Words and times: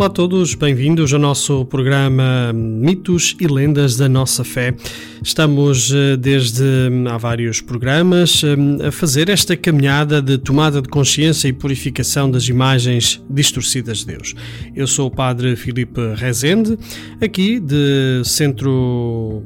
Olá 0.00 0.06
a 0.06 0.10
todos, 0.10 0.54
bem-vindos 0.54 1.12
ao 1.12 1.20
nosso 1.20 1.62
programa 1.66 2.54
Mitos 2.54 3.36
e 3.38 3.46
Lendas 3.46 3.98
da 3.98 4.08
Nossa 4.08 4.42
Fé. 4.42 4.74
Estamos 5.22 5.92
eh, 5.92 6.16
desde 6.16 6.62
hum, 6.62 7.04
há 7.06 7.18
vários 7.18 7.60
programas 7.60 8.42
hum, 8.42 8.78
a 8.82 8.90
fazer 8.90 9.28
esta 9.28 9.54
caminhada 9.58 10.22
de 10.22 10.38
tomada 10.38 10.80
de 10.80 10.88
consciência 10.88 11.48
e 11.48 11.52
purificação 11.52 12.30
das 12.30 12.48
imagens 12.48 13.22
distorcidas 13.28 13.98
de 13.98 14.06
Deus. 14.06 14.34
Eu 14.74 14.86
sou 14.86 15.08
o 15.08 15.10
Padre 15.10 15.54
Filipe 15.54 16.00
Rezende, 16.16 16.78
aqui 17.20 17.60
de 17.60 18.22
Centro 18.24 19.42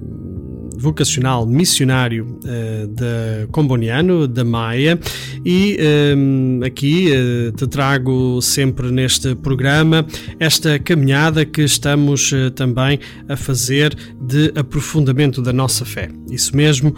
vocacional 0.77 1.47
missionário 1.47 2.39
uh, 2.45 2.87
da 2.89 3.47
Comboniano, 3.51 4.27
da 4.27 4.45
Maia, 4.45 4.99
e 5.45 5.79
um, 6.17 6.61
aqui 6.65 7.11
uh, 7.11 7.53
te 7.53 7.67
trago 7.67 8.41
sempre 8.41 8.91
neste 8.91 9.35
programa 9.35 10.07
esta 10.39 10.79
caminhada 10.79 11.45
que 11.45 11.63
estamos 11.63 12.33
uh, 12.33 12.51
também 12.51 12.99
a 13.29 13.37
fazer 13.37 13.97
de 14.21 14.53
aprofundamento 14.55 15.41
da 15.41 15.53
nossa 15.53 15.85
fé. 15.85 16.09
Isso 16.31 16.57
mesmo, 16.57 16.95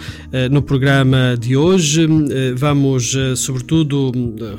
no 0.51 0.63
programa 0.63 1.37
de 1.39 1.57
hoje 1.57 2.07
vamos, 2.57 3.15
sobretudo, 3.37 4.13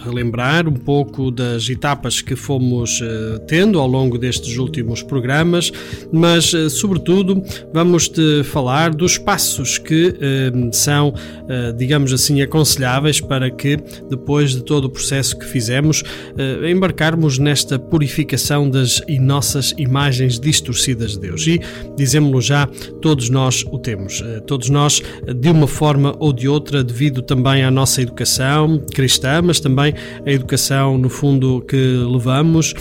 relembrar 0.04 0.68
um 0.68 0.74
pouco 0.74 1.32
das 1.32 1.68
etapas 1.70 2.22
que 2.22 2.36
fomos 2.36 3.02
tendo 3.48 3.80
ao 3.80 3.88
longo 3.88 4.18
destes 4.18 4.58
últimos 4.58 5.02
programas, 5.02 5.72
mas, 6.12 6.52
sobretudo, 6.70 7.42
vamos 7.74 8.08
te 8.08 8.44
falar 8.44 8.94
dos 9.08 9.18
passos 9.18 9.78
que 9.78 10.18
eh, 10.20 10.52
são, 10.74 11.14
eh, 11.48 11.72
digamos 11.72 12.12
assim, 12.12 12.42
aconselháveis 12.42 13.22
para 13.22 13.50
que, 13.50 13.78
depois 14.10 14.52
de 14.52 14.62
todo 14.62 14.84
o 14.84 14.90
processo 14.90 15.40
que 15.40 15.46
fizemos, 15.46 16.04
eh, 16.38 16.70
embarcarmos 16.70 17.40
nesta 17.40 17.80
purificação 17.80 18.70
das 18.70 19.02
nossas 19.22 19.74
imagens 19.78 20.38
distorcidas 20.38 21.14
de 21.14 21.20
Deus. 21.22 21.48
E, 21.48 21.62
dizemos-lo 21.96 22.42
já, 22.42 22.68
todos 23.02 23.30
nós 23.30 23.64
o 23.72 23.80
temos. 23.80 24.22
Todos 24.46 24.70
nós, 24.70 25.02
de 25.34 25.50
uma 25.50 25.68
forma 25.68 26.14
ou 26.20 26.34
de 26.34 26.50
outra, 26.50 26.84
devido 26.84 27.22
também 27.22 27.64
à 27.64 27.72
nossa 27.72 28.02
educação 28.02 28.82
cristã, 28.94 29.42
mas 29.42 29.62
também 29.62 29.94
a 30.26 30.30
educação, 30.30 30.98
no 30.98 31.08
fundo, 31.10 31.62
que 31.62 31.78
levamos, 31.78 32.74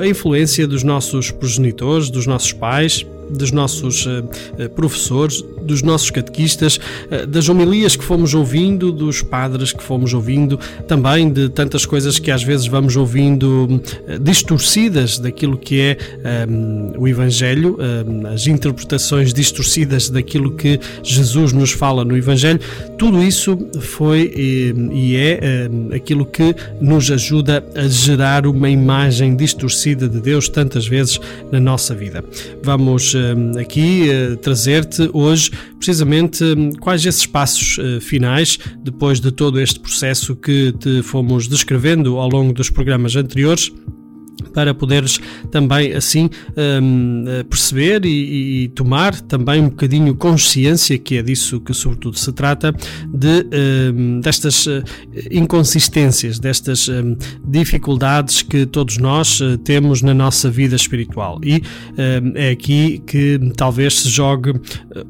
a 0.00 0.06
influência 0.06 0.68
dos 0.68 0.84
nossos 0.84 1.32
progenitores, 1.32 2.10
dos 2.10 2.26
nossos 2.28 2.52
pais, 2.52 3.04
dos 3.28 3.50
nossos 3.50 4.06
professores, 4.76 5.42
dos 5.64 5.82
nossos 5.82 6.10
catequistas, 6.10 6.76
uh, 6.76 7.26
das 7.26 7.48
homilias 7.48 7.96
que 7.96 8.04
fomos 8.04 8.34
ouvindo, 8.34 8.92
dos 8.92 9.22
padres 9.22 9.72
que 9.72 9.82
fomos 9.82 10.12
ouvindo, 10.14 10.58
também 10.86 11.32
de 11.32 11.48
tantas 11.48 11.86
coisas 11.86 12.18
que 12.18 12.30
às 12.30 12.42
vezes 12.42 12.66
vamos 12.66 12.96
ouvindo 12.96 13.80
uh, 14.08 14.18
distorcidas 14.18 15.18
daquilo 15.18 15.56
que 15.56 15.80
é 15.80 15.96
um, 16.48 16.92
o 16.98 17.08
Evangelho, 17.08 17.78
um, 17.78 18.26
as 18.26 18.46
interpretações 18.46 19.32
distorcidas 19.32 20.08
daquilo 20.08 20.52
que 20.52 20.78
Jesus 21.02 21.52
nos 21.52 21.72
fala 21.72 22.04
no 22.04 22.16
Evangelho. 22.16 22.60
Tudo 22.98 23.22
isso 23.22 23.58
foi 23.80 24.32
e, 24.36 24.74
e 24.92 25.16
é 25.16 25.68
um, 25.70 25.94
aquilo 25.94 26.24
que 26.24 26.54
nos 26.80 27.10
ajuda 27.10 27.64
a 27.74 27.88
gerar 27.88 28.46
uma 28.46 28.68
imagem 28.68 29.34
distorcida 29.36 30.08
de 30.08 30.20
Deus 30.20 30.48
tantas 30.48 30.86
vezes 30.86 31.18
na 31.50 31.60
nossa 31.60 31.94
vida. 31.94 32.24
Vamos 32.62 33.14
aqui 33.60 34.10
eh, 34.10 34.36
trazer-te 34.36 35.08
hoje 35.12 35.50
precisamente 35.76 36.44
hum, 36.44 36.72
quais 36.80 37.04
esses 37.04 37.26
passos 37.26 37.78
eh, 37.78 38.00
finais, 38.00 38.58
depois 38.82 39.20
de 39.20 39.30
todo 39.30 39.60
este 39.60 39.80
processo 39.80 40.34
que 40.36 40.72
te 40.72 41.02
fomos 41.02 41.48
descrevendo 41.48 42.18
ao 42.18 42.28
longo 42.28 42.52
dos 42.52 42.70
programas 42.70 43.16
anteriores 43.16 43.72
para 44.52 44.74
poderes 44.74 45.20
também 45.50 45.92
assim 45.92 46.30
um, 46.56 47.24
eh, 47.26 47.42
perceber 47.44 48.04
e, 48.04 48.64
e, 48.64 48.68
tomar 48.68 49.20
também 49.20 49.60
um 49.60 49.68
bocadinho 49.68 50.14
consciência, 50.14 50.96
que 50.98 51.16
é 51.16 51.22
disso 51.22 51.60
que 51.60 51.74
sobretudo 51.74 52.18
se 52.18 52.32
trata, 52.32 52.72
de, 53.08 53.46
um, 53.92 54.20
destas 54.20 54.66
eh, 54.66 54.82
inconsistências, 55.30 56.38
destas 56.38 56.88
um, 56.88 57.16
dificuldades 57.46 58.42
que 58.42 58.66
todos 58.66 58.98
nós 58.98 59.40
uh, 59.40 59.58
temos 59.58 60.02
na 60.02 60.14
nossa 60.14 60.50
vida 60.50 60.76
espiritual. 60.76 61.40
E 61.42 61.56
hum, 61.56 62.32
é 62.34 62.50
aqui 62.50 63.02
que 63.06 63.38
talvez 63.56 64.00
se 64.00 64.08
jogue 64.08 64.52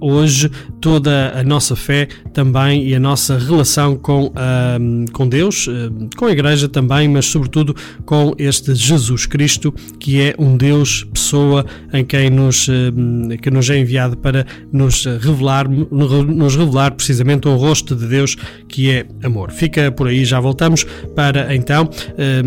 hoje 0.01 0.51
toda 0.81 1.33
a 1.39 1.43
nossa 1.43 1.77
fé 1.77 2.09
também 2.33 2.87
e 2.87 2.95
a 2.95 3.01
nossa 3.01 3.39
relação 3.39 3.97
com, 3.97 4.33
hum, 4.81 5.05
com 5.13 5.29
Deus, 5.29 5.69
hum, 5.69 6.09
com 6.17 6.27
a 6.27 6.33
Igreja 6.33 6.69
também, 6.69 7.09
mas 7.09 7.27
sobretudo 7.27 7.75
com 8.05 8.35
este 8.39 8.75
Jesus 8.75 9.14
Cristo, 9.27 9.73
que 9.99 10.21
é 10.21 10.35
um 10.39 10.57
Deus 10.57 11.05
pessoa 11.13 11.65
em 11.93 12.05
quem 12.05 12.31
nos, 12.31 12.69
eh, 12.69 13.37
que 13.39 13.51
nos 13.51 13.71
é 13.71 13.79
enviado 13.79 14.17
para 14.17 14.47
nos 14.73 15.05
revelar, 15.05 15.69
nos 15.69 16.57
revelar 16.57 16.93
precisamente 16.93 17.49
o 17.49 17.57
rosto 17.57 17.95
de 17.95 18.07
Deus 18.07 18.37
que 18.69 18.91
é 18.91 19.07
amor. 19.23 19.51
Fica 19.51 19.91
por 19.93 20.09
aí, 20.09 20.25
já 20.25 20.41
voltamos 20.41 20.85
para 21.15 21.55
então, 21.55 21.89
eh, 22.19 22.43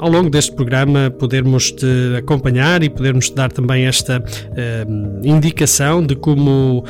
ao 0.00 0.08
longo 0.08 0.30
deste 0.30 0.54
programa, 0.54 1.10
podermos 1.10 1.70
te 1.70 2.16
acompanhar 2.18 2.82
e 2.82 2.88
podermos 2.88 3.30
te 3.30 3.36
dar 3.36 3.52
também 3.52 3.84
esta 3.86 4.22
eh, 4.56 4.86
indicação 5.22 6.04
de 6.04 6.16
como 6.16 6.84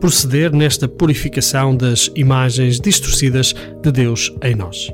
proceder 0.00 0.52
nesta 0.52 0.88
purificação 0.88 1.76
das 1.76 2.10
imagens 2.14 2.80
distorcidas 2.80 3.54
de 3.82 3.90
Deus 3.90 4.32
em 4.42 4.54
nós. 4.54 4.88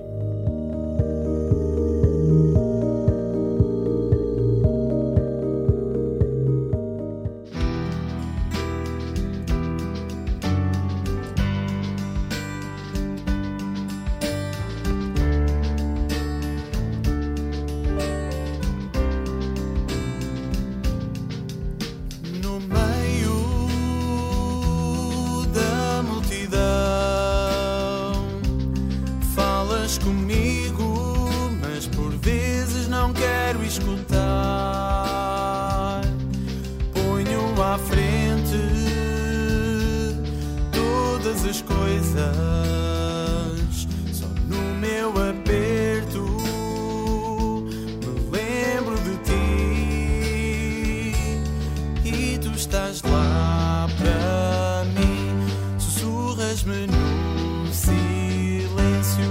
No 56.54 57.66
silêncio 57.72 59.24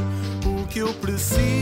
o 0.45 0.67
que 0.67 0.79
eu 0.79 0.93
preciso. 0.95 1.52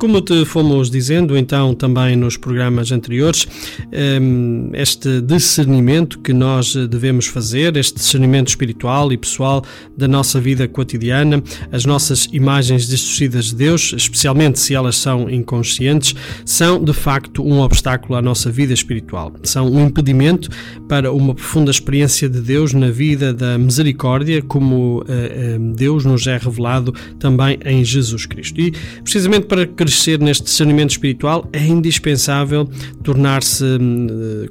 Como 0.00 0.22
te 0.22 0.46
fomos 0.46 0.90
dizendo, 0.90 1.36
então, 1.36 1.74
também 1.74 2.16
nos 2.16 2.38
programas 2.38 2.90
anteriores, 2.90 3.46
ehm, 3.92 4.70
este 4.74 5.20
discernimento 5.20 6.18
que 6.18 6.32
nós 6.32 6.74
devemos 6.74 7.26
fazer, 7.26 7.76
este 7.76 7.96
discernimento 7.96 8.48
espiritual 8.48 9.12
e 9.12 9.16
pessoal 9.16 9.62
da 9.96 10.08
nossa 10.08 10.40
vida 10.40 10.66
cotidiana, 10.68 11.42
as 11.72 11.84
nossas 11.84 12.28
imagens 12.32 12.86
distorcidas 12.86 13.46
de 13.46 13.56
Deus, 13.56 13.92
especialmente 13.96 14.58
se 14.58 14.74
elas 14.74 14.96
são 14.96 15.28
inconscientes, 15.28 16.14
são 16.44 16.82
de 16.82 16.92
facto 16.92 17.44
um 17.44 17.60
obstáculo 17.60 18.16
à 18.16 18.22
nossa 18.22 18.50
vida 18.50 18.72
espiritual. 18.72 19.32
São 19.42 19.70
um 19.70 19.86
impedimento 19.86 20.48
para 20.88 21.12
uma 21.12 21.34
profunda 21.34 21.70
experiência 21.70 22.28
de 22.28 22.40
Deus 22.40 22.72
na 22.72 22.90
vida 22.90 23.32
da 23.32 23.58
misericórdia, 23.58 24.42
como 24.42 25.04
eh, 25.08 25.56
eh, 25.56 25.58
Deus 25.74 26.04
nos 26.04 26.26
é 26.26 26.36
revelado 26.36 26.92
também 27.18 27.58
em 27.64 27.84
Jesus 27.84 28.26
Cristo. 28.26 28.60
E 28.60 28.72
precisamente 29.02 29.46
para 29.46 29.66
crescer 29.66 30.18
neste 30.20 30.44
discernimento 30.44 30.90
espiritual, 30.90 31.48
é 31.52 31.64
indispensável 31.64 32.68
tornar-se 33.02 33.78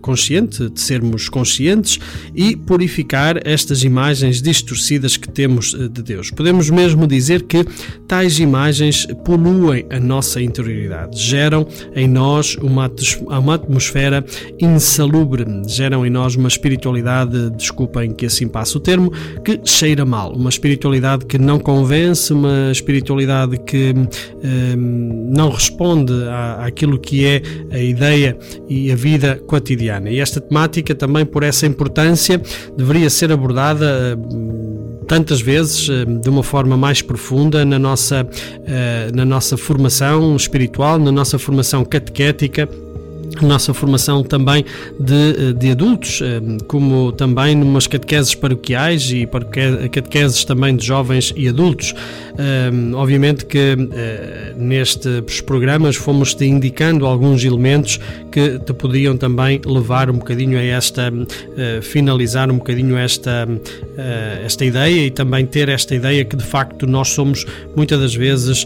consciente, 0.02 0.70
de 0.70 0.80
sermos 0.80 1.30
conscientes 1.30 2.00
e 2.36 2.56
purificar 2.56 3.40
estas 3.46 3.84
imagens 3.84 4.42
distorcidas 4.42 5.18
que 5.18 5.30
temos 5.30 5.74
eh, 5.74 5.88
de 5.88 6.02
Deus. 6.02 6.32
Podemos 6.32 6.70
mesmo 6.70 7.08
dizer 7.08 7.44
que 7.44 7.66
tais 8.08 8.40
imagens 8.40 9.06
poluem 9.26 9.86
a 9.90 10.00
nossa 10.00 10.42
interioridade, 10.42 11.20
geram 11.20 11.68
em 11.96 12.08
nós 12.08 12.56
uma, 12.56 12.92
uma 13.28 13.56
atmosfera 13.56 14.26
insalubre, 14.60 15.46
geram 15.68 16.06
em 16.06 16.10
nós 16.10 16.36
uma 16.36 16.48
espiritualidade, 16.48 17.50
desculpem 17.52 18.12
que 18.12 18.26
assim 18.26 18.48
passe 18.48 18.76
o 18.78 18.80
termo, 18.80 19.12
que 19.44 19.60
cheira 19.64 20.06
mal, 20.06 20.34
uma 20.34 20.50
espiritualidade 20.50 21.26
que 21.26 21.38
não 21.38 21.60
convence, 21.60 22.34
uma 22.34 22.72
espiritualidade 22.72 23.58
que 23.60 23.94
hum, 23.94 25.30
não 25.32 25.50
responde 25.50 26.14
à, 26.24 26.66
àquilo 26.66 27.00
que 27.00 27.26
é 27.26 27.42
a 27.72 27.80
ideia 27.80 28.38
e 28.68 28.92
a 28.92 28.96
vida 28.96 29.19
cotidiana. 29.48 30.10
E 30.10 30.20
esta 30.20 30.40
temática, 30.42 30.94
também 30.96 31.26
por 31.26 31.44
essa 31.44 31.66
importância, 31.66 32.42
deveria 32.76 33.10
ser 33.10 33.32
abordada 33.32 34.18
hum, 34.18 35.00
tantas 35.08 35.42
vezes 35.42 35.90
hum, 35.90 36.20
de 36.20 36.30
uma 36.30 36.44
forma 36.44 36.78
mais 36.78 37.02
profunda 37.02 37.64
na 37.66 37.80
nossa, 37.80 38.28
eh, 38.66 39.10
na 39.14 39.26
nossa 39.26 39.58
formação 39.58 40.36
espiritual, 40.36 41.00
na 41.00 41.12
nossa 41.12 41.40
formação 41.40 41.84
catequética 41.84 42.68
nossa 43.42 43.74
formação 43.74 44.24
também 44.24 44.66
de, 45.00 45.14
eh, 45.14 45.54
de 45.54 45.72
adultos, 45.72 46.22
eh, 46.22 46.42
como 46.68 47.12
também 47.12 47.56
numas 47.56 47.88
catequeses 47.88 48.36
paroquiais 48.36 49.12
e 49.12 49.28
catequeses 49.92 50.44
também 50.44 50.76
de 50.76 50.86
jovens 50.86 51.34
e 51.36 51.48
adultos. 51.48 51.94
Eh, 52.38 52.70
obviamente 52.94 53.46
que 53.46 53.76
nestes 54.58 55.42
programas 55.42 55.96
fomos 55.96 56.34
te 56.34 56.46
indicando 56.46 57.06
alguns 57.06 57.44
elementos 57.44 58.00
que 58.32 58.60
te 58.60 58.74
podiam 58.74 59.18
também 59.18 59.62
levar 59.66 60.10
um 60.10 60.18
bocadinho 60.18 60.58
a 60.58 60.64
esta, 60.64 61.12
finalizar 61.82 62.52
um 62.52 62.58
bocadinho 62.58 62.98
esta, 62.98 63.48
esta 64.44 64.66
ideia 64.66 65.06
e 65.08 65.12
também 65.12 65.46
ter 65.46 65.70
esta 65.70 65.96
ideia 65.96 66.24
que 66.26 66.36
de 66.36 66.44
facto 66.44 66.86
nós 66.86 67.10
somos 67.10 67.46
muitas 67.76 68.00
das 68.00 68.16
vezes 68.16 68.66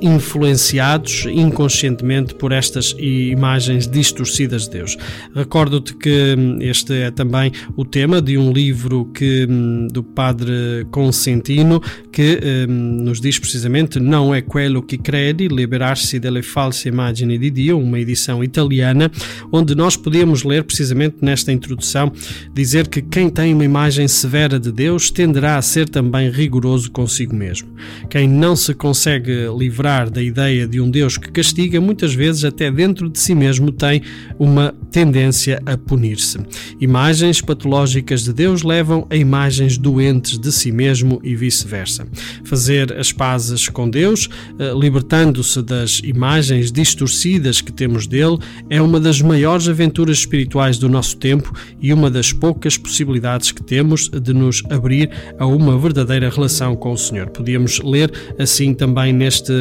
influenciados 0.00 1.26
inconscientemente 1.26 2.34
por 2.34 2.52
estas 2.52 2.94
imagens 2.98 3.79
distorcidas 3.86 4.64
de 4.64 4.78
Deus. 4.78 4.96
Recordo-te 5.34 5.94
que 5.94 6.34
hum, 6.36 6.58
este 6.60 6.94
é 6.94 7.10
também 7.10 7.52
o 7.76 7.84
tema 7.84 8.20
de 8.20 8.36
um 8.36 8.52
livro 8.52 9.06
que, 9.12 9.46
hum, 9.48 9.88
do 9.88 10.02
padre 10.02 10.86
Consentino 10.90 11.80
que 12.12 12.40
hum, 12.68 13.02
nos 13.04 13.20
diz 13.20 13.38
precisamente 13.38 14.00
não 14.00 14.34
é 14.34 14.40
quello 14.40 14.82
que 14.82 14.98
credi, 14.98 15.48
liberar-se 15.48 16.18
delle 16.18 16.42
false 16.42 16.88
immagini 16.88 17.38
di 17.38 17.50
Dio, 17.50 17.78
uma 17.78 17.98
edição 17.98 18.42
italiana, 18.42 19.10
onde 19.52 19.74
nós 19.74 19.96
podemos 19.96 20.42
ler 20.42 20.64
precisamente 20.64 21.16
nesta 21.20 21.52
introdução 21.52 22.12
dizer 22.52 22.88
que 22.88 23.02
quem 23.02 23.28
tem 23.30 23.54
uma 23.54 23.64
imagem 23.64 24.06
severa 24.08 24.58
de 24.58 24.72
Deus 24.72 25.10
tenderá 25.10 25.56
a 25.56 25.62
ser 25.62 25.88
também 25.88 26.30
rigoroso 26.30 26.90
consigo 26.90 27.34
mesmo. 27.34 27.68
Quem 28.08 28.28
não 28.28 28.56
se 28.56 28.74
consegue 28.74 29.46
livrar 29.56 30.10
da 30.10 30.22
ideia 30.22 30.66
de 30.66 30.80
um 30.80 30.90
Deus 30.90 31.16
que 31.16 31.30
castiga, 31.30 31.80
muitas 31.80 32.14
vezes 32.14 32.44
até 32.44 32.70
dentro 32.70 33.08
de 33.08 33.18
si 33.18 33.34
mesmo 33.34 33.69
tem 33.72 34.02
uma 34.38 34.74
tendência 34.90 35.60
a 35.64 35.76
punir-se. 35.76 36.38
Imagens 36.80 37.40
patológicas 37.40 38.24
de 38.24 38.32
Deus 38.32 38.62
levam 38.62 39.06
a 39.10 39.16
imagens 39.16 39.78
doentes 39.78 40.38
de 40.38 40.50
si 40.50 40.72
mesmo 40.72 41.20
e 41.22 41.34
vice-versa. 41.34 42.06
Fazer 42.44 42.92
as 42.94 43.12
pazes 43.12 43.68
com 43.68 43.88
Deus, 43.88 44.28
eh, 44.58 44.72
libertando-se 44.74 45.62
das 45.62 46.00
imagens 46.04 46.72
distorcidas 46.72 47.60
que 47.60 47.72
temos 47.72 48.06
dele, 48.06 48.38
é 48.68 48.80
uma 48.80 48.98
das 48.98 49.20
maiores 49.20 49.68
aventuras 49.68 50.18
espirituais 50.18 50.78
do 50.78 50.88
nosso 50.88 51.16
tempo 51.16 51.52
e 51.80 51.92
uma 51.92 52.10
das 52.10 52.32
poucas 52.32 52.76
possibilidades 52.76 53.52
que 53.52 53.62
temos 53.62 54.08
de 54.08 54.32
nos 54.32 54.62
abrir 54.70 55.10
a 55.38 55.46
uma 55.46 55.78
verdadeira 55.78 56.28
relação 56.28 56.74
com 56.74 56.92
o 56.92 56.98
Senhor. 56.98 57.28
Podíamos 57.30 57.80
ler 57.80 58.10
assim 58.38 58.74
também 58.74 59.12
neste 59.12 59.52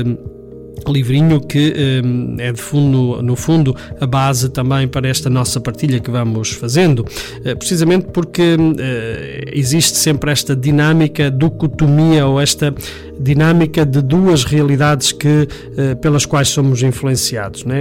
livrinho 0.88 1.42
que 1.42 1.74
um, 2.04 2.36
é 2.40 2.52
de 2.52 2.62
fundo, 2.62 3.22
no 3.22 3.36
fundo 3.36 3.76
a 4.00 4.06
base 4.06 4.50
também 4.50 4.88
para 4.88 5.08
esta 5.08 5.30
nossa 5.30 5.60
partilha 5.60 6.00
que 6.00 6.10
vamos 6.10 6.52
fazendo, 6.52 7.00
uh, 7.00 7.58
precisamente 7.58 8.08
porque 8.14 8.56
uh, 8.56 9.50
existe 9.52 9.98
sempre 9.98 10.32
esta 10.32 10.56
dinâmica, 10.56 11.30
dicotomia 11.30 12.26
ou 12.26 12.40
esta 12.40 12.74
dinâmica 13.20 13.86
de 13.86 14.02
duas 14.02 14.46
realidades 14.46 15.12
que, 15.12 15.28
uh, 15.28 15.96
pelas 16.02 16.26
quais 16.26 16.50
somos 16.50 16.82
influenciados. 16.84 17.66
Né? 17.66 17.80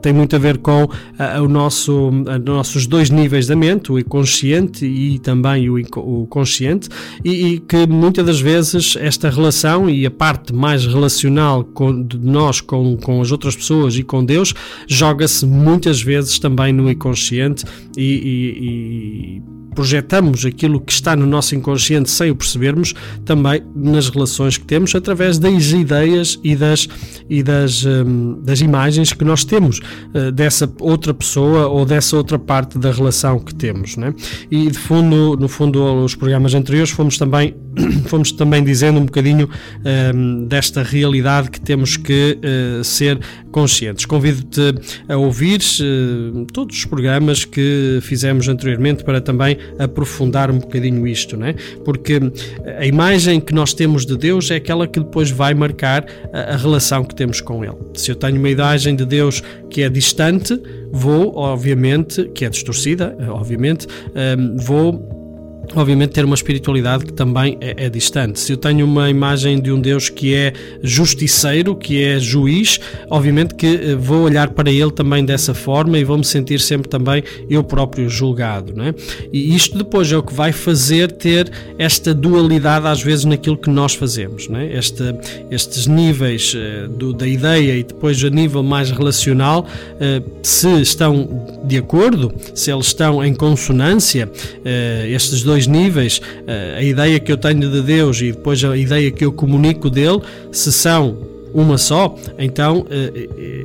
tem 0.00 0.12
muito 0.12 0.36
a 0.36 0.38
ver 0.38 0.58
com 0.58 0.88
o 1.42 1.48
nosso, 1.48 2.10
nossos 2.44 2.86
dois 2.86 3.10
níveis 3.10 3.46
da 3.46 3.56
mente, 3.56 3.90
o 3.90 3.98
inconsciente 3.98 4.84
e 4.84 5.18
também 5.18 5.68
o, 5.68 5.78
o 5.96 6.26
consciente, 6.26 6.88
e, 7.24 7.54
e, 7.54 7.58
que 7.60 7.86
muitas 7.86 8.24
das 8.24 8.40
vezes 8.40 8.96
esta 8.98 9.30
relação 9.30 9.88
e 9.88 10.06
a 10.06 10.10
parte 10.10 10.54
mais 10.54 10.86
relacional 10.86 11.64
com, 11.64 12.02
de 12.02 12.18
nós 12.36 12.60
com, 12.60 12.96
com 12.96 13.20
as 13.22 13.32
outras 13.32 13.56
pessoas 13.56 13.96
e 13.96 14.02
com 14.02 14.24
Deus 14.24 14.54
joga-se 14.86 15.46
muitas 15.46 16.02
vezes 16.02 16.38
também 16.38 16.72
no 16.72 16.90
inconsciente 16.90 17.64
e, 17.96 18.02
e, 18.02 19.40
e 19.40 19.56
projetamos 19.76 20.46
aquilo 20.46 20.80
que 20.80 20.90
está 20.90 21.14
no 21.14 21.26
nosso 21.26 21.54
inconsciente 21.54 22.10
sem 22.10 22.30
o 22.30 22.34
percebermos 22.34 22.94
também 23.24 23.62
nas 23.74 24.08
relações 24.08 24.56
que 24.56 24.64
temos 24.64 24.94
através 24.94 25.38
das 25.38 25.70
ideias 25.70 26.40
e 26.42 26.56
das, 26.56 26.88
e 27.28 27.42
das, 27.42 27.84
um, 27.84 28.40
das 28.42 28.62
imagens 28.62 29.12
que 29.12 29.22
nós 29.22 29.44
temos 29.44 29.78
uh, 29.78 30.32
dessa 30.32 30.72
outra 30.80 31.12
pessoa 31.12 31.66
ou 31.66 31.84
dessa 31.84 32.16
outra 32.16 32.38
parte 32.38 32.78
da 32.78 32.90
relação 32.90 33.38
que 33.38 33.54
temos. 33.54 33.96
Né? 33.96 34.14
E 34.50 34.70
de 34.70 34.78
fundo, 34.78 35.36
no 35.36 35.46
fundo, 35.46 36.02
os 36.02 36.14
programas 36.14 36.54
anteriores 36.54 36.90
fomos 36.90 37.18
também, 37.18 37.54
fomos 38.08 38.32
também 38.32 38.62
dizendo 38.64 38.98
um 38.98 39.04
bocadinho 39.04 39.48
um, 40.14 40.44
desta 40.46 40.82
realidade 40.82 41.50
que 41.50 41.60
temos 41.60 41.96
que 41.96 42.38
uh, 42.38 42.84
ser 42.84 43.18
conscientes. 43.50 44.04
Convido-te 44.04 44.74
a 45.08 45.16
ouvir 45.16 45.60
uh, 45.60 46.44
todos 46.52 46.78
os 46.78 46.84
programas 46.84 47.44
que 47.44 47.98
fizemos 48.02 48.48
anteriormente 48.48 49.04
para 49.04 49.20
também 49.20 49.58
aprofundar 49.78 50.50
um 50.50 50.58
bocadinho 50.58 51.06
isto, 51.06 51.36
não 51.36 51.46
é? 51.46 51.54
Porque 51.84 52.20
a 52.78 52.86
imagem 52.86 53.40
que 53.40 53.54
nós 53.54 53.72
temos 53.72 54.04
de 54.04 54.16
Deus 54.16 54.50
é 54.50 54.56
aquela 54.56 54.86
que 54.86 55.00
depois 55.00 55.30
vai 55.30 55.54
marcar 55.54 56.06
a, 56.32 56.54
a 56.54 56.56
relação 56.56 57.04
que 57.04 57.14
temos 57.14 57.40
com 57.40 57.64
Ele. 57.64 57.76
Se 57.94 58.10
eu 58.10 58.16
tenho 58.16 58.38
uma 58.38 58.50
imagem 58.50 58.96
de 58.96 59.04
Deus 59.04 59.42
que 59.70 59.82
é 59.82 59.88
distante, 59.88 60.60
vou, 60.92 61.36
obviamente, 61.36 62.24
que 62.34 62.44
é 62.44 62.48
distorcida, 62.48 63.16
obviamente, 63.28 63.86
um, 64.38 64.56
vou 64.56 65.25
obviamente 65.74 66.10
ter 66.10 66.24
uma 66.24 66.34
espiritualidade 66.34 67.04
que 67.04 67.12
também 67.12 67.56
é, 67.60 67.86
é, 67.86 67.90
distante. 67.90 68.38
Se 68.40 68.52
eu 68.52 68.56
tenho 68.56 68.84
uma 68.84 69.10
imagem 69.10 69.60
de 69.60 69.72
um 69.72 69.80
Deus 69.80 70.08
que 70.08 70.34
é 70.34 70.52
justiceiro, 70.82 71.74
que 71.74 72.02
é 72.02 72.18
juiz, 72.18 72.78
obviamente 73.10 73.54
que 73.54 73.66
eh, 73.66 73.94
vou 73.94 74.22
olhar 74.22 74.50
para 74.50 74.70
ele 74.70 74.90
também 74.90 75.24
dessa 75.24 75.54
forma 75.54 75.98
e 75.98 76.04
vou 76.04 76.18
me 76.18 76.24
sentir 76.24 76.60
sempre 76.60 76.88
também 76.88 77.22
eu 77.48 77.62
próprio 77.62 78.08
julgado, 78.08 78.72
não 78.74 78.84
é? 78.84 78.94
E 79.32 79.54
isto 79.54 79.76
depois 79.76 80.10
é 80.12 80.16
o 80.16 80.22
que 80.22 80.34
vai 80.34 80.52
fazer 80.52 81.10
ter 81.12 81.50
esta 81.78 82.14
dualidade 82.14 82.86
às 82.86 83.02
vezes 83.02 83.24
naquilo 83.24 83.56
que 83.56 83.70
nós 83.70 83.94
fazemos, 83.94 84.48
não 84.48 84.60
é? 84.60 84.76
Este, 84.76 85.02
estes 85.50 85.86
níveis 85.86 86.54
uh, 86.54 86.88
do, 86.88 87.12
da 87.12 87.26
ideia 87.26 87.76
e 87.76 87.82
depois 87.82 88.22
a 88.22 88.30
nível 88.30 88.62
mais 88.62 88.90
relacional, 88.90 89.66
uh, 89.66 90.30
se 90.42 90.68
estão 90.80 91.46
de 91.64 91.78
acordo, 91.78 92.32
se 92.54 92.70
eles 92.70 92.86
estão 92.86 93.24
em 93.24 93.34
consonância, 93.34 94.30
estes 95.08 95.42
dois 95.42 95.55
dois 95.56 95.66
níveis, 95.66 96.20
eh, 96.46 96.74
a 96.76 96.82
ideia 96.82 97.18
que 97.18 97.32
eu 97.32 97.36
tenho 97.38 97.70
de 97.70 97.80
Deus 97.80 98.20
e 98.20 98.30
depois 98.32 98.62
a 98.62 98.76
ideia 98.76 99.10
que 99.10 99.24
eu 99.24 99.32
comunico 99.32 99.88
dele, 99.88 100.20
se 100.52 100.70
são 100.70 101.16
uma 101.56 101.78
só, 101.78 102.14
então 102.38 102.86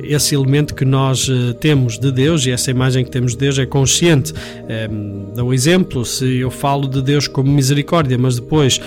esse 0.02 0.34
elemento 0.34 0.74
que 0.74 0.84
nós 0.84 1.28
temos 1.60 1.98
de 1.98 2.10
Deus 2.10 2.46
e 2.46 2.50
essa 2.50 2.70
imagem 2.70 3.04
que 3.04 3.10
temos 3.10 3.32
de 3.32 3.38
Deus 3.38 3.58
é 3.58 3.66
consciente. 3.66 4.32
Dá 5.34 5.44
um 5.44 5.52
exemplo, 5.52 6.04
se 6.04 6.38
eu 6.38 6.50
falo 6.50 6.88
de 6.88 7.02
Deus 7.02 7.28
como 7.28 7.52
misericórdia, 7.52 8.16
mas 8.16 8.36
depois, 8.36 8.80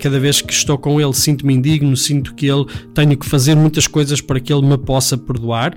cada 0.00 0.18
vez 0.18 0.42
que 0.42 0.52
estou 0.52 0.76
com 0.76 1.00
Ele, 1.00 1.14
sinto-me 1.14 1.54
indigno, 1.54 1.96
sinto 1.96 2.34
que 2.34 2.46
Ele 2.46 2.66
tenho 2.94 3.16
que 3.16 3.26
fazer 3.26 3.54
muitas 3.54 3.86
coisas 3.86 4.20
para 4.20 4.40
que 4.40 4.52
Ele 4.52 4.66
me 4.66 4.76
possa 4.76 5.16
perdoar. 5.16 5.76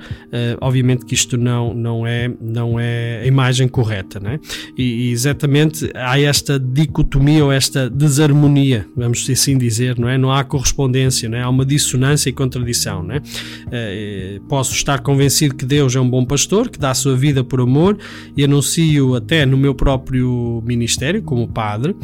Obviamente 0.59 1.05
que 1.05 1.13
isto 1.13 1.37
não, 1.37 1.73
não, 1.73 2.07
é, 2.07 2.31
não 2.41 2.79
é 2.79 3.21
a 3.23 3.25
imagem 3.27 3.67
correta, 3.67 4.19
né? 4.19 4.39
E, 4.77 5.11
exatamente 5.11 5.91
há 5.95 6.19
esta 6.19 6.59
dicotomia 6.59 7.45
ou 7.45 7.51
esta 7.51 7.89
desarmonia, 7.89 8.87
vamos 8.95 9.29
assim 9.29 9.57
dizer, 9.57 9.99
não 9.99 10.09
é? 10.09 10.17
Não 10.17 10.31
há 10.31 10.43
correspondência, 10.43 11.29
não 11.29 11.37
é? 11.37 11.41
Há 11.43 11.49
uma 11.49 11.65
dissonância 11.65 12.31
contradição, 12.39 13.03
não 13.03 13.15
é? 13.15 13.17
Uh, 13.17 14.41
posso 14.47 14.73
estar 14.73 15.01
convencido 15.01 15.53
que 15.55 15.65
Deus 15.65 15.93
é 15.93 15.99
um 15.99 16.09
bom 16.09 16.23
pastor, 16.23 16.69
que 16.69 16.79
dá 16.79 16.91
a 16.91 16.93
sua 16.93 17.15
vida 17.17 17.43
por 17.43 17.59
amor 17.59 17.97
e 18.35 18.43
anuncio 18.43 19.15
até 19.15 19.45
no 19.45 19.57
meu 19.57 19.75
próprio 19.75 20.63
ministério 20.65 21.21
como 21.21 21.45
padre. 21.47 21.91
Uh, 21.91 21.97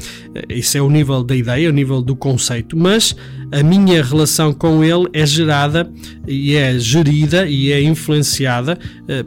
isso 0.49 0.77
é 0.77 0.81
o 0.81 0.89
nível 0.89 1.23
da 1.23 1.35
ideia, 1.35 1.69
o 1.69 1.73
nível 1.73 2.01
do 2.01 2.15
conceito, 2.15 2.77
mas 2.77 3.15
a 3.51 3.63
minha 3.63 4.03
relação 4.03 4.51
com 4.51 4.83
ele 4.83 5.07
é 5.13 5.25
gerada 5.25 5.89
e 6.27 6.55
é 6.55 6.77
gerida 6.77 7.47
e 7.47 7.71
é 7.71 7.81
influenciada 7.81 8.77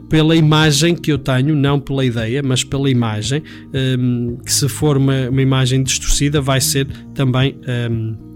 pela 0.09 0.35
imagem 0.35 0.93
que 0.93 1.11
eu 1.11 1.17
tenho, 1.17 1.55
não 1.55 1.79
pela 1.79 2.05
ideia, 2.05 2.43
mas 2.43 2.63
pela 2.63 2.89
imagem, 2.89 3.41
um, 3.97 4.37
que 4.45 4.51
se 4.51 4.67
for 4.67 4.97
uma, 4.97 5.41
imagem 5.41 5.81
distorcida 5.81 6.41
vai 6.41 6.59
ser 6.59 6.87
também 7.13 7.55
um, 7.89 8.28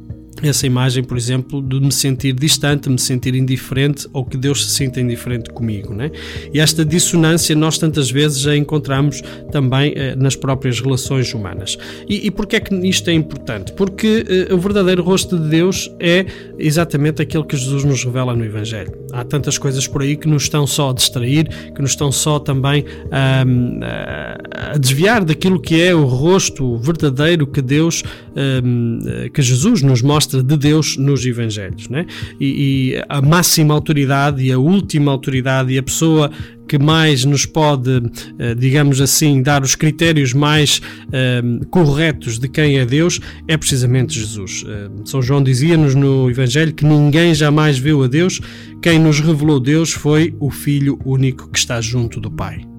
essa 0.49 0.65
imagem, 0.67 1.03
por 1.03 1.17
exemplo, 1.17 1.61
de 1.61 1.79
me 1.79 1.91
sentir 1.91 2.33
distante, 2.33 2.89
me 2.89 2.99
sentir 2.99 3.35
indiferente 3.35 4.07
ou 4.13 4.25
que 4.25 4.37
Deus 4.37 4.65
se 4.65 4.71
sinta 4.71 4.99
indiferente 4.99 5.49
comigo. 5.51 5.93
Né? 5.93 6.11
E 6.53 6.59
esta 6.59 6.83
dissonância 6.83 7.55
nós 7.55 7.77
tantas 7.77 8.09
vezes 8.09 8.45
a 8.47 8.55
encontramos 8.55 9.21
também 9.51 9.93
eh, 9.95 10.15
nas 10.15 10.35
próprias 10.35 10.79
relações 10.79 11.33
humanas. 11.33 11.77
E, 12.07 12.27
e 12.27 12.31
porquê 12.31 12.57
é 12.57 12.59
que 12.59 12.73
isto 12.87 13.09
é 13.09 13.13
importante? 13.13 13.73
Porque 13.73 14.25
eh, 14.27 14.53
o 14.53 14.57
verdadeiro 14.57 15.03
rosto 15.03 15.37
de 15.37 15.49
Deus 15.49 15.91
é 15.99 16.25
exatamente 16.57 17.21
aquilo 17.21 17.45
que 17.45 17.55
Jesus 17.55 17.83
nos 17.83 18.03
revela 18.03 18.35
no 18.35 18.43
Evangelho. 18.43 18.93
Há 19.11 19.23
tantas 19.23 19.57
coisas 19.57 19.87
por 19.87 20.01
aí 20.01 20.15
que 20.15 20.27
nos 20.27 20.43
estão 20.43 20.65
só 20.65 20.89
a 20.89 20.93
distrair, 20.93 21.47
que 21.73 21.81
nos 21.81 21.91
estão 21.91 22.11
só 22.11 22.39
também 22.39 22.85
a 23.11 24.77
desviar 24.77 25.23
daquilo 25.23 25.59
que 25.59 25.81
é 25.81 25.93
o 25.93 26.05
rosto 26.05 26.77
verdadeiro 26.77 27.45
que 27.45 27.61
Deus, 27.61 28.03
que 29.33 29.41
Jesus 29.41 29.81
nos 29.81 30.01
mostra 30.01 30.32
de 30.41 30.57
Deus 30.57 30.97
nos 30.97 31.25
Evangelhos. 31.25 31.89
Né? 31.89 32.05
E, 32.39 32.95
e, 32.95 33.03
a 33.09 33.21
máxima 33.21 33.73
autoridade 33.73 34.43
e 34.43 34.51
a 34.51 34.57
última 34.57 35.11
autoridade 35.11 35.73
e 35.73 35.77
a 35.77 35.83
pessoa 35.83 36.31
que 36.67 36.79
mais 36.79 37.25
nos 37.25 37.45
pode, 37.45 38.01
eh, 38.39 38.55
digamos 38.55 39.01
assim, 39.01 39.41
dar 39.41 39.61
os 39.63 39.75
critérios 39.75 40.33
mais 40.33 40.81
eh, 41.11 41.41
corretos 41.69 42.39
de 42.39 42.47
quem 42.47 42.79
é 42.79 42.85
Deus 42.85 43.19
é 43.47 43.57
precisamente 43.57 44.17
Jesus. 44.17 44.63
Eh, 44.65 44.89
São 45.05 45.21
João 45.21 45.43
dizia-nos 45.43 45.93
no 45.93 46.29
Evangelho 46.29 46.73
que 46.73 46.85
ninguém 46.85 47.35
jamais 47.35 47.77
viu 47.77 48.03
a 48.03 48.07
Deus, 48.07 48.39
quem 48.81 48.97
nos 48.97 49.19
revelou 49.19 49.59
Deus 49.59 49.91
foi 49.91 50.35
o 50.39 50.49
Filho 50.49 50.97
único 51.05 51.49
que 51.49 51.59
está 51.59 51.81
junto 51.81 52.19
do 52.19 52.31
Pai. 52.31 52.72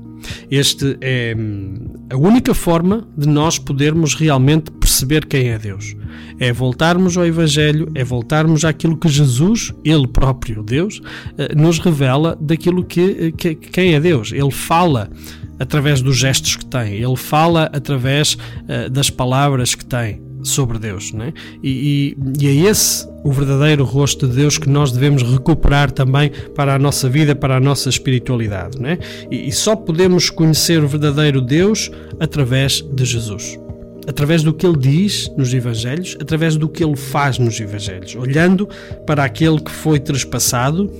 Este 0.51 0.97
é 1.01 1.35
hum, 1.37 2.07
a 2.11 2.17
única 2.17 2.55
forma 2.55 3.07
de 3.17 3.29
nós 3.29 3.59
podermos 3.59 4.15
realmente 4.15 4.71
perceber 4.71 5.27
quem 5.27 5.49
é 5.49 5.59
Deus. 5.59 5.95
É 6.39 6.53
voltarmos 6.53 7.17
ao 7.17 7.27
Evangelho, 7.27 7.91
é 7.95 8.05
voltarmos 8.05 8.65
àquilo 8.65 8.97
que 8.97 9.09
Jesus, 9.09 9.73
Ele 9.85 10.07
próprio, 10.07 10.63
Deus, 10.63 11.01
eh, 11.39 11.55
nos 11.55 11.79
revela 11.79 12.37
daquilo 12.41 12.85
que, 12.85 13.01
eh, 13.01 13.33
que 13.33 13.55
quem 13.55 13.95
é 13.95 14.01
Deus. 14.01 14.33
Ele 14.33 14.51
fala 14.51 15.11
através 15.59 16.03
dos 16.03 16.17
gestos 16.17 16.57
que 16.57 16.67
tem, 16.67 16.95
ele 16.95 17.17
fala 17.17 17.71
através 17.73 18.35
uh, 18.35 18.91
das 18.91 19.09
palavras 19.09 19.75
que 19.75 19.85
tem 19.85 20.21
sobre 20.45 20.79
Deus. 20.79 21.13
Né? 21.13 21.33
E, 21.63 22.15
e, 22.41 22.45
e, 22.45 22.49
é 22.49 22.71
esse 22.71 23.09
o 23.25 23.33
verdadeiro 23.33 23.85
rosto 23.85 24.29
de 24.29 24.37
Deus 24.37 24.59
que 24.59 24.69
nós 24.69 24.93
devemos 24.93 25.23
recuperar 25.23 25.91
também 25.91 26.31
para 26.55 26.75
a 26.75 26.79
nossa 26.79 27.09
vida, 27.09 27.35
para 27.35 27.57
a 27.57 27.61
nossa 27.61 27.89
espiritualidade. 27.89 28.81
Né? 28.81 28.99
E, 29.31 29.49
e 29.49 29.53
só 29.53 29.75
podemos 29.75 30.31
conhecer 30.31 30.83
o 30.83 30.89
verdadeiro 30.89 31.41
Deus 31.41 31.91
através 32.21 32.81
de 32.81 33.05
Jesus 33.05 33.59
através 34.07 34.43
do 34.43 34.53
que 34.53 34.67
ele 34.67 34.77
diz 34.77 35.31
nos 35.35 35.55
Evangelhos, 35.55 36.15
através 36.21 36.57
do 36.57 36.69
que 36.69 36.85
ele 36.85 36.95
faz 36.95 37.39
nos 37.39 37.59
Evangelhos, 37.59 38.15
olhando 38.15 38.69
para 39.07 39.25
aquele 39.25 39.59
que 39.59 39.71
foi 39.71 39.99
trespassado 39.99 40.91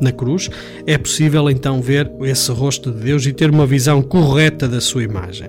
na 0.00 0.12
cruz, 0.12 0.50
é 0.86 0.96
possível 0.96 1.50
então 1.50 1.80
ver 1.80 2.10
esse 2.22 2.50
rosto 2.50 2.90
de 2.90 3.00
Deus 3.00 3.26
e 3.26 3.32
ter 3.32 3.50
uma 3.50 3.66
visão 3.66 4.02
correta 4.02 4.68
da 4.68 4.80
sua 4.80 5.02
imagem. 5.02 5.48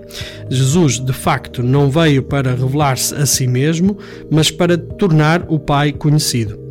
Jesus, 0.49 0.99
de 0.99 1.13
facto, 1.13 1.61
não 1.63 1.89
veio 1.89 2.23
para 2.23 2.55
revelar-se 2.55 3.13
a 3.15 3.25
si 3.25 3.47
mesmo, 3.47 3.97
mas 4.29 4.51
para 4.51 4.77
tornar 4.77 5.45
o 5.47 5.59
Pai 5.59 5.91
conhecido. 5.91 6.69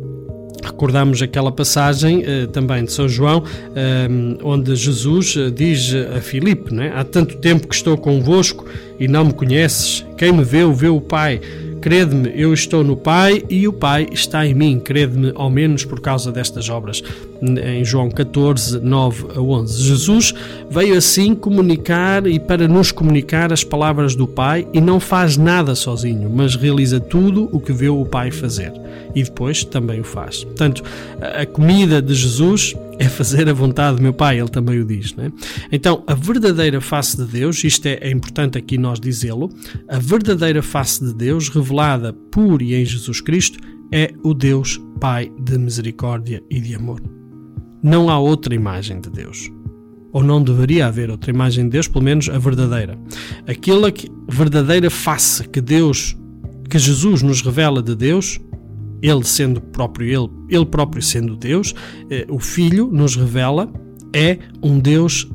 Recordamos 0.63 1.21
aquela 1.21 1.51
passagem 1.51 2.23
eh, 2.25 2.45
também 2.47 2.83
de 2.83 2.91
São 2.91 3.07
João, 3.07 3.43
eh, 3.75 4.07
onde 4.43 4.75
Jesus 4.75 5.35
eh, 5.37 5.49
diz 5.49 5.93
a 6.15 6.21
Filipe: 6.21 6.73
né? 6.73 6.91
Há 6.95 7.03
tanto 7.03 7.37
tempo 7.37 7.67
que 7.67 7.75
estou 7.75 7.97
convosco 7.97 8.65
e 8.99 9.07
não 9.07 9.25
me 9.25 9.33
conheces. 9.33 10.05
Quem 10.17 10.33
me 10.33 10.43
vê, 10.43 10.65
vê 10.73 10.89
o 10.89 10.99
Pai. 10.99 11.39
Crede-me, 11.81 12.31
eu 12.35 12.53
estou 12.53 12.83
no 12.83 12.97
Pai 12.97 13.43
e 13.49 13.67
o 13.67 13.71
Pai 13.71 14.07
está 14.11 14.45
em 14.45 14.53
mim. 14.53 14.79
Crede-me, 14.79 15.31
ao 15.35 15.49
menos 15.49 15.85
por 15.85 16.01
causa 16.01 16.31
destas 16.31 16.69
obras. 16.69 17.01
Em 17.41 17.85
João 17.85 18.09
14, 18.09 18.79
9 18.79 19.27
a 19.35 19.41
11. 19.41 19.81
Jesus 19.81 20.33
veio 20.69 20.97
assim 20.97 21.33
comunicar 21.33 22.27
e 22.27 22.37
para 22.37 22.67
nos 22.67 22.91
comunicar 22.91 23.53
as 23.53 23.63
palavras 23.63 24.13
do 24.13 24.27
Pai 24.27 24.67
e 24.73 24.81
não 24.81 24.99
faz 24.99 25.37
nada 25.37 25.73
sozinho, 25.73 26.29
mas 26.29 26.55
realiza 26.55 26.99
tudo 26.99 27.47
o 27.51 27.59
que 27.59 27.71
vê 27.71 27.87
o 27.87 28.03
Pai 28.03 28.29
fazer. 28.29 28.73
E 29.15 29.23
depois 29.23 29.63
também 29.63 30.01
o 30.01 30.03
faz. 30.03 30.43
Portanto, 30.43 30.83
a 31.21 31.45
comida 31.45 32.01
de 32.01 32.13
Jesus 32.13 32.75
é 32.99 33.07
fazer 33.07 33.47
a 33.49 33.53
vontade 33.53 33.97
do 33.97 34.03
meu 34.03 34.13
Pai, 34.13 34.39
ele 34.39 34.49
também 34.49 34.79
o 34.79 34.85
diz. 34.85 35.15
Né? 35.15 35.31
Então, 35.71 36.03
a 36.05 36.13
verdadeira 36.13 36.81
face 36.81 37.15
de 37.15 37.23
Deus, 37.23 37.63
isto 37.63 37.85
é, 37.87 37.97
é 38.01 38.11
importante 38.11 38.57
aqui 38.57 38.77
nós 38.77 38.99
dizê-lo, 38.99 39.49
a 39.87 39.97
verdadeira 39.97 40.61
face 40.61 41.03
de 41.03 41.13
Deus, 41.13 41.47
revelada 41.47 42.11
por 42.11 42.61
e 42.61 42.75
em 42.75 42.85
Jesus 42.85 43.21
Cristo, 43.21 43.57
é 43.91 44.13
o 44.21 44.33
Deus 44.33 44.79
Pai 44.99 45.31
de 45.39 45.57
misericórdia 45.57 46.43
e 46.49 46.59
de 46.59 46.75
amor. 46.75 47.01
Não 47.81 48.09
há 48.09 48.19
outra 48.19 48.53
imagem 48.53 48.99
de 48.99 49.09
Deus. 49.09 49.49
Ou 50.11 50.21
não 50.21 50.43
deveria 50.43 50.87
haver 50.87 51.09
outra 51.09 51.31
imagem 51.31 51.65
de 51.65 51.71
Deus, 51.71 51.87
pelo 51.87 52.03
menos 52.03 52.27
a 52.27 52.37
verdadeira. 52.37 52.99
Aquela 53.47 53.91
que, 53.91 54.11
verdadeira 54.27 54.89
face 54.89 55.47
que 55.47 55.61
Deus, 55.61 56.17
que 56.69 56.77
Jesus 56.77 57.21
nos 57.21 57.41
revela 57.41 57.81
de 57.81 57.95
Deus, 57.95 58.39
ele 59.01 59.23
sendo 59.23 59.61
próprio 59.61 60.07
ele, 60.07 60.29
ele 60.49 60.65
próprio 60.65 61.01
sendo 61.01 61.35
Deus, 61.35 61.73
eh, 62.09 62.25
o 62.29 62.39
Filho 62.39 62.89
nos 62.91 63.15
revela 63.15 63.71
é 64.13 64.39
um 64.61 64.79
Deus 64.79 65.29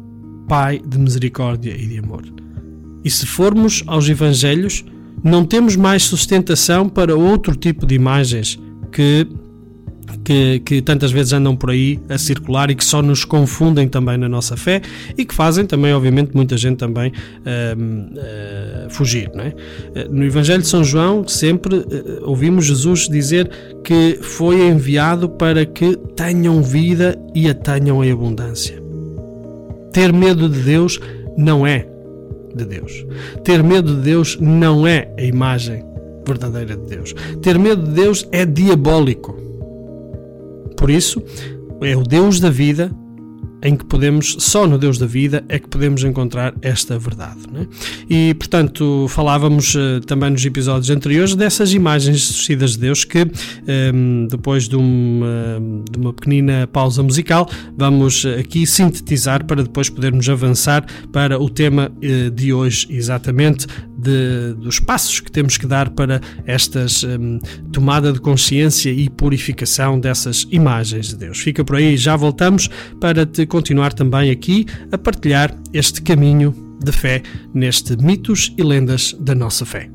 Pai 0.49 0.81
de 0.87 0.99
misericórdia 0.99 1.75
e 1.75 1.87
de 1.87 1.99
amor. 1.99 2.23
E 3.03 3.11
se 3.11 3.27
formos 3.27 3.83
aos 3.87 4.09
Evangelhos, 4.09 4.85
não 5.23 5.45
temos 5.45 5.75
mais 5.75 6.03
sustentação 6.03 6.89
para 6.89 7.17
outro 7.17 7.57
tipo 7.57 7.87
de 7.87 7.95
imagens 7.95 8.59
que 8.93 9.27
que, 10.23 10.61
que, 10.61 10.83
tantas 10.83 11.11
vezes 11.11 11.33
andam 11.33 11.57
por 11.57 11.71
aí 11.71 11.99
a 12.09 12.19
circular 12.19 12.71
e 12.71 12.75
que 12.75 12.85
só 12.85 13.03
nos 13.03 13.25
confundem 13.25 13.89
também 13.89 14.17
na 14.17 14.29
nossa 14.29 14.57
fé 14.57 14.81
e 15.17 15.25
que 15.25 15.35
fazem 15.35 15.67
também, 15.67 15.93
obviamente, 15.93 16.33
muita 16.35 16.57
gente 16.57 16.79
também 16.79 17.11
uh, 17.11 18.87
uh, 18.87 18.91
fugir. 18.91 19.31
Não 19.35 19.45
é? 19.45 19.55
Eh, 19.95 20.09
no 20.11 20.25
Evangelho 20.25 20.63
de 20.63 20.69
São 20.69 20.85
João, 20.85 21.27
sempre 21.27 21.77
uh, 21.77 21.85
ouvimos 22.23 22.67
Jesus 22.67 23.09
dizer 23.09 23.51
que 23.83 24.19
foi 24.21 24.69
enviado 24.69 25.29
para 25.29 25.65
que 25.65 25.97
tenham 26.17 26.63
vida 26.63 27.19
e 27.35 27.49
a 27.49 27.55
tenham 27.55 28.05
em 28.05 28.11
abundância. 28.11 28.83
Ter 29.93 30.13
medo 30.13 30.49
de 30.49 30.61
Deus 30.61 31.01
não 31.37 31.67
é 31.67 31.87
de 32.55 32.65
Deus. 32.65 33.05
Ter 33.45 33.63
medo 33.63 33.95
de 33.97 34.03
Deus 34.03 34.39
não 34.41 34.87
é 34.87 35.13
a 35.19 35.23
imagem 35.23 35.85
verdadeira 36.27 36.77
de 36.77 36.87
Deus. 36.87 37.15
Ter 37.43 37.59
medo 37.59 37.83
de 37.83 37.91
Deus 37.93 38.27
é 38.33 38.45
diabólico. 38.45 39.37
Por 40.85 40.91
isso, 40.91 41.23
é 41.81 41.97
o 41.97 42.03
Deus 42.03 42.39
da 42.39 42.51
vida, 42.51 42.95
em 43.65 43.75
que 43.75 43.85
podemos, 43.87 44.37
só 44.39 44.67
no 44.67 44.77
Deus 44.77 44.99
da 44.99 45.07
vida, 45.07 45.43
é 45.49 45.59
que 45.59 45.67
podemos 45.67 46.05
encontrar 46.05 46.55
esta 46.61 46.99
verdade. 46.99 47.41
É? 47.55 47.67
E, 48.09 48.35
portanto, 48.35 49.07
falávamos 49.09 49.75
uh, 49.75 50.01
também 50.07 50.31
nos 50.31 50.45
episódios 50.45 50.91
anteriores 50.91 51.35
dessas 51.35 51.73
imagens 51.73 52.19
distorcidas 52.19 52.73
de 52.73 52.81
Deus 52.81 53.05
que, 53.05 53.21
ehm, 53.67 54.27
depois 54.29 54.69
de 54.69 54.77
uma, 54.77 55.61
de 55.91 55.99
uma 55.99 56.13
pequenina 56.13 56.69
pausa 56.71 57.03
musical, 57.03 57.49
vamos 57.77 58.27
aqui 58.39 58.67
sintetizar 58.67 59.45
para 59.47 59.63
depois 59.63 59.89
podermos 59.89 60.29
avançar 60.29 60.85
para 61.11 61.41
o 61.41 61.49
tema 61.49 61.91
uh, 61.91 62.31
de 62.31 62.53
hoje, 62.53 62.87
exatamente 62.91 63.67
de, 64.05 64.55
dos 64.59 64.79
passos 64.79 65.21
que 65.21 65.33
temos 65.33 65.57
que 65.57 65.67
dar 65.67 65.91
para 65.91 66.21
estas 66.47 67.03
um, 67.03 67.39
tomada 67.73 68.13
de 68.13 68.21
consciência 68.21 68.91
e 68.91 69.09
purificação 69.09 69.99
dessas 69.99 70.47
imagens 70.51 71.09
de 71.09 71.17
Deus. 71.17 71.39
Fica 71.39 71.65
por 71.65 71.77
aí, 71.77 71.97
já 71.97 72.15
voltamos 72.15 72.69
para 73.01 73.25
te 73.25 73.47
continuar 73.55 73.93
também 73.93 74.33
aqui 74.33 74.67
a 74.91 74.99
partilhar 74.99 75.57
este 75.73 76.03
caminho 76.03 76.53
de 76.83 76.91
fé 76.91 77.23
neste 77.55 77.97
mitos 77.97 78.53
e 78.59 78.65
lendas 78.65 79.15
da 79.21 79.33
nossa 79.33 79.65
fé. 79.65 79.89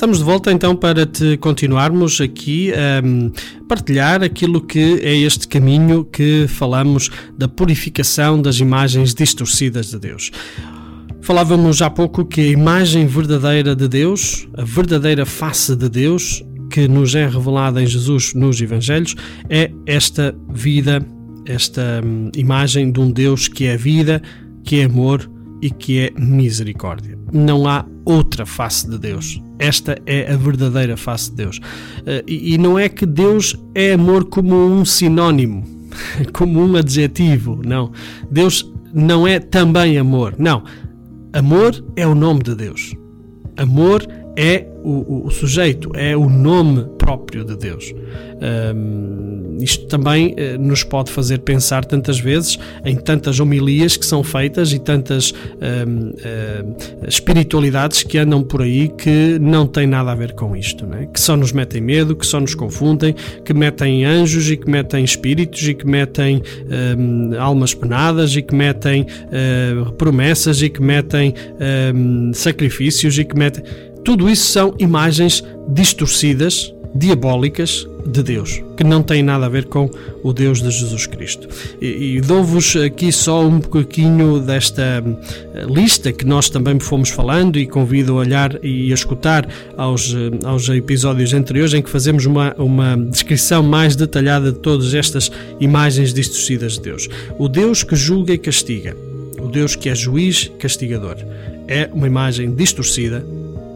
Estamos 0.00 0.16
de 0.16 0.24
volta 0.24 0.50
então 0.50 0.74
para 0.74 1.04
te 1.04 1.36
continuarmos 1.36 2.22
aqui 2.22 2.72
a 2.72 3.06
um, 3.06 3.30
partilhar 3.68 4.22
aquilo 4.22 4.62
que 4.62 4.98
é 5.02 5.14
este 5.14 5.46
caminho 5.46 6.06
que 6.06 6.46
falamos 6.48 7.10
da 7.36 7.46
purificação 7.46 8.40
das 8.40 8.58
imagens 8.60 9.12
distorcidas 9.12 9.90
de 9.90 9.98
Deus. 9.98 10.30
Falávamos 11.20 11.82
há 11.82 11.90
pouco 11.90 12.24
que 12.24 12.40
a 12.40 12.46
imagem 12.46 13.06
verdadeira 13.06 13.76
de 13.76 13.86
Deus, 13.86 14.48
a 14.56 14.64
verdadeira 14.64 15.26
face 15.26 15.76
de 15.76 15.90
Deus, 15.90 16.42
que 16.70 16.88
nos 16.88 17.14
é 17.14 17.28
revelada 17.28 17.82
em 17.82 17.86
Jesus 17.86 18.32
nos 18.32 18.58
Evangelhos, 18.58 19.14
é 19.50 19.70
esta 19.84 20.34
vida, 20.48 21.06
esta 21.44 22.00
um, 22.02 22.30
imagem 22.34 22.90
de 22.90 23.00
um 23.00 23.10
Deus 23.10 23.48
que 23.48 23.66
é 23.66 23.76
vida, 23.76 24.22
que 24.64 24.80
é 24.80 24.84
amor 24.84 25.30
e 25.60 25.70
que 25.70 25.98
é 25.98 26.10
misericórdia. 26.18 27.18
Não 27.30 27.68
há 27.68 27.84
outra 28.06 28.46
face 28.46 28.88
de 28.88 28.98
Deus. 28.98 29.42
Esta 29.60 29.98
é 30.06 30.32
a 30.32 30.36
verdadeira 30.36 30.96
face 30.96 31.30
de 31.30 31.36
Deus. 31.36 31.60
Eh, 32.06 32.24
e 32.26 32.58
não 32.58 32.78
é 32.78 32.88
que 32.88 33.04
Deus 33.04 33.54
é 33.74 33.92
amor 33.92 34.24
como 34.24 34.56
um 34.56 34.84
sinónimo, 34.84 35.62
como 36.32 36.64
um 36.64 36.76
adjetivo. 36.76 37.60
Não. 37.64 37.92
Deus 38.30 38.72
não 38.92 39.28
é 39.28 39.38
também 39.38 39.98
amor. 39.98 40.34
Não. 40.38 40.64
Amor 41.32 41.84
é 41.94 42.06
o 42.06 42.14
nome 42.14 42.42
de 42.42 42.54
Deus. 42.54 42.94
Amor 43.56 44.02
é 44.08 44.19
o, 44.82 45.26
o, 45.26 45.30
sujeito, 45.30 45.90
é 45.94 46.16
o 46.16 46.28
nome 46.28 46.86
próprio 46.96 47.44
de 47.44 47.56
Deus. 47.56 47.92
Um, 48.74 49.58
isto 49.60 49.86
também 49.86 50.34
uh, 50.34 50.58
nos 50.58 50.82
pode 50.82 51.10
fazer 51.10 51.40
pensar 51.40 51.84
tantas 51.84 52.18
vezes 52.18 52.58
em 52.84 52.96
tantas 52.96 53.40
homilias 53.40 53.96
que 53.96 54.06
são 54.06 54.24
feitas 54.24 54.72
e 54.72 54.78
tantas 54.78 55.32
um, 55.32 56.08
uh, 56.08 57.06
espiritualidades 57.06 58.02
que 58.02 58.16
andam 58.16 58.42
por 58.42 58.62
aí 58.62 58.88
que 58.88 59.38
não 59.38 59.66
têm 59.66 59.86
nada 59.86 60.12
a 60.12 60.14
ver 60.14 60.32
com 60.32 60.56
isto, 60.56 60.86
né? 60.86 61.06
que 61.12 61.20
só 61.20 61.36
nos 61.36 61.52
metem 61.52 61.82
medo, 61.82 62.16
que 62.16 62.26
só 62.26 62.40
nos 62.40 62.54
confundem, 62.54 63.14
que 63.44 63.52
metem 63.52 64.06
anjos 64.06 64.50
e 64.50 64.56
que 64.56 64.70
metem 64.70 65.04
espíritos 65.04 65.68
e 65.68 65.74
que 65.74 65.86
metem 65.86 66.42
um, 66.98 67.38
almas 67.38 67.74
penadas 67.74 68.34
e 68.34 68.40
que 68.40 68.54
metem 68.54 69.02
uh, 69.02 69.92
promessas 69.92 70.62
e 70.62 70.70
que 70.70 70.80
metem 70.80 71.34
sacrifícios 72.32 73.18
e 73.18 73.24
que 73.24 73.36
metem 73.36 73.62
tudo 74.04 74.28
isso 74.28 74.46
são 74.50 74.74
imagens 74.78 75.44
distorcidas, 75.68 76.74
diabólicas 76.94 77.86
de 78.06 78.22
Deus, 78.22 78.62
que 78.76 78.82
não 78.82 79.02
têm 79.02 79.22
nada 79.22 79.46
a 79.46 79.48
ver 79.48 79.66
com 79.66 79.90
o 80.22 80.32
Deus 80.32 80.62
de 80.62 80.70
Jesus 80.70 81.06
Cristo. 81.06 81.48
E, 81.80 82.16
e 82.16 82.20
dou-vos 82.20 82.76
aqui 82.76 83.12
só 83.12 83.46
um 83.46 83.60
pouquinho 83.60 84.40
desta 84.40 85.04
eh, 85.54 85.66
lista 85.68 86.12
que 86.12 86.24
nós 86.24 86.48
também 86.48 86.78
fomos 86.80 87.10
falando 87.10 87.58
e 87.58 87.66
convido 87.66 88.12
a 88.12 88.16
olhar 88.16 88.64
e 88.64 88.90
a 88.90 88.94
escutar 88.94 89.46
aos, 89.76 90.14
eh, 90.14 90.30
aos 90.44 90.68
episódios 90.68 91.32
anteriores 91.32 91.74
em 91.74 91.82
que 91.82 91.90
fazemos 91.90 92.26
uma, 92.26 92.54
uma 92.58 92.96
descrição 92.96 93.62
mais 93.62 93.94
detalhada 93.94 94.52
de 94.52 94.58
todas 94.58 94.94
estas 94.94 95.30
imagens 95.60 96.12
distorcidas 96.12 96.74
de 96.74 96.80
Deus. 96.80 97.08
O 97.38 97.48
Deus 97.48 97.82
que 97.82 97.94
julga 97.94 98.32
e 98.32 98.38
castiga, 98.38 98.96
o 99.38 99.48
Deus 99.48 99.76
que 99.76 99.88
é 99.88 99.94
juiz 99.94 100.50
castigador, 100.58 101.16
é 101.68 101.88
uma 101.92 102.06
imagem 102.06 102.52
distorcida 102.54 103.24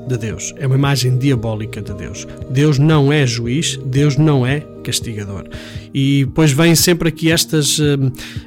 de 0.07 0.17
Deus, 0.17 0.55
é 0.57 0.67
uma 0.67 0.77
imagem 0.77 1.17
diabólica 1.17 1.81
de 1.81 1.95
Deus. 1.95 2.27
Deus 2.51 2.79
não 2.79 3.13
é 3.13 3.27
juiz, 3.27 3.79
Deus 3.85 4.17
não 4.17 4.47
é 4.47 4.61
castigador. 4.83 5.45
E 5.93 6.25
depois 6.27 6.53
vêm 6.53 6.75
sempre 6.75 7.09
aqui 7.09 7.31
estas, 7.31 7.81
eh, 7.81 7.97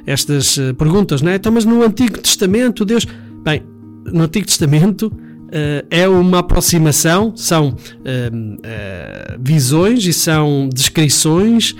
estas 0.06 0.56
eh, 0.56 0.72
perguntas, 0.72 1.20
não 1.20 1.32
é? 1.32 1.36
Então, 1.36 1.50
mas 1.50 1.64
no 1.64 1.82
Antigo 1.82 2.18
Testamento, 2.18 2.84
Deus. 2.84 3.06
Bem, 3.44 3.62
no 4.06 4.22
Antigo 4.22 4.46
Testamento. 4.46 5.12
Uh, 5.48 5.80
é 5.90 6.06
uma 6.06 6.40
aproximação, 6.40 7.34
são 7.34 7.70
uh, 7.70 7.72
uh, 7.72 9.38
visões 9.40 10.04
e 10.04 10.12
são 10.12 10.68
descrições 10.70 11.74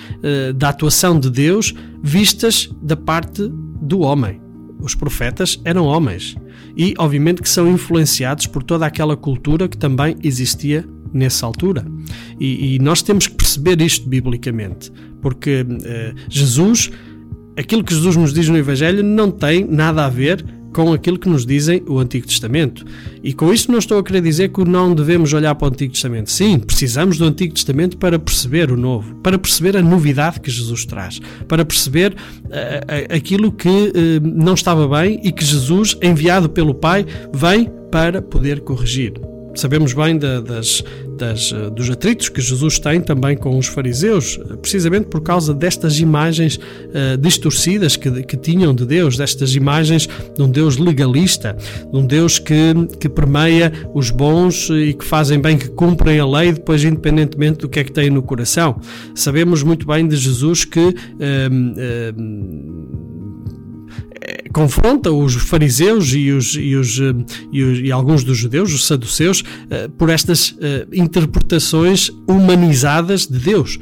da 0.56 0.70
atuação 0.70 1.20
de 1.20 1.28
Deus 1.28 1.74
vistas 2.02 2.70
da 2.80 2.96
parte 2.96 3.46
do 3.82 4.00
homem. 4.00 4.40
Os 4.80 4.94
profetas 4.94 5.60
eram 5.64 5.84
homens 5.84 6.36
e, 6.76 6.94
obviamente, 6.98 7.42
que 7.42 7.48
são 7.48 7.68
influenciados 7.68 8.46
por 8.46 8.62
toda 8.62 8.86
aquela 8.86 9.16
cultura 9.16 9.68
que 9.68 9.76
também 9.76 10.16
existia 10.22 10.84
nessa 11.12 11.46
altura. 11.46 11.84
E, 12.38 12.74
e 12.74 12.78
nós 12.78 13.02
temos 13.02 13.26
que 13.26 13.34
perceber 13.34 13.80
isto 13.80 14.08
biblicamente, 14.08 14.92
porque 15.20 15.62
uh, 15.62 16.14
Jesus, 16.28 16.90
aquilo 17.56 17.82
que 17.82 17.94
Jesus 17.94 18.16
nos 18.16 18.32
diz 18.32 18.48
no 18.48 18.56
Evangelho, 18.56 19.02
não 19.02 19.30
tem 19.30 19.64
nada 19.64 20.04
a 20.04 20.08
ver 20.08 20.44
com 20.72 20.92
aquilo 20.92 21.18
que 21.18 21.28
nos 21.28 21.44
dizem 21.44 21.82
o 21.86 21.98
Antigo 21.98 22.26
Testamento. 22.26 22.84
E 23.22 23.32
com 23.32 23.52
isto 23.52 23.70
não 23.70 23.78
estou 23.78 23.98
a 23.98 24.02
querer 24.02 24.20
dizer 24.20 24.50
que 24.50 24.64
não 24.64 24.94
devemos 24.94 25.32
olhar 25.32 25.54
para 25.54 25.66
o 25.66 25.70
Antigo 25.70 25.92
Testamento. 25.92 26.30
Sim, 26.30 26.58
precisamos 26.58 27.18
do 27.18 27.24
Antigo 27.24 27.54
Testamento 27.54 27.96
para 27.96 28.18
perceber 28.18 28.70
o 28.70 28.76
novo, 28.76 29.14
para 29.16 29.38
perceber 29.38 29.76
a 29.76 29.82
novidade 29.82 30.40
que 30.40 30.50
Jesus 30.50 30.84
traz, 30.84 31.20
para 31.46 31.64
perceber 31.64 32.12
uh, 32.12 33.14
aquilo 33.14 33.52
que 33.52 33.68
uh, 33.68 33.92
não 34.22 34.54
estava 34.54 34.86
bem 34.88 35.20
e 35.22 35.32
que 35.32 35.44
Jesus, 35.44 35.96
enviado 36.02 36.48
pelo 36.48 36.74
Pai, 36.74 37.04
vem 37.32 37.70
para 37.90 38.20
poder 38.20 38.60
corrigir. 38.60 39.14
Sabemos 39.58 39.92
bem 39.92 40.16
das, 40.16 40.84
das, 41.18 41.52
dos 41.74 41.90
atritos 41.90 42.28
que 42.28 42.40
Jesus 42.40 42.78
tem 42.78 43.00
também 43.00 43.36
com 43.36 43.58
os 43.58 43.66
fariseus, 43.66 44.38
precisamente 44.62 45.08
por 45.08 45.20
causa 45.20 45.52
destas 45.52 45.98
imagens 45.98 46.56
uh, 46.56 47.18
distorcidas 47.18 47.96
que, 47.96 48.22
que 48.22 48.36
tinham 48.36 48.72
de 48.72 48.86
Deus, 48.86 49.16
destas 49.16 49.56
imagens 49.56 50.08
de 50.36 50.40
um 50.40 50.48
Deus 50.48 50.76
legalista, 50.76 51.56
de 51.92 51.98
um 51.98 52.06
Deus 52.06 52.38
que, 52.38 52.54
que 53.00 53.08
permeia 53.08 53.72
os 53.92 54.10
bons 54.10 54.70
e 54.70 54.94
que 54.94 55.04
fazem 55.04 55.40
bem, 55.40 55.58
que 55.58 55.68
cumprem 55.70 56.20
a 56.20 56.26
lei, 56.26 56.52
depois, 56.52 56.84
independentemente 56.84 57.58
do 57.58 57.68
que 57.68 57.80
é 57.80 57.84
que 57.84 57.90
têm 57.90 58.10
no 58.10 58.22
coração. 58.22 58.80
Sabemos 59.12 59.64
muito 59.64 59.84
bem 59.88 60.06
de 60.06 60.16
Jesus 60.16 60.64
que. 60.64 60.78
Uh, 60.78 60.92
uh, 62.14 63.07
confronta 64.52 65.10
os 65.10 65.34
fariseus 65.34 66.12
e, 66.12 66.30
os, 66.30 66.54
e, 66.54 66.74
os, 66.74 67.00
eh, 67.00 67.14
e, 67.52 67.62
os, 67.62 67.78
e, 67.80 67.92
alguns 67.92 68.24
dos 68.24 68.36
judeus, 68.38 68.72
os 68.72 68.86
saduceus, 68.86 69.44
eh, 69.70 69.88
por 69.96 70.10
estas 70.10 70.54
eh, 70.60 70.86
interpretações 70.92 72.10
humanizadas 72.26 73.26
de 73.26 73.38
Deus, 73.38 73.78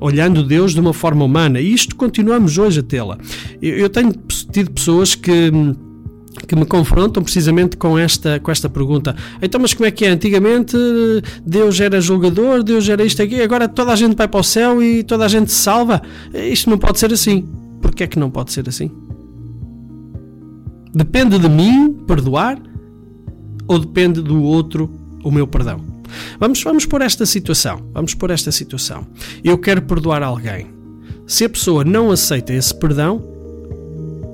olhando 0.00 0.42
Deus 0.42 0.74
de 0.74 0.80
uma 0.80 0.92
forma 0.92 1.24
humana. 1.24 1.58
E 1.58 1.72
isto 1.72 1.96
continuamos 1.96 2.58
hoje 2.58 2.80
a 2.80 2.82
tê-la. 2.82 3.16
Eu 3.62 3.88
tenho 3.88 4.12
tido 4.52 4.70
pessoas 4.70 5.14
que 5.14 5.50
que 6.46 6.54
me 6.54 6.66
confrontam 6.66 7.22
precisamente 7.22 7.78
com 7.78 7.98
esta, 7.98 8.38
com 8.38 8.50
esta 8.50 8.68
pergunta. 8.68 9.16
Então, 9.40 9.58
mas 9.58 9.72
como 9.72 9.86
é 9.86 9.90
que 9.90 10.04
é? 10.04 10.10
Antigamente 10.10 10.76
Deus 11.44 11.80
era 11.80 11.98
julgador, 11.98 12.62
Deus 12.62 12.86
era 12.88 13.02
isto 13.02 13.22
aqui, 13.22 13.40
agora 13.40 13.66
toda 13.66 13.90
a 13.90 13.96
gente 13.96 14.14
vai 14.14 14.28
para 14.28 14.40
o 14.40 14.44
céu 14.44 14.82
e 14.82 15.02
toda 15.02 15.24
a 15.24 15.28
gente 15.28 15.50
se 15.50 15.58
salva. 15.58 16.02
Isto 16.34 16.68
não 16.68 16.76
pode 16.76 16.98
ser 16.98 17.10
assim. 17.10 17.48
Porquê 17.80 18.04
é 18.04 18.06
que 18.06 18.18
não 18.18 18.30
pode 18.30 18.52
ser 18.52 18.68
assim? 18.68 18.90
Depende 20.96 21.38
de 21.38 21.46
mim 21.46 21.92
perdoar 22.06 22.58
ou 23.68 23.78
depende 23.78 24.22
do 24.22 24.42
outro 24.42 24.90
o 25.22 25.30
meu 25.30 25.46
perdão? 25.46 25.78
Vamos, 26.40 26.62
vamos 26.62 26.86
por 26.86 27.02
esta 27.02 27.26
situação. 27.26 27.82
Vamos 27.92 28.14
por 28.14 28.30
esta 28.30 28.50
situação. 28.50 29.06
Eu 29.44 29.58
quero 29.58 29.82
perdoar 29.82 30.22
alguém. 30.22 30.68
Se 31.26 31.44
a 31.44 31.50
pessoa 31.50 31.84
não 31.84 32.10
aceita 32.10 32.54
esse 32.54 32.74
perdão, 32.74 33.22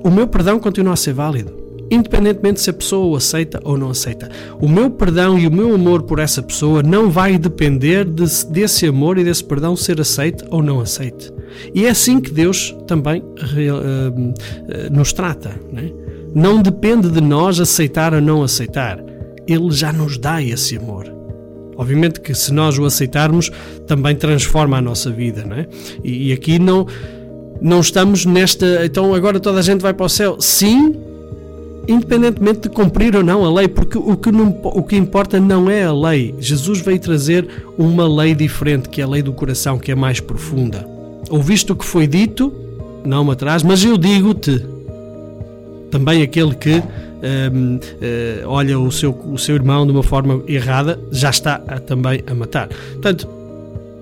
o 0.05 0.09
meu 0.09 0.25
perdão 0.25 0.57
continua 0.57 0.93
a 0.93 0.95
ser 0.95 1.11
válido. 1.11 1.51
Independentemente 1.91 2.61
se 2.61 2.69
a 2.69 2.73
pessoa 2.73 3.07
o 3.07 3.15
aceita 3.17 3.59
ou 3.65 3.77
não 3.77 3.89
aceita. 3.89 4.31
O 4.61 4.69
meu 4.69 4.89
perdão 4.89 5.37
e 5.37 5.45
o 5.45 5.51
meu 5.51 5.75
amor 5.75 6.03
por 6.03 6.17
essa 6.17 6.41
pessoa 6.41 6.81
não 6.81 7.09
vai 7.09 7.37
depender 7.37 8.05
de, 8.05 8.23
desse 8.45 8.87
amor 8.87 9.17
e 9.17 9.23
desse 9.25 9.43
perdão 9.43 9.75
ser 9.75 9.99
aceito 9.99 10.45
ou 10.49 10.63
não 10.63 10.79
aceito. 10.79 11.33
E 11.75 11.85
é 11.85 11.89
assim 11.89 12.21
que 12.21 12.31
Deus 12.31 12.73
também 12.87 13.21
uh, 13.21 14.09
uh, 14.09 14.93
nos 14.93 15.11
trata. 15.11 15.59
Né? 15.69 15.91
Não 16.35 16.61
depende 16.61 17.09
de 17.09 17.21
nós 17.21 17.59
aceitar 17.59 18.13
ou 18.13 18.21
não 18.21 18.43
aceitar. 18.43 18.99
Ele 19.47 19.71
já 19.71 19.93
nos 19.93 20.17
dá 20.17 20.41
esse 20.41 20.77
amor. 20.77 21.13
Obviamente 21.75 22.19
que 22.21 22.33
se 22.33 22.53
nós 22.53 22.77
o 22.77 22.85
aceitarmos, 22.85 23.51
também 23.87 24.15
transforma 24.15 24.77
a 24.77 24.81
nossa 24.81 25.11
vida, 25.11 25.43
não 25.43 25.55
é? 25.57 25.67
E, 26.03 26.29
e 26.29 26.33
aqui 26.33 26.57
não, 26.57 26.87
não 27.61 27.79
estamos 27.79 28.25
nesta. 28.25 28.85
Então 28.85 29.13
agora 29.13 29.39
toda 29.39 29.59
a 29.59 29.61
gente 29.61 29.81
vai 29.81 29.93
para 29.93 30.05
o 30.05 30.09
céu. 30.09 30.37
Sim, 30.39 30.95
independentemente 31.87 32.61
de 32.61 32.69
cumprir 32.69 33.15
ou 33.15 33.23
não 33.23 33.45
a 33.45 33.53
lei, 33.53 33.67
porque 33.67 33.97
o 33.97 34.15
que, 34.15 34.31
não, 34.31 34.59
o 34.63 34.83
que 34.83 34.95
importa 34.95 35.39
não 35.39 35.69
é 35.69 35.83
a 35.83 35.93
lei. 35.93 36.33
Jesus 36.39 36.79
veio 36.79 36.99
trazer 36.99 37.47
uma 37.77 38.07
lei 38.07 38.33
diferente, 38.33 38.89
que 38.89 39.01
é 39.01 39.03
a 39.03 39.07
lei 39.07 39.21
do 39.21 39.33
coração, 39.33 39.77
que 39.77 39.91
é 39.91 39.95
mais 39.95 40.19
profunda. 40.19 40.87
Ouviste 41.29 41.71
o 41.71 41.75
que 41.75 41.85
foi 41.85 42.07
dito? 42.07 42.53
Não 43.05 43.23
me 43.23 43.31
atrás, 43.31 43.63
mas 43.63 43.83
eu 43.83 43.97
digo-te 43.97 44.72
também 45.93 46.23
aquele 46.23 46.55
que 46.55 46.71
um, 46.71 47.75
uh, 47.75 47.79
eh, 48.01 48.41
olha 48.47 48.79
o 48.79 48.91
seu, 48.91 49.11
o 49.11 49.37
seu 49.37 49.53
irmão 49.53 49.85
de 49.85 49.91
uma 49.91 50.01
forma 50.01 50.43
errada 50.47 50.99
já 51.11 51.29
está 51.29 51.61
a, 51.67 51.79
também 51.79 52.23
a 52.25 52.33
matar. 52.33 52.67
Portanto, 52.93 53.29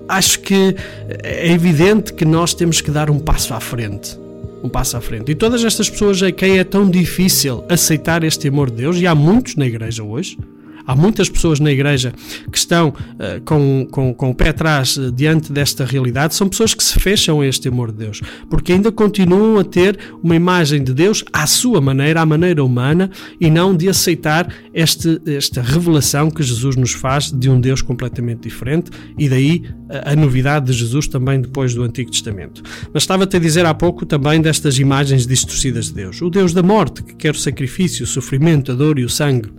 acho 0.08 0.40
que 0.40 0.74
é 1.22 1.52
evidente 1.52 2.14
que 2.14 2.24
nós 2.24 2.54
temos 2.54 2.80
que 2.80 2.90
dar 2.90 3.10
um 3.10 3.18
passo 3.18 3.52
à 3.52 3.60
frente. 3.60 4.18
Um 4.64 4.70
passo 4.70 4.96
à 4.96 5.02
frente. 5.02 5.32
E 5.32 5.34
todas 5.34 5.62
estas 5.62 5.90
pessoas 5.90 6.22
a 6.22 6.32
quem 6.32 6.58
é 6.58 6.64
tão 6.64 6.88
difícil 6.88 7.62
aceitar 7.68 8.24
este 8.24 8.48
amor 8.48 8.70
de 8.70 8.76
Deus, 8.76 8.96
e 8.96 9.06
há 9.06 9.14
muitos 9.14 9.54
na 9.56 9.66
igreja 9.66 10.02
hoje, 10.02 10.38
Há 10.86 10.94
muitas 10.94 11.28
pessoas 11.28 11.60
na 11.60 11.70
igreja 11.70 12.12
que 12.50 12.58
estão 12.58 12.88
uh, 12.88 13.40
com, 13.44 13.86
com, 13.90 14.14
com 14.14 14.30
o 14.30 14.34
pé 14.34 14.50
atrás 14.50 14.96
uh, 14.96 15.10
diante 15.10 15.52
desta 15.52 15.84
realidade, 15.84 16.34
são 16.34 16.48
pessoas 16.48 16.74
que 16.74 16.82
se 16.82 16.98
fecham 16.98 17.40
a 17.40 17.46
este 17.46 17.68
amor 17.68 17.92
de 17.92 17.98
Deus, 17.98 18.20
porque 18.50 18.72
ainda 18.72 18.90
continuam 18.90 19.58
a 19.58 19.64
ter 19.64 19.98
uma 20.22 20.36
imagem 20.36 20.82
de 20.82 20.92
Deus 20.92 21.24
à 21.32 21.46
sua 21.46 21.80
maneira, 21.80 22.20
à 22.20 22.26
maneira 22.26 22.64
humana, 22.64 23.10
e 23.40 23.50
não 23.50 23.76
de 23.76 23.88
aceitar 23.88 24.52
este, 24.74 25.20
esta 25.26 25.62
revelação 25.62 26.30
que 26.30 26.42
Jesus 26.42 26.76
nos 26.76 26.92
faz 26.92 27.30
de 27.30 27.48
um 27.48 27.60
Deus 27.60 27.82
completamente 27.82 28.42
diferente, 28.42 28.90
e 29.18 29.28
daí 29.28 29.64
a, 29.88 30.12
a 30.12 30.16
novidade 30.16 30.66
de 30.66 30.72
Jesus 30.72 31.06
também 31.06 31.40
depois 31.40 31.74
do 31.74 31.82
Antigo 31.82 32.10
Testamento. 32.10 32.62
Mas 32.92 33.02
estava-te 33.02 33.36
a 33.36 33.40
dizer 33.40 33.66
há 33.66 33.74
pouco 33.74 34.04
também 34.06 34.40
destas 34.40 34.78
imagens 34.78 35.26
distorcidas 35.26 35.86
de 35.86 35.94
Deus. 35.94 36.20
O 36.22 36.30
Deus 36.30 36.52
da 36.52 36.62
morte, 36.62 37.02
que 37.02 37.14
quer 37.14 37.34
o 37.34 37.38
sacrifício, 37.38 38.04
o 38.04 38.06
sofrimento, 38.06 38.72
a 38.72 38.74
dor 38.74 38.98
e 38.98 39.04
o 39.04 39.08
sangue 39.08 39.50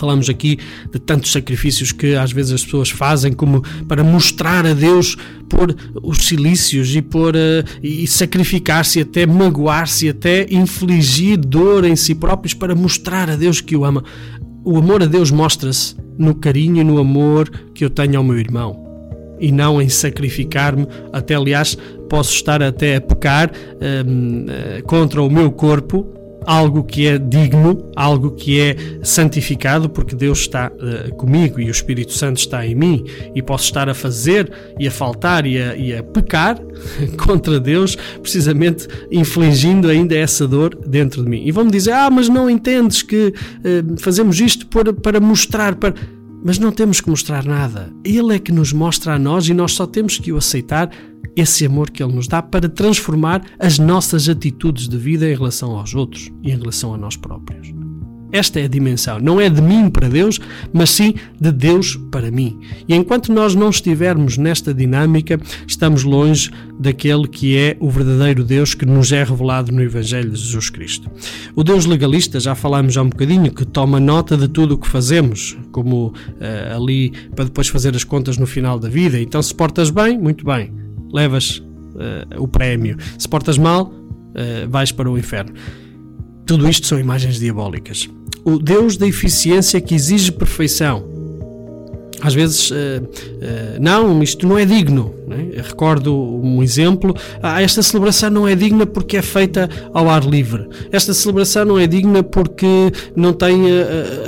Falamos 0.00 0.30
aqui 0.30 0.58
de 0.90 0.98
tantos 0.98 1.30
sacrifícios 1.30 1.92
que 1.92 2.14
às 2.14 2.32
vezes 2.32 2.52
as 2.52 2.64
pessoas 2.64 2.88
fazem 2.88 3.34
como 3.34 3.60
para 3.86 4.02
mostrar 4.02 4.64
a 4.64 4.72
Deus 4.72 5.14
por 5.46 5.76
os 6.02 6.26
silícios 6.26 6.96
e 6.96 7.02
por 7.02 7.36
uh, 7.36 7.62
e 7.82 8.06
sacrificar-se 8.06 9.00
até 9.00 9.26
magoar-se 9.26 10.08
até 10.08 10.46
infligir 10.50 11.36
dor 11.36 11.84
em 11.84 11.94
si 11.94 12.14
próprios 12.14 12.54
para 12.54 12.74
mostrar 12.74 13.28
a 13.28 13.36
Deus 13.36 13.60
que 13.60 13.76
o 13.76 13.84
ama. 13.84 14.02
O 14.64 14.78
amor 14.78 15.02
a 15.02 15.06
Deus 15.06 15.30
mostra-se 15.30 15.94
no 16.16 16.34
carinho 16.34 16.80
e 16.80 16.84
no 16.84 16.98
amor 16.98 17.50
que 17.74 17.84
eu 17.84 17.90
tenho 17.90 18.16
ao 18.16 18.24
meu 18.24 18.38
irmão 18.38 18.88
e 19.38 19.52
não 19.52 19.82
em 19.82 19.88
sacrificar-me. 19.90 20.86
Até 21.12 21.34
aliás, 21.34 21.76
posso 22.08 22.32
estar 22.32 22.62
até 22.62 22.96
a 22.96 23.00
pecar 23.02 23.50
um, 24.06 24.44
uh, 24.44 24.46
eh, 24.48 24.82
contra 24.82 25.20
o 25.20 25.28
meu 25.28 25.52
corpo 25.52 26.19
algo 26.46 26.82
que 26.84 27.06
é 27.06 27.18
digno, 27.18 27.90
algo 27.94 28.32
que 28.32 28.60
é 28.60 28.76
santificado, 29.02 29.88
porque 29.88 30.14
Deus 30.14 30.40
está 30.40 30.70
uh, 30.70 31.14
comigo 31.16 31.60
e 31.60 31.66
o 31.66 31.70
Espírito 31.70 32.12
Santo 32.12 32.38
está 32.38 32.66
em 32.66 32.74
mim, 32.74 33.04
e 33.34 33.42
posso 33.42 33.64
estar 33.64 33.88
a 33.88 33.94
fazer 33.94 34.52
e 34.78 34.86
a 34.86 34.90
faltar 34.90 35.46
e 35.46 35.60
a, 35.60 35.76
e 35.76 35.94
a 35.94 36.02
pecar 36.02 36.58
contra 37.16 37.60
Deus, 37.60 37.96
precisamente 38.22 38.88
infligindo 39.10 39.88
ainda 39.88 40.16
essa 40.16 40.46
dor 40.46 40.74
dentro 40.86 41.22
de 41.22 41.28
mim. 41.28 41.42
E 41.44 41.52
vão-me 41.52 41.70
dizer: 41.70 41.92
Ah, 41.92 42.10
mas 42.10 42.28
não 42.28 42.48
entendes 42.48 43.02
que 43.02 43.28
uh, 43.28 44.00
fazemos 44.00 44.40
isto 44.40 44.66
para 44.66 45.20
mostrar, 45.20 45.74
para. 45.74 45.94
Mas 46.42 46.58
não 46.58 46.72
temos 46.72 47.00
que 47.00 47.10
mostrar 47.10 47.44
nada. 47.44 47.92
Ele 48.04 48.34
é 48.34 48.38
que 48.38 48.52
nos 48.52 48.72
mostra 48.72 49.14
a 49.14 49.18
nós 49.18 49.48
e 49.48 49.54
nós 49.54 49.72
só 49.72 49.86
temos 49.86 50.18
que 50.18 50.32
o 50.32 50.38
aceitar 50.38 50.90
esse 51.36 51.66
amor 51.66 51.90
que 51.90 52.02
Ele 52.02 52.14
nos 52.14 52.26
dá 52.26 52.42
para 52.42 52.68
transformar 52.68 53.44
as 53.58 53.78
nossas 53.78 54.28
atitudes 54.28 54.88
de 54.88 54.96
vida 54.96 55.28
em 55.28 55.34
relação 55.34 55.76
aos 55.78 55.94
outros 55.94 56.30
e 56.42 56.50
em 56.50 56.58
relação 56.58 56.94
a 56.94 56.98
nós 56.98 57.16
próprios. 57.16 57.72
Esta 58.32 58.60
é 58.60 58.64
a 58.64 58.68
dimensão. 58.68 59.18
Não 59.18 59.40
é 59.40 59.48
de 59.48 59.60
mim 59.60 59.90
para 59.90 60.08
Deus, 60.08 60.38
mas 60.72 60.90
sim 60.90 61.14
de 61.40 61.50
Deus 61.50 61.96
para 62.10 62.30
mim. 62.30 62.60
E 62.88 62.94
enquanto 62.94 63.32
nós 63.32 63.54
não 63.54 63.70
estivermos 63.70 64.36
nesta 64.36 64.72
dinâmica, 64.72 65.40
estamos 65.66 66.04
longe 66.04 66.50
daquele 66.78 67.26
que 67.26 67.56
é 67.56 67.76
o 67.80 67.90
verdadeiro 67.90 68.44
Deus 68.44 68.74
que 68.74 68.86
nos 68.86 69.12
é 69.12 69.22
revelado 69.24 69.72
no 69.72 69.82
Evangelho 69.82 70.30
de 70.30 70.38
Jesus 70.38 70.70
Cristo. 70.70 71.10
O 71.54 71.64
Deus 71.64 71.86
legalista, 71.86 72.38
já 72.38 72.54
falámos 72.54 72.96
há 72.96 73.02
um 73.02 73.08
bocadinho, 73.08 73.52
que 73.52 73.64
toma 73.64 73.98
nota 74.00 74.36
de 74.36 74.48
tudo 74.48 74.74
o 74.74 74.78
que 74.78 74.88
fazemos, 74.88 75.56
como 75.72 76.08
uh, 76.08 76.76
ali 76.76 77.12
para 77.34 77.44
depois 77.44 77.68
fazer 77.68 77.94
as 77.94 78.04
contas 78.04 78.38
no 78.38 78.46
final 78.46 78.78
da 78.78 78.88
vida. 78.88 79.20
Então, 79.20 79.42
se 79.42 79.54
portas 79.54 79.90
bem, 79.90 80.18
muito 80.18 80.44
bem 80.44 80.72
levas 81.12 81.58
uh, 81.58 82.42
o 82.42 82.48
prémio. 82.48 82.96
Se 83.18 83.28
portas 83.28 83.58
mal, 83.58 83.86
uh, 83.86 84.68
vais 84.68 84.92
para 84.92 85.10
o 85.10 85.18
inferno. 85.18 85.52
Tudo 86.46 86.68
isto 86.68 86.86
são 86.86 86.98
imagens 86.98 87.38
diabólicas. 87.38 88.08
O 88.44 88.58
Deus 88.58 88.96
da 88.96 89.06
eficiência 89.06 89.80
que 89.80 89.94
exige 89.94 90.32
perfeição. 90.32 91.04
Às 92.22 92.34
vezes, 92.34 92.70
uh, 92.70 92.74
não, 93.80 94.22
isto 94.22 94.46
não 94.46 94.58
é 94.58 94.66
digno. 94.66 95.14
Né? 95.26 95.52
Recordo 95.56 96.14
um 96.14 96.62
exemplo: 96.62 97.14
ah, 97.42 97.62
esta 97.62 97.82
celebração 97.82 98.28
não 98.30 98.46
é 98.46 98.54
digna 98.54 98.84
porque 98.84 99.16
é 99.16 99.22
feita 99.22 99.70
ao 99.94 100.08
ar 100.10 100.22
livre. 100.24 100.68
Esta 100.92 101.14
celebração 101.14 101.64
não 101.64 101.78
é 101.78 101.86
digna 101.86 102.22
porque 102.22 102.92
não 103.16 103.32
tem 103.32 103.62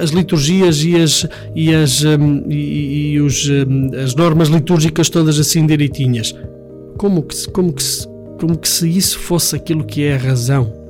as 0.00 0.08
liturgias 0.08 0.82
e 0.82 0.96
as, 0.96 1.26
e 1.54 1.74
as, 1.74 2.02
um, 2.02 2.44
e, 2.48 3.12
e 3.12 3.20
os, 3.20 3.46
um, 3.46 3.90
as 4.02 4.14
normas 4.14 4.48
litúrgicas 4.48 5.10
todas 5.10 5.38
assim 5.38 5.66
direitinhas 5.66 6.34
como 7.02 7.22
que, 7.22 7.50
como 7.50 7.72
que, 7.72 7.82
como 8.38 8.56
que 8.56 8.68
se 8.68 8.88
isso 8.88 9.18
fosse 9.18 9.56
aquilo 9.56 9.84
que 9.84 10.04
é 10.04 10.14
a 10.14 10.18
razão. 10.18 10.81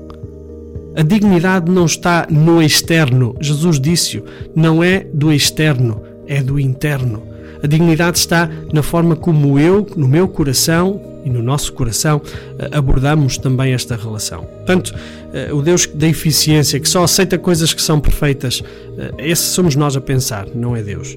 A 0.95 1.03
dignidade 1.03 1.71
não 1.71 1.87
está 1.87 2.27
no 2.29 2.63
externo. 2.63 3.35
Jesus 3.41 3.81
disse-o, 3.81 4.25
não 4.55 4.85
é 4.85 5.07
do 5.13 5.33
externo, 5.33 6.03
é 6.27 6.43
do 6.43 6.61
interno. 6.61 7.23
A 7.63 7.67
dignidade 7.67 8.19
está 8.19 8.51
na 8.73 8.83
forma 8.83 9.17
como 9.17 9.59
eu, 9.59 9.87
no 9.97 10.07
meu 10.07 10.29
coração 10.29 11.01
e 11.25 11.31
no 11.31 11.43
nosso 11.43 11.73
coração, 11.73 12.21
eh, 12.59 12.69
abordamos 12.73 13.39
também 13.39 13.73
esta 13.73 13.97
relação. 13.97 14.43
Portanto, 14.43 14.93
eh, 15.33 15.53
o 15.53 15.63
Deus 15.63 15.87
da 15.87 16.09
eficiência, 16.09 16.79
que 16.81 16.89
só 16.89 17.05
aceita 17.05 17.39
coisas 17.39 17.73
que 17.73 17.81
são 17.81 18.01
perfeitas, 18.01 18.63
eh, 18.99 19.13
esse 19.31 19.45
somos 19.45 19.77
nós 19.77 19.97
a 19.97 20.01
pensar, 20.01 20.47
não 20.55 20.77
é 20.77 20.83
Deus. 20.83 21.17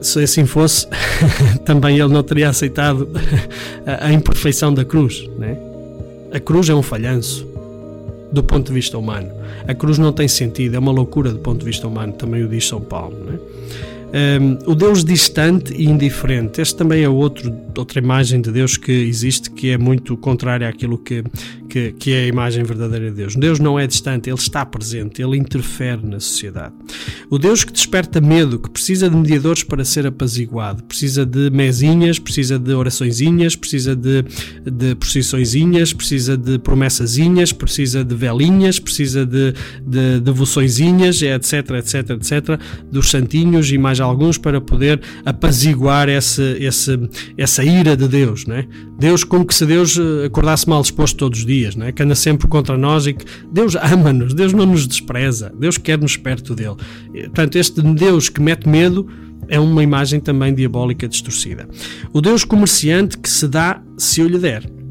Se 0.00 0.22
assim 0.22 0.44
fosse, 0.46 0.86
também 1.64 1.98
ele 1.98 2.12
não 2.12 2.22
teria 2.22 2.48
aceitado 2.48 3.08
a 3.86 4.12
imperfeição 4.12 4.72
da 4.74 4.84
cruz. 4.84 5.28
Né? 5.38 5.56
A 6.32 6.38
cruz 6.38 6.68
é 6.68 6.74
um 6.74 6.82
falhanço 6.82 7.51
do 8.32 8.42
ponto 8.42 8.68
de 8.68 8.72
vista 8.72 8.96
humano. 8.96 9.30
A 9.68 9.74
cruz 9.74 9.98
não 9.98 10.12
tem 10.12 10.26
sentido, 10.26 10.74
é 10.74 10.78
uma 10.78 10.92
loucura 10.92 11.30
do 11.30 11.38
ponto 11.38 11.60
de 11.60 11.66
vista 11.66 11.86
humano, 11.86 12.12
também 12.14 12.42
o 12.42 12.48
diz 12.48 12.66
São 12.66 12.80
Paulo. 12.80 13.16
Né? 13.16 13.38
Um, 14.12 14.70
o 14.70 14.74
Deus 14.74 15.02
distante 15.02 15.72
e 15.72 15.86
indiferente. 15.86 16.60
Este 16.60 16.76
também 16.76 17.02
é 17.02 17.08
outro, 17.08 17.50
outra 17.78 17.98
imagem 17.98 18.42
de 18.42 18.52
Deus 18.52 18.76
que 18.76 18.92
existe 18.92 19.50
que 19.50 19.70
é 19.70 19.78
muito 19.78 20.18
contrária 20.18 20.68
àquilo 20.68 20.98
que, 20.98 21.24
que, 21.66 21.92
que, 21.92 22.12
é 22.12 22.24
a 22.24 22.26
imagem 22.26 22.62
verdadeira 22.62 23.08
de 23.08 23.16
Deus. 23.16 23.34
Deus 23.34 23.58
não 23.58 23.78
é 23.78 23.86
distante, 23.86 24.28
ele 24.28 24.38
está 24.38 24.66
presente, 24.66 25.22
ele 25.22 25.38
interfere 25.38 26.06
na 26.06 26.20
sociedade. 26.20 26.74
O 27.30 27.38
Deus 27.38 27.64
que 27.64 27.72
desperta 27.72 28.20
medo, 28.20 28.58
que 28.58 28.68
precisa 28.68 29.08
de 29.08 29.16
mediadores 29.16 29.64
para 29.64 29.82
ser 29.82 30.06
apaziguado, 30.06 30.82
precisa 30.84 31.24
de 31.24 31.48
mesinhas, 31.48 32.18
precisa 32.18 32.58
de 32.58 32.74
oraçõezinhas, 32.74 33.56
precisa 33.56 33.96
de, 33.96 34.24
de 34.70 34.94
procissõezinhas, 34.94 35.94
precisa 35.94 36.36
de 36.36 36.58
promessazinhas, 36.58 37.50
precisa 37.50 38.04
de 38.04 38.14
velinhas, 38.14 38.78
precisa 38.78 39.24
de, 39.24 39.54
de 39.86 40.20
devoçõezinhas, 40.20 41.22
etc, 41.22 41.70
etc, 41.78 42.10
etc, 42.10 42.60
dos 42.90 43.08
santinhos 43.08 43.72
e 43.72 43.78
mais 43.78 44.01
alguns 44.02 44.38
para 44.38 44.60
poder 44.60 45.00
apaziguar 45.24 46.08
esse, 46.08 46.42
esse, 46.60 46.98
essa 47.36 47.64
ira 47.64 47.96
de 47.96 48.08
Deus. 48.08 48.46
Não 48.46 48.56
é? 48.56 48.66
Deus, 48.98 49.24
como 49.24 49.44
que 49.46 49.54
se 49.54 49.64
Deus 49.64 49.98
eh, 49.98 50.26
acordasse 50.26 50.68
mal 50.68 50.82
disposto 50.82 51.16
todos 51.16 51.40
os 51.40 51.46
dias, 51.46 51.74
não 51.76 51.86
é? 51.86 51.92
que 51.92 52.02
anda 52.02 52.14
sempre 52.14 52.48
contra 52.48 52.76
nós 52.76 53.06
e 53.06 53.12
que 53.14 53.24
Deus 53.50 53.74
ama-nos, 53.76 54.34
Deus 54.34 54.52
não 54.52 54.66
nos 54.66 54.86
despreza, 54.86 55.52
Deus 55.58 55.78
quer-nos 55.78 56.16
perto 56.16 56.54
dele. 56.54 56.76
Portanto, 57.12 57.56
este 57.56 57.82
Deus 57.82 58.28
que 58.28 58.40
mete 58.40 58.68
medo 58.68 59.06
é 59.48 59.58
uma 59.58 59.82
imagem 59.82 60.20
também 60.20 60.54
diabólica 60.54 61.08
distorcida. 61.08 61.68
O 62.12 62.20
Deus 62.20 62.44
comerciante 62.44 63.18
que 63.18 63.28
se 63.28 63.46
dá 63.48 63.82
se 63.98 64.20
eu 64.20 64.28
lhe 64.28 64.38
der. 64.38 64.81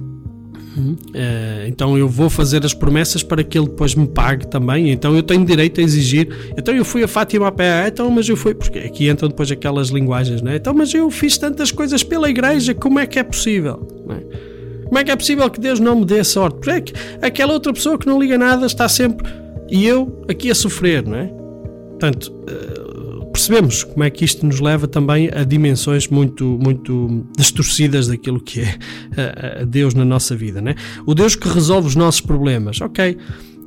Uh, 0.77 1.67
então 1.67 1.97
eu 1.97 2.07
vou 2.07 2.29
fazer 2.29 2.65
as 2.65 2.73
promessas 2.73 3.21
para 3.23 3.43
que 3.43 3.57
ele 3.57 3.67
depois 3.67 3.95
me 3.95 4.07
pague 4.07 4.47
também. 4.47 4.91
Então 4.91 5.15
eu 5.15 5.23
tenho 5.23 5.45
direito 5.45 5.81
a 5.81 5.83
exigir. 5.83 6.29
Então 6.57 6.73
eu 6.73 6.85
fui 6.85 7.03
a 7.03 7.07
Fátima 7.07 7.47
a 7.47 7.51
pé. 7.51 7.83
Ah, 7.83 7.87
então, 7.87 8.09
mas 8.09 8.27
eu 8.27 8.37
fui. 8.37 8.53
Porque 8.53 8.79
aqui 8.79 9.09
entram 9.09 9.29
depois 9.29 9.51
aquelas 9.51 9.89
linguagens, 9.89 10.41
né? 10.41 10.55
Então, 10.55 10.73
mas 10.73 10.93
eu 10.93 11.09
fiz 11.09 11.37
tantas 11.37 11.71
coisas 11.71 12.03
pela 12.03 12.29
igreja. 12.29 12.73
Como 12.73 12.99
é 12.99 13.05
que 13.05 13.19
é 13.19 13.23
possível? 13.23 13.87
É? 14.09 14.85
Como 14.85 14.99
é 14.99 15.03
que 15.03 15.11
é 15.11 15.15
possível 15.15 15.49
que 15.49 15.59
Deus 15.59 15.79
não 15.79 15.99
me 15.99 16.05
dê 16.05 16.23
sorte? 16.23 16.55
Porque 16.55 16.69
é 16.69 16.81
que 16.81 16.93
aquela 17.21 17.53
outra 17.53 17.71
pessoa 17.73 17.97
que 17.97 18.07
não 18.07 18.19
liga 18.19 18.37
nada 18.37 18.65
está 18.65 18.87
sempre. 18.89 19.31
E 19.69 19.85
eu 19.85 20.23
aqui 20.29 20.51
a 20.51 20.55
sofrer, 20.55 21.05
não 21.05 21.15
é? 21.15 21.27
Portanto. 21.27 22.33
Uh, 22.49 22.90
percebemos 23.31 23.83
como 23.83 24.03
é 24.03 24.09
que 24.09 24.25
isto 24.25 24.45
nos 24.45 24.59
leva 24.59 24.87
também 24.87 25.29
a 25.33 25.43
dimensões 25.43 26.07
muito, 26.07 26.59
muito 26.61 27.25
distorcidas 27.37 28.07
daquilo 28.07 28.39
que 28.39 28.61
é 28.61 29.65
Deus 29.65 29.93
na 29.93 30.05
nossa 30.05 30.35
vida. 30.35 30.61
Né? 30.61 30.75
O 31.05 31.13
Deus 31.13 31.35
que 31.35 31.47
resolve 31.47 31.87
os 31.87 31.95
nossos 31.95 32.21
problemas. 32.21 32.81
Ok, 32.81 33.17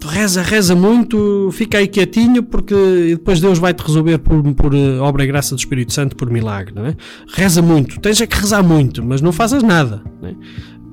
tu 0.00 0.08
reza, 0.08 0.42
reza 0.42 0.74
muito, 0.74 1.50
fica 1.52 1.78
aí 1.78 1.88
quietinho, 1.88 2.42
porque 2.42 2.74
depois 3.10 3.40
Deus 3.40 3.58
vai 3.58 3.72
te 3.72 3.82
resolver 3.82 4.18
por, 4.18 4.42
por 4.54 4.74
eh, 4.74 4.98
obra 4.98 5.24
e 5.24 5.26
graça 5.26 5.54
do 5.54 5.58
Espírito 5.58 5.92
Santo, 5.92 6.14
por 6.14 6.30
milagre. 6.30 6.74
Não 6.74 6.86
é? 6.86 6.94
Reza 7.28 7.62
muito, 7.62 7.98
tens 8.00 8.20
é 8.20 8.26
que 8.26 8.36
rezar 8.36 8.62
muito, 8.62 9.02
mas 9.02 9.20
não 9.20 9.32
fazes 9.32 9.62
nada. 9.62 10.02
Não 10.20 10.28
é? 10.28 10.34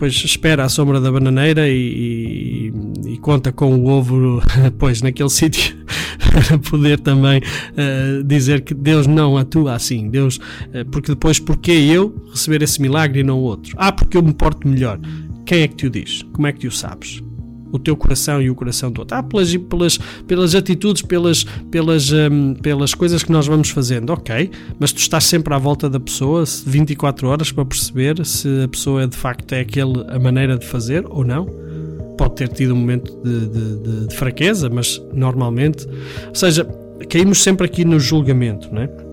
Depois 0.02 0.16
espera 0.16 0.64
à 0.64 0.70
sombra 0.70 1.00
da 1.00 1.12
bananeira 1.12 1.70
e, 1.70 2.72
e, 3.06 3.14
e 3.14 3.18
conta 3.20 3.52
com 3.52 3.76
o 3.76 3.86
ovo 3.86 4.42
pois 4.80 5.04
naquele 5.04 5.30
sítio 5.30 5.78
para 6.18 6.58
poder 6.58 7.00
também 7.00 7.40
uh, 7.40 8.24
dizer 8.24 8.62
que 8.62 8.74
Deus 8.74 9.06
não 9.06 9.38
atua 9.38 9.76
assim. 9.76 10.10
Deus 10.10 10.38
uh, 10.38 10.86
porque 10.92 11.12
depois 11.12 11.38
porque 11.38 11.72
eu 11.72 12.16
receber 12.32 12.64
esse 12.64 12.82
milagre 12.82 13.20
e 13.20 13.24
não 13.24 13.40
outro? 13.42 13.76
Ah 13.78 13.92
porque 13.92 14.18
eu 14.18 14.24
me 14.24 14.34
porto 14.34 14.68
melhor. 14.68 15.00
Quem 15.46 15.62
é 15.62 15.68
que 15.68 15.76
te 15.76 15.86
o 15.86 15.90
diz? 15.92 16.24
Como 16.34 16.48
é 16.48 16.52
que 16.52 16.60
te 16.60 16.68
o 16.68 16.72
sabes 16.72 17.22
o 17.72 17.80
teu 17.80 17.96
coração 17.96 18.42
e 18.42 18.50
o 18.50 18.56
coração 18.56 18.92
do 18.92 19.00
outro. 19.00 19.18
Ah, 19.18 19.24
pelas, 19.24 19.56
pelas, 19.56 19.98
pelas 20.28 20.56
atitudes, 20.56 21.02
pelas, 21.02 21.44
pelas, 21.70 22.12
um, 22.12 22.54
pelas 22.56 22.94
coisas 22.94 23.24
que 23.24 23.32
nós 23.32 23.48
vamos 23.48 23.70
fazendo, 23.70 24.12
ok, 24.12 24.50
mas 24.80 24.92
tu 24.92 25.00
estás 25.00 25.26
sempre 25.26 25.54
à 25.54 25.58
volta 25.58 25.90
da 25.90 26.00
pessoa 26.00 26.44
24 26.66 27.28
horas 27.28 27.52
para 27.52 27.66
perceber 27.66 28.26
se 28.26 28.64
a 28.64 28.68
pessoa 28.68 29.08
de 29.08 29.18
facto 29.18 29.54
é 29.54 29.62
aquele 29.62 30.06
a 30.08 30.20
maneira 30.20 30.58
de 30.58 30.66
fazer 30.66 31.06
ou 31.10 31.24
não. 31.24 31.46
Pode 32.18 32.36
ter 32.36 32.50
tido 32.50 32.74
um 32.74 32.78
momento 32.78 33.20
de, 33.24 33.48
de, 33.48 34.08
de, 34.08 34.16
fraqueza, 34.16 34.70
mas 34.70 35.02
normalmente, 35.12 35.88
ou 36.28 36.36
seja, 36.36 36.68
caímos 37.10 37.42
sempre 37.42 37.66
aqui 37.66 37.84
no 37.84 38.00
julgamento, 38.00 38.72
não 38.72 38.84
é? 38.84 39.11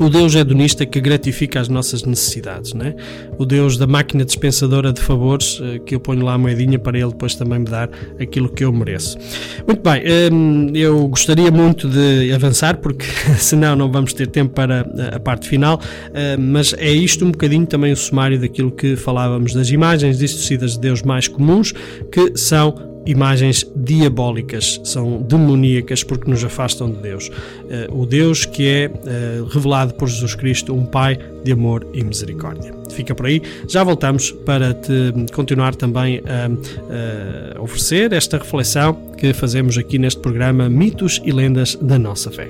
O 0.00 0.08
Deus 0.08 0.34
hedonista 0.34 0.86
que 0.86 1.00
gratifica 1.00 1.60
as 1.60 1.68
nossas 1.68 2.04
necessidades, 2.04 2.72
né? 2.72 2.94
O 3.36 3.44
Deus 3.44 3.76
da 3.76 3.86
máquina 3.86 4.24
dispensadora 4.24 4.92
de 4.92 5.00
favores, 5.00 5.60
eh, 5.60 5.80
que 5.80 5.94
eu 5.94 6.00
ponho 6.00 6.24
lá 6.24 6.34
a 6.34 6.38
moedinha 6.38 6.78
para 6.78 6.96
ele 6.96 7.08
depois 7.08 7.34
também 7.34 7.58
me 7.58 7.64
dar 7.64 7.90
aquilo 8.20 8.48
que 8.48 8.64
eu 8.64 8.72
mereço. 8.72 9.18
Muito 9.66 9.82
bem, 9.82 10.02
hum, 10.32 10.70
eu 10.72 11.08
gostaria 11.08 11.50
muito 11.50 11.88
de 11.88 12.32
avançar, 12.32 12.76
porque 12.76 13.06
senão 13.38 13.74
não 13.74 13.90
vamos 13.90 14.12
ter 14.12 14.28
tempo 14.28 14.54
para 14.54 14.86
a 15.12 15.18
parte 15.18 15.48
final, 15.48 15.80
hum, 15.80 16.42
mas 16.52 16.74
é 16.78 16.92
isto 16.92 17.24
um 17.24 17.32
bocadinho 17.32 17.66
também 17.66 17.92
o 17.92 17.96
sumário 17.96 18.38
daquilo 18.38 18.70
que 18.70 18.94
falávamos 18.94 19.52
das 19.52 19.68
imagens 19.70 20.18
distorcidas 20.18 20.74
de 20.74 20.80
Deus 20.80 21.02
mais 21.02 21.26
comuns, 21.26 21.72
que 22.12 22.36
são 22.36 22.97
imagens 23.08 23.66
diabólicas, 23.74 24.80
são 24.84 25.22
demoníacas 25.22 26.04
porque 26.04 26.30
nos 26.30 26.44
afastam 26.44 26.90
de 26.90 26.98
Deus. 26.98 27.28
Uh, 27.28 28.02
o 28.02 28.06
Deus 28.06 28.44
que 28.44 28.68
é 28.68 28.86
uh, 28.88 29.44
revelado 29.46 29.94
por 29.94 30.08
Jesus 30.08 30.34
Cristo, 30.34 30.74
um 30.74 30.84
Pai 30.84 31.18
de 31.42 31.52
amor 31.52 31.86
e 31.92 32.04
misericórdia. 32.04 32.74
Fica 32.90 33.14
por 33.14 33.26
aí, 33.26 33.42
já 33.66 33.82
voltamos 33.82 34.30
para 34.30 34.74
te 34.74 35.12
continuar 35.32 35.74
também 35.74 36.20
a, 36.26 37.56
a 37.56 37.62
oferecer 37.62 38.12
esta 38.12 38.38
reflexão 38.38 38.94
que 39.16 39.32
fazemos 39.32 39.78
aqui 39.78 39.98
neste 39.98 40.20
programa 40.20 40.68
Mitos 40.68 41.20
e 41.24 41.32
Lendas 41.32 41.76
da 41.76 41.98
Nossa 41.98 42.30
Fé. 42.30 42.48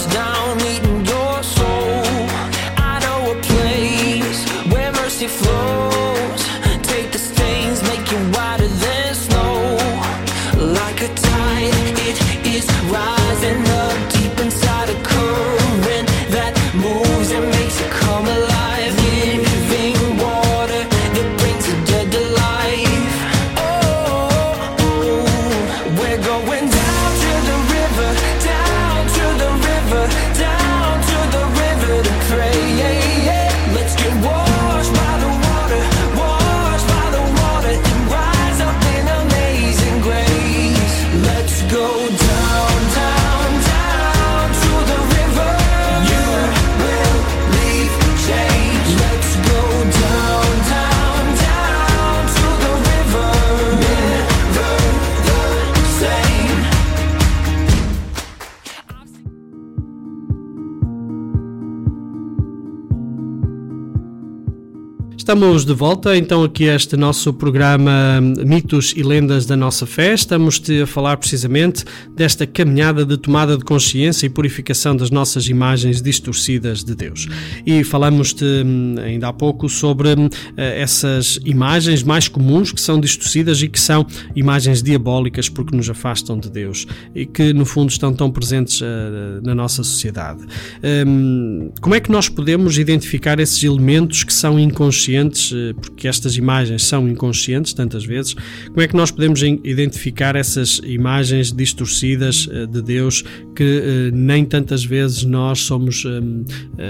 goes 0.00 0.14
down. 0.14 0.39
Estamos 65.30 65.64
de 65.64 65.72
volta 65.72 66.16
então 66.16 66.42
aqui 66.42 66.68
a 66.68 66.74
este 66.74 66.96
nosso 66.96 67.32
programa 67.32 68.20
Mitos 68.44 68.92
e 68.96 69.02
Lendas 69.04 69.46
da 69.46 69.56
Nossa 69.56 69.86
Fé. 69.86 70.12
Estamos-te 70.12 70.82
a 70.82 70.88
falar 70.88 71.16
precisamente 71.18 71.84
desta 72.16 72.48
caminhada 72.48 73.06
de 73.06 73.16
tomada 73.16 73.56
de 73.56 73.62
consciência 73.62 74.26
e 74.26 74.28
purificação 74.28 74.96
das 74.96 75.08
nossas 75.08 75.46
imagens 75.46 76.02
distorcidas 76.02 76.82
de 76.82 76.96
Deus. 76.96 77.28
E 77.64 77.84
falamos-te 77.84 78.44
hum, 78.44 78.96
ainda 78.98 79.28
há 79.28 79.32
pouco 79.32 79.68
sobre 79.68 80.08
hum, 80.08 80.28
essas 80.56 81.38
imagens 81.44 82.02
mais 82.02 82.26
comuns 82.26 82.72
que 82.72 82.80
são 82.80 82.98
distorcidas 82.98 83.62
e 83.62 83.68
que 83.68 83.78
são 83.78 84.04
imagens 84.34 84.82
diabólicas 84.82 85.48
porque 85.48 85.76
nos 85.76 85.88
afastam 85.88 86.40
de 86.40 86.50
Deus 86.50 86.88
e 87.14 87.24
que 87.24 87.52
no 87.52 87.64
fundo 87.64 87.90
estão 87.90 88.12
tão 88.12 88.32
presentes 88.32 88.80
uh, 88.80 88.84
na 89.44 89.54
nossa 89.54 89.84
sociedade. 89.84 90.40
Um, 91.06 91.70
como 91.80 91.94
é 91.94 92.00
que 92.00 92.10
nós 92.10 92.28
podemos 92.28 92.76
identificar 92.78 93.38
esses 93.38 93.62
elementos 93.62 94.24
que 94.24 94.32
são 94.32 94.58
inconscientes? 94.58 95.19
Inconscientes, 95.20 95.52
porque 95.80 96.08
estas 96.08 96.36
imagens 96.36 96.84
são 96.84 97.08
inconscientes 97.08 97.72
tantas 97.72 98.04
vezes, 98.04 98.34
como 98.68 98.80
é 98.80 98.88
que 98.88 98.96
nós 98.96 99.10
podemos 99.10 99.42
identificar 99.42 100.36
essas 100.36 100.80
imagens 100.84 101.52
distorcidas 101.52 102.48
de 102.70 102.82
Deus 102.82 103.24
que 103.54 104.10
nem 104.12 104.44
tantas 104.44 104.84
vezes 104.84 105.24
nós 105.24 105.60
somos, 105.60 106.04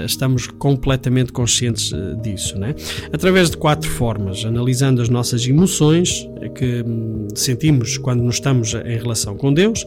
estamos 0.05 0.47
completamente 0.47 1.31
conscientes 1.31 1.91
disso, 2.21 2.57
né? 2.57 2.75
Através 3.11 3.49
de 3.49 3.57
quatro 3.57 3.89
formas, 3.89 4.45
analisando 4.45 5.01
as 5.01 5.09
nossas 5.09 5.45
emoções 5.45 6.27
que 6.49 6.83
hum, 6.85 7.27
sentimos 7.35 7.97
quando 7.97 8.23
nos 8.23 8.35
estamos 8.35 8.73
em 8.73 8.97
relação 8.97 9.35
com 9.35 9.53
Deus, 9.53 9.85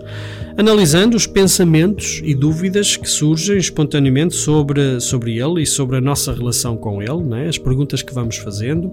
analisando 0.56 1.16
os 1.16 1.26
pensamentos 1.26 2.20
e 2.24 2.34
dúvidas 2.34 2.96
que 2.96 3.08
surgem 3.08 3.56
espontaneamente 3.56 4.34
sobre, 4.34 5.00
sobre 5.00 5.38
Ele 5.38 5.62
e 5.62 5.66
sobre 5.66 5.96
a 5.96 6.00
nossa 6.00 6.32
relação 6.32 6.76
com 6.76 7.02
Ele, 7.02 7.22
né? 7.22 7.48
as 7.48 7.58
perguntas 7.58 8.02
que 8.02 8.14
vamos 8.14 8.36
fazendo, 8.36 8.92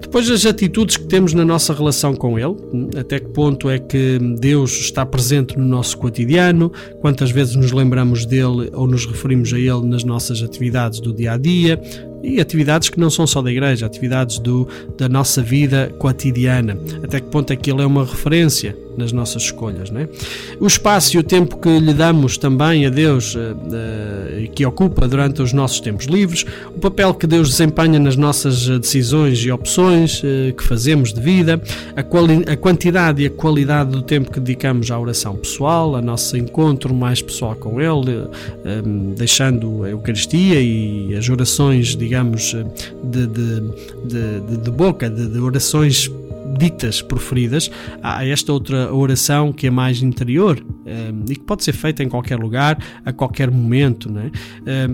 depois 0.00 0.30
as 0.30 0.46
atitudes 0.46 0.96
que 0.96 1.04
temos 1.04 1.32
na 1.34 1.44
nossa 1.44 1.72
relação 1.72 2.14
com 2.14 2.38
Ele, 2.38 2.56
hum, 2.72 2.90
até 2.96 3.18
que 3.18 3.28
ponto 3.28 3.68
é 3.68 3.78
que 3.78 4.18
Deus 4.38 4.72
está 4.80 5.04
presente 5.04 5.58
no 5.58 5.64
nosso 5.64 5.98
cotidiano, 5.98 6.72
quantas 7.00 7.30
vezes 7.30 7.56
nos 7.56 7.72
lembramos 7.72 8.26
dele 8.26 8.70
ou 8.72 8.86
nos 8.86 9.06
referimos 9.06 9.52
a 9.52 9.58
Ele 9.58 9.86
nas 9.86 10.04
nossas 10.04 10.42
atividades 10.42 11.00
do 11.00 11.12
dia 11.12 11.32
a 11.32 11.36
dia, 11.36 11.80
e 12.22 12.40
atividades 12.40 12.88
que 12.88 13.00
não 13.00 13.10
são 13.10 13.26
só 13.26 13.42
da 13.42 13.50
igreja, 13.50 13.86
atividades 13.86 14.38
do, 14.38 14.68
da 14.96 15.08
nossa 15.08 15.42
vida 15.42 15.92
cotidiana. 15.98 16.78
Até 17.02 17.20
que 17.20 17.26
ponto 17.26 17.52
é 17.52 17.56
que 17.56 17.70
ele 17.70 17.82
é 17.82 17.86
uma 17.86 18.04
referência 18.04 18.76
nas 18.96 19.12
nossas 19.12 19.42
escolhas, 19.42 19.90
não 19.90 20.00
é? 20.00 20.08
O 20.60 20.66
espaço 20.66 21.16
e 21.16 21.18
o 21.18 21.22
tempo 21.22 21.56
que 21.56 21.78
lhe 21.78 21.92
damos 21.92 22.38
também 22.38 22.86
a 22.86 22.90
Deus, 22.90 23.34
uh, 23.34 23.38
uh, 23.38 24.50
que 24.52 24.64
ocupa 24.64 25.06
durante 25.06 25.42
os 25.42 25.52
nossos 25.52 25.80
tempos 25.80 26.06
livres, 26.06 26.44
o 26.74 26.78
papel 26.78 27.14
que 27.14 27.26
Deus 27.26 27.50
desempenha 27.50 27.98
nas 27.98 28.16
nossas 28.16 28.66
decisões 28.80 29.38
e 29.44 29.50
opções 29.50 30.22
que 30.56 30.62
fazemos 30.62 31.12
de 31.12 31.20
vida, 31.20 31.60
a, 31.96 32.52
a 32.52 32.56
quantidade 32.56 33.22
e 33.22 33.26
a 33.26 33.30
qualidade 33.30 33.90
do 33.90 34.02
tempo 34.02 34.30
que 34.30 34.40
dedicamos 34.40 34.90
à 34.90 34.98
oração 34.98 35.36
pessoal, 35.36 35.96
a 35.96 36.02
nosso 36.02 36.36
encontro 36.36 36.94
mais 36.94 37.20
pessoal 37.22 37.54
com 37.54 37.80
Ele, 37.80 38.26
deixando 39.16 39.84
a 39.84 39.90
Eucaristia 39.90 40.60
e 40.60 41.14
as 41.16 41.28
orações, 41.28 41.96
digamos, 41.96 42.22
digamos, 42.22 42.54
de, 43.02 43.26
de, 43.26 43.60
de, 44.04 44.56
de 44.58 44.70
boca, 44.70 45.08
de, 45.08 45.38
orações 45.38 46.10
ditas 46.58 47.02
preferidas, 47.02 47.70
há 48.02 48.26
esta 48.26 48.52
outra 48.52 48.92
oração 48.92 49.52
que 49.52 49.66
é 49.66 49.70
mais 49.70 50.02
interior 50.02 50.64
ehm, 50.86 51.24
e 51.28 51.36
que 51.36 51.42
pode 51.42 51.64
ser 51.64 51.72
feita 51.72 52.02
em 52.02 52.08
qualquer 52.08 52.38
lugar, 52.38 52.78
a 53.04 53.12
qualquer 53.12 53.50
momento. 53.50 54.10
Né? 54.10 54.30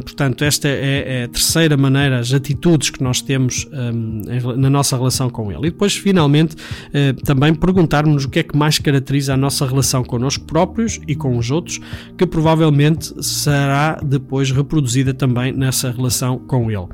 Portanto, 0.03 0.45
esta 0.45 0.69
é, 0.69 1.21
é, 1.21 1.25
a 1.25 1.29
terceira 1.29 1.77
maneira, 1.77 2.19
as 2.19 2.33
atitudes 2.33 2.91
que 2.91 3.03
nós 3.03 3.21
temos 3.21 3.69
ehm, 3.73 4.23
na 4.57 4.71
nossa 4.71 4.97
relação 4.97 5.31
com 5.31 5.51
Ele. 5.51 5.69
E 5.69 5.71
depois, 5.71 5.97
finalmente, 5.97 6.55
uh, 6.55 7.15
também 7.25 7.55
perguntarmos 7.55 8.25
o 8.25 8.29
que 8.29 8.41
é 8.41 8.43
que 8.43 8.57
mais 8.57 8.79
caracteriza 8.79 9.35
a 9.35 9.37
nossa 9.37 9.67
relação 9.67 10.05
connosco 10.05 10.45
próprios 10.45 11.01
e 11.07 11.15
com 11.15 11.37
os 11.37 11.51
outros, 11.51 11.81
que 12.17 12.27
provavelmente 12.27 13.13
será 13.23 14.01
depois 14.03 14.51
reproduzida 14.51 15.15
também 15.15 15.53
nessa 15.53 15.91
relação 15.91 16.39
com 16.39 16.71
Ele. 16.71 16.87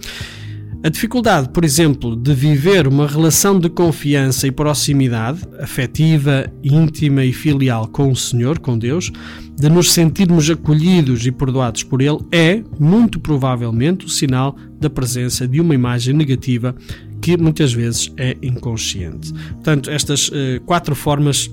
A 0.85 0.91
dificuldade, 0.91 1.49
por 1.49 1.65
exemplo, 1.65 2.15
de 2.15 2.35
viver 2.35 2.87
uma 2.87 3.07
relação 3.07 3.59
de 3.59 3.71
confiança 3.71 4.47
e 4.47 4.53
proximidade 4.53 5.41
afetiva, 5.59 6.45
íntima 6.63 7.25
e 7.25 7.33
filial 7.33 7.89
com 7.89 8.13
o 8.13 8.15
Senhor, 8.15 8.59
com 8.59 8.77
Deus, 8.77 9.11
de 9.57 9.71
nos 9.71 9.95
sentirmos 9.95 10.51
acolhidos 10.51 11.25
e 11.25 11.33
perdoados 11.33 11.83
por 11.85 12.03
Ele, 12.03 12.19
é, 12.31 12.63
muito 12.79 13.19
provavelmente, 13.19 14.05
o 14.05 14.11
sinal 14.11 14.57
da 14.79 14.91
presença 14.91 15.49
de 15.49 15.59
uma 15.59 15.75
imagem 15.75 16.13
negativa 16.13 16.77
que 17.23 17.35
muitas 17.39 17.73
vezes 17.73 18.13
é 18.19 18.37
inconsciente. 18.43 19.33
Portanto, 19.33 19.89
estas 19.89 20.29
uh, 20.29 20.61
quatro 20.67 20.95
formas 20.95 21.51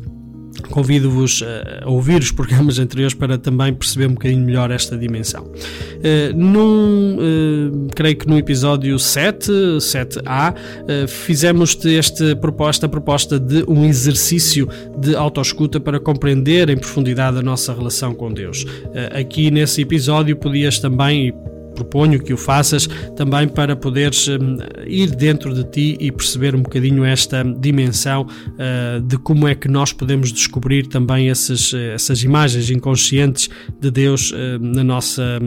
Convido-vos 0.69 1.43
a 1.83 1.89
ouvir 1.89 2.21
os 2.21 2.31
programas 2.31 2.79
anteriores 2.79 3.13
para 3.13 3.37
também 3.37 3.73
perceber 3.73 4.07
um 4.07 4.13
bocadinho 4.13 4.45
melhor 4.45 4.71
esta 4.71 4.97
dimensão. 4.97 5.43
Uh, 5.43 6.35
num, 6.35 7.17
uh, 7.17 7.87
creio 7.95 8.15
que 8.15 8.27
no 8.27 8.37
episódio 8.37 8.97
7, 8.97 9.51
7A, 9.79 10.53
uh, 10.53 11.07
fizemos 11.07 11.77
esta 11.85 12.35
proposta, 12.35 12.85
a 12.85 12.89
proposta 12.89 13.39
de 13.39 13.63
um 13.67 13.85
exercício 13.85 14.67
de 14.97 15.15
autoescuta 15.15 15.79
para 15.79 15.99
compreender 15.99 16.69
em 16.69 16.77
profundidade 16.77 17.37
a 17.37 17.41
nossa 17.41 17.73
relação 17.73 18.13
com 18.13 18.31
Deus. 18.31 18.65
Aqui 19.11 19.51
nesse 19.51 19.81
episódio 19.81 20.35
podias 20.35 20.79
também, 20.79 21.33
proponho 21.81 22.21
que 22.21 22.31
o 22.31 22.37
faças 22.37 22.87
também 23.15 23.47
para 23.47 23.75
poderes 23.75 24.27
um, 24.27 24.57
ir 24.85 25.09
dentro 25.15 25.53
de 25.53 25.63
ti 25.63 25.97
e 25.99 26.11
perceber 26.11 26.55
um 26.55 26.61
bocadinho 26.61 27.03
esta 27.03 27.43
dimensão 27.43 28.27
uh, 28.27 29.01
de 29.01 29.17
como 29.17 29.47
é 29.47 29.55
que 29.55 29.67
nós 29.67 29.91
podemos 29.91 30.31
descobrir 30.31 30.87
também 30.87 31.29
essas, 31.29 31.73
essas 31.73 32.23
imagens 32.23 32.69
inconscientes 32.69 33.49
de 33.79 33.89
Deus 33.89 34.31
uh, 34.31 34.35
na, 34.59 34.83
nossa, 34.83 35.39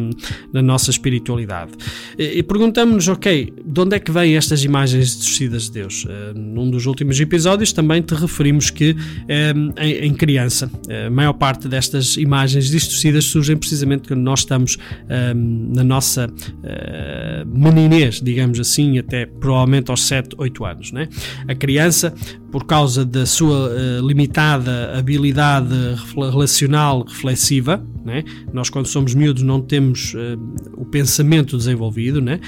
na 0.53 0.61
nossa 0.61 0.90
espiritualidade. 0.90 1.73
E, 2.18 2.42
perguntamos-nos, 2.42 3.09
ok, 3.09 3.53
de 3.64 3.81
onde 3.81 3.97
é 3.97 4.01
que 4.01 4.11
vêm 4.11 4.37
estas 4.37 4.64
imagens 4.64 5.16
distorcidas 5.16 5.64
de 5.64 5.73
Deus? 5.73 6.05
Uh, 6.05 6.37
num 6.37 6.68
dos 6.68 6.87
últimos 6.87 7.18
episódios 7.20 7.73
também 7.73 8.03
te 8.03 8.14
referimos 8.14 8.70
que 8.70 8.97
um, 9.55 9.73
em, 9.81 10.14
criança, 10.14 10.70
a 11.07 11.11
maior 11.11 11.35
parte 11.35 11.68
destas 11.68 12.16
imagens 12.16 12.70
distorcidas 12.70 13.25
surgem 13.25 13.57
precisamente 13.57 14.09
quando 14.09 14.20
nós 14.20 14.40
estamos 14.40 14.79
na 15.75 15.85
nossa 15.85 16.24
uh, 16.29 17.47
meninez, 17.47 18.21
digamos 18.21 18.59
assim, 18.61 18.99
até 18.99 19.27
provavelmente 19.27 19.91
aos 19.91 20.03
7, 20.07 20.35
8 20.37 20.65
anos. 20.65 20.93
Né? 20.93 21.09
A 21.49 21.55
criança, 21.55 22.15
por 22.51 22.65
causa 22.65 23.05
da 23.05 23.27
sua 23.27 23.71
uh, 23.71 24.07
limitada 24.07 24.97
habilidade 24.99 25.75
relacional 26.15 27.05
reflexiva, 27.05 27.85
né? 28.05 28.23
nós 28.53 28.69
quando 28.69 28.87
somos 28.87 29.15
miúdos 29.15 29.43
não 29.43 29.61
temos 29.61 30.15
uh, 30.15 30.39
o 30.77 30.85
pensamento 30.85 31.57
desenvolvido, 31.57 32.21
né? 32.21 32.39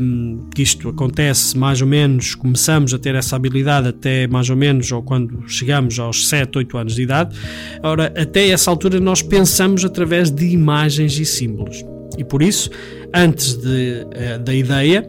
Um, 0.00 0.48
que 0.54 0.62
isto 0.62 0.88
acontece 0.88 1.56
mais 1.56 1.80
ou 1.80 1.86
menos, 1.86 2.34
começamos 2.34 2.92
a 2.92 2.98
ter 2.98 3.14
essa 3.14 3.36
habilidade 3.36 3.88
até 3.88 4.26
mais 4.26 4.50
ou 4.50 4.56
menos, 4.56 4.92
ou 4.92 5.02
quando 5.02 5.48
chegamos 5.48 5.98
aos 5.98 6.28
7, 6.28 6.58
8 6.58 6.78
anos 6.78 6.94
de 6.94 7.02
idade. 7.02 7.36
Ora, 7.82 8.12
até 8.16 8.48
essa 8.48 8.70
altura 8.70 9.00
nós 9.00 9.22
pensamos 9.22 9.84
através 9.84 10.30
de 10.30 10.46
imagens 10.46 11.18
e 11.18 11.24
símbolos. 11.24 11.84
E 12.18 12.24
por 12.24 12.42
isso, 12.42 12.70
antes 13.14 13.54
de, 13.54 14.06
uh, 14.06 14.38
da 14.38 14.54
ideia, 14.54 15.08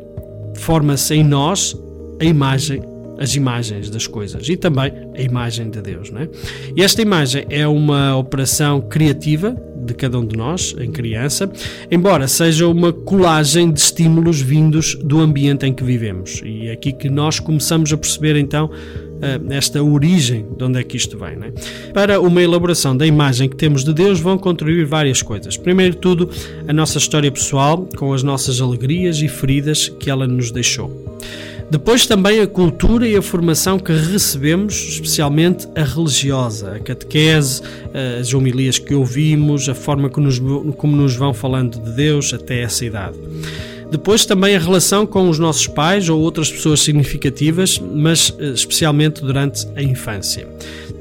forma-se 0.56 1.16
em 1.16 1.24
nós 1.24 1.76
a 2.20 2.26
imagem, 2.26 2.82
as 3.18 3.36
imagens 3.36 3.90
das 3.90 4.08
coisas 4.08 4.48
e 4.48 4.56
também 4.56 4.92
a 5.16 5.22
imagem 5.22 5.70
de 5.70 5.82
Deus. 5.82 6.12
Não 6.12 6.22
é? 6.22 6.30
E 6.76 6.84
esta 6.84 7.02
imagem 7.02 7.46
é 7.50 7.68
uma 7.68 8.16
operação 8.16 8.82
criativa 8.82 9.56
de 9.86 9.94
cada 9.94 10.20
um 10.20 10.26
de 10.26 10.38
nós, 10.38 10.76
em 10.80 10.92
criança, 10.92 11.52
embora 11.90 12.28
seja 12.28 12.68
uma 12.68 12.94
colagem 12.94 13.72
de 13.72 13.80
estímulos 13.80 14.40
vindos 14.40 14.96
do 14.96 15.20
ambiente 15.20 15.66
em 15.66 15.74
que 15.74 15.84
vivemos. 15.84 16.42
E 16.46 16.68
é 16.68 16.72
aqui 16.72 16.94
que 16.94 17.10
nós 17.10 17.40
começamos 17.40 17.92
a 17.92 17.98
perceber 17.98 18.36
então 18.36 18.70
eh, 18.72 19.11
esta 19.50 19.82
origem 19.82 20.46
de 20.58 20.64
onde 20.64 20.80
é 20.80 20.84
que 20.84 20.98
isto 20.98 21.18
vem. 21.18 21.38
É? 21.42 21.92
Para 21.92 22.20
uma 22.20 22.42
elaboração 22.42 22.96
da 22.96 23.06
imagem 23.06 23.48
que 23.48 23.56
temos 23.56 23.84
de 23.84 23.94
Deus 23.94 24.20
vão 24.20 24.38
contribuir 24.38 24.86
várias 24.86 25.22
coisas. 25.22 25.58
Primeiro 25.58 25.94
de 25.94 26.00
tudo, 26.00 26.30
a 26.68 26.74
nossa 26.74 26.98
história 26.98 27.32
pessoal, 27.32 27.88
com 27.98 28.14
as 28.14 28.24
nossas 28.24 28.60
alegrias 28.62 29.22
e 29.22 29.28
feridas 29.28 29.90
que 29.90 30.10
ela 30.10 30.28
nos 30.28 30.52
deixou. 30.52 31.12
Depois 31.70 32.06
também 32.06 32.42
a 32.42 32.48
cultura 32.48 33.08
e 33.08 33.16
a 33.16 33.22
formação 33.22 33.80
que 33.80 33.94
recebemos, 33.94 34.76
especialmente 34.90 35.70
a 35.74 35.84
religiosa, 35.84 36.74
a 36.74 36.80
catequese, 36.80 37.62
as 38.20 38.34
homilias 38.34 38.78
que 38.78 38.94
ouvimos, 38.94 39.70
a 39.70 39.74
forma 39.74 40.10
como 40.10 40.98
nos 40.98 41.16
vão 41.16 41.34
falando 41.34 41.80
de 41.80 41.92
Deus 41.92 42.34
até 42.34 42.62
essa 42.62 42.84
idade. 42.84 43.18
Depois 43.92 44.26
também 44.26 44.56
a 44.56 44.60
relação 44.60 45.06
com 45.06 45.30
os 45.30 45.38
nossos 45.38 45.68
pais 45.68 46.08
ou 46.08 46.22
outras 46.22 46.50
pessoas 46.50 46.80
significativas, 46.80 47.78
mas 47.78 48.34
eh, 48.40 48.52
especialmente 48.52 49.22
durante 49.22 49.68
a 49.76 49.84
infância. 49.84 50.48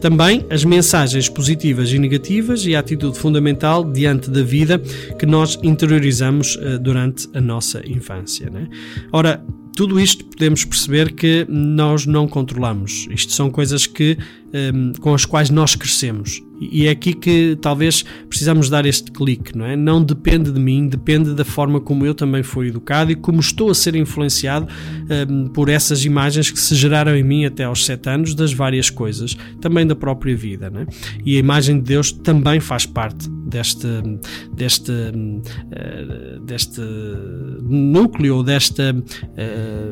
Também 0.01 0.45
as 0.51 0.65
mensagens 0.65 1.29
positivas 1.29 1.93
e 1.93 1.99
negativas 1.99 2.67
e 2.67 2.75
a 2.75 2.81
atitude 2.81 3.17
fundamental 3.17 3.85
diante 3.85 4.29
da 4.29 4.43
vida 4.43 4.79
que 5.19 5.25
nós 5.25 5.57
interiorizamos 5.63 6.59
eh, 6.61 6.79
durante 6.79 7.29
a 7.33 7.41
nossa 7.41 7.81
infância. 7.87 8.51
Né? 8.51 8.67
Ora, 9.13 9.41
tudo 9.81 9.99
isto 9.99 10.27
podemos 10.27 10.63
perceber 10.63 11.15
que 11.15 11.47
nós 11.49 12.05
não 12.05 12.29
controlamos. 12.29 13.09
Isto 13.11 13.33
são 13.33 13.51
coisas 13.51 13.87
que 13.87 14.19
um, 14.75 14.93
com 15.01 15.15
as 15.15 15.25
quais 15.25 15.49
nós 15.49 15.75
crescemos. 15.75 16.43
E 16.61 16.87
é 16.87 16.91
aqui 16.91 17.15
que 17.15 17.57
talvez 17.63 18.05
precisamos 18.29 18.69
dar 18.69 18.85
este 18.85 19.11
clique, 19.11 19.57
não 19.57 19.65
é? 19.65 19.75
Não 19.75 20.05
depende 20.05 20.53
de 20.53 20.61
mim, 20.61 20.87
depende 20.87 21.35
da 21.35 21.45
forma 21.45 21.81
como 21.81 22.05
eu 22.05 22.15
também 22.15 22.43
fui 22.43 22.69
educado 22.69 23.11
e 23.11 23.15
como 23.15 23.41
estou 23.41 23.71
a 23.71 23.75
ser 23.75 23.97
influenciado 23.97 24.69
um, 25.31 25.47
por 25.47 25.71
essas 25.71 26.05
imagens 26.05 26.51
que 26.51 26.61
se 26.61 26.75
geraram 26.75 27.17
em 27.17 27.23
mim 27.23 27.47
até 27.47 27.65
aos 27.65 27.87
sete 27.87 28.11
anos 28.11 28.35
das 28.35 28.53
várias 28.53 28.91
coisas, 28.91 29.35
também 29.59 29.87
da 29.87 29.97
própria 29.97 30.37
vida, 30.37 30.69
não 30.69 30.83
é? 30.83 30.87
E 31.25 31.37
a 31.37 31.39
imagem 31.39 31.77
de 31.77 31.85
Deus 31.85 32.13
também 32.13 32.61
faz 32.61 32.85
parte 32.85 33.27
deste, 33.31 33.87
deste, 34.53 34.93
uh, 34.93 36.41
deste 36.45 36.83
núcleo, 37.63 38.43
deste 38.43 38.83
uh, 38.83 39.05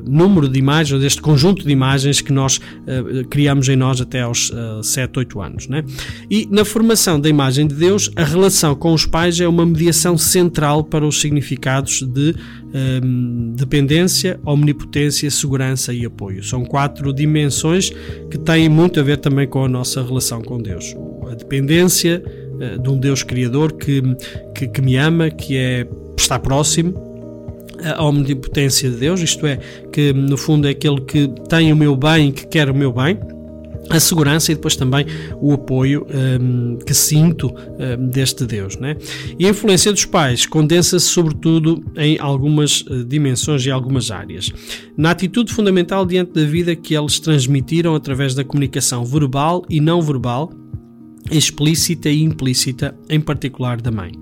número 0.06 0.48
de 0.48 0.58
imagens, 0.58 1.00
deste 1.00 1.20
conjunto 1.20 1.64
de 1.64 1.70
imagens 1.70 2.20
que 2.20 2.32
nós 2.32 2.56
uh, 2.58 3.26
criamos 3.28 3.68
em 3.68 3.76
nós 3.76 4.00
até 4.00 4.22
aos 4.22 4.50
uh, 4.50 4.82
7, 4.82 5.18
8 5.18 5.40
anos. 5.40 5.68
Né? 5.68 5.84
E 6.30 6.46
na 6.50 6.64
formação 6.64 7.20
da 7.20 7.28
imagem 7.28 7.66
de 7.66 7.74
Deus, 7.74 8.10
a 8.16 8.24
relação 8.24 8.74
com 8.74 8.92
os 8.92 9.06
pais 9.06 9.40
é 9.40 9.48
uma 9.48 9.64
mediação 9.64 10.16
central 10.16 10.84
para 10.84 11.06
os 11.06 11.20
significados 11.20 12.02
de 12.02 12.34
um, 13.02 13.54
dependência, 13.54 14.38
omnipotência, 14.44 15.30
segurança 15.30 15.92
e 15.92 16.04
apoio. 16.04 16.42
São 16.42 16.64
quatro 16.64 17.12
dimensões 17.12 17.90
que 18.30 18.38
têm 18.38 18.68
muito 18.68 19.00
a 19.00 19.02
ver 19.02 19.18
também 19.18 19.46
com 19.46 19.64
a 19.64 19.68
nossa 19.68 20.02
relação 20.02 20.42
com 20.42 20.58
Deus. 20.58 20.94
A 21.30 21.34
dependência, 21.34 22.22
eh, 22.60 22.78
de 22.78 22.88
um 22.88 22.98
Deus 22.98 23.22
Criador 23.22 23.72
que, 23.72 24.02
que, 24.54 24.68
que 24.68 24.82
me 24.82 24.96
ama, 24.96 25.30
que 25.30 25.56
é, 25.56 25.86
está 26.16 26.38
próximo, 26.38 27.07
a 27.84 28.04
omnipotência 28.04 28.90
de 28.90 28.96
Deus, 28.96 29.20
isto 29.20 29.46
é, 29.46 29.58
que 29.92 30.12
no 30.12 30.36
fundo 30.36 30.66
é 30.66 30.70
aquele 30.70 31.00
que 31.00 31.28
tem 31.48 31.72
o 31.72 31.76
meu 31.76 31.96
bem, 31.96 32.32
que 32.32 32.46
quer 32.46 32.70
o 32.70 32.74
meu 32.74 32.92
bem, 32.92 33.18
a 33.90 33.98
segurança 33.98 34.52
e 34.52 34.54
depois 34.54 34.76
também 34.76 35.06
o 35.40 35.52
apoio 35.52 36.06
um, 36.40 36.78
que 36.78 36.92
sinto 36.92 37.48
um, 37.48 38.08
deste 38.08 38.44
Deus. 38.44 38.76
Né? 38.76 38.96
E 39.38 39.46
a 39.46 39.50
influência 39.50 39.92
dos 39.92 40.04
pais 40.04 40.46
condensa-se 40.46 41.06
sobretudo 41.06 41.82
em 41.96 42.18
algumas 42.18 42.82
uh, 42.82 43.04
dimensões 43.04 43.64
e 43.64 43.70
algumas 43.70 44.10
áreas. 44.10 44.52
Na 44.96 45.10
atitude 45.10 45.52
fundamental 45.52 46.04
diante 46.04 46.32
da 46.32 46.44
vida 46.44 46.76
que 46.76 46.94
eles 46.94 47.18
transmitiram 47.18 47.94
através 47.94 48.34
da 48.34 48.44
comunicação 48.44 49.04
verbal 49.04 49.64
e 49.70 49.80
não 49.80 50.02
verbal, 50.02 50.52
explícita 51.30 52.08
e 52.08 52.22
implícita, 52.22 52.94
em 53.08 53.20
particular 53.20 53.80
da 53.80 53.90
mãe. 53.90 54.12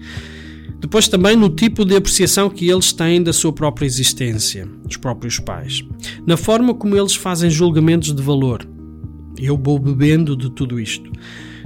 Depois 0.80 1.08
também 1.08 1.36
no 1.36 1.48
tipo 1.48 1.84
de 1.84 1.96
apreciação 1.96 2.50
que 2.50 2.68
eles 2.68 2.92
têm 2.92 3.22
da 3.22 3.32
sua 3.32 3.52
própria 3.52 3.86
existência, 3.86 4.68
os 4.88 4.96
próprios 4.96 5.38
pais. 5.38 5.84
Na 6.26 6.36
forma 6.36 6.74
como 6.74 6.96
eles 6.96 7.14
fazem 7.14 7.50
julgamentos 7.50 8.14
de 8.14 8.22
valor. 8.22 8.66
Eu 9.38 9.56
vou 9.56 9.78
bebendo 9.78 10.36
de 10.36 10.50
tudo 10.50 10.78
isto. 10.78 11.10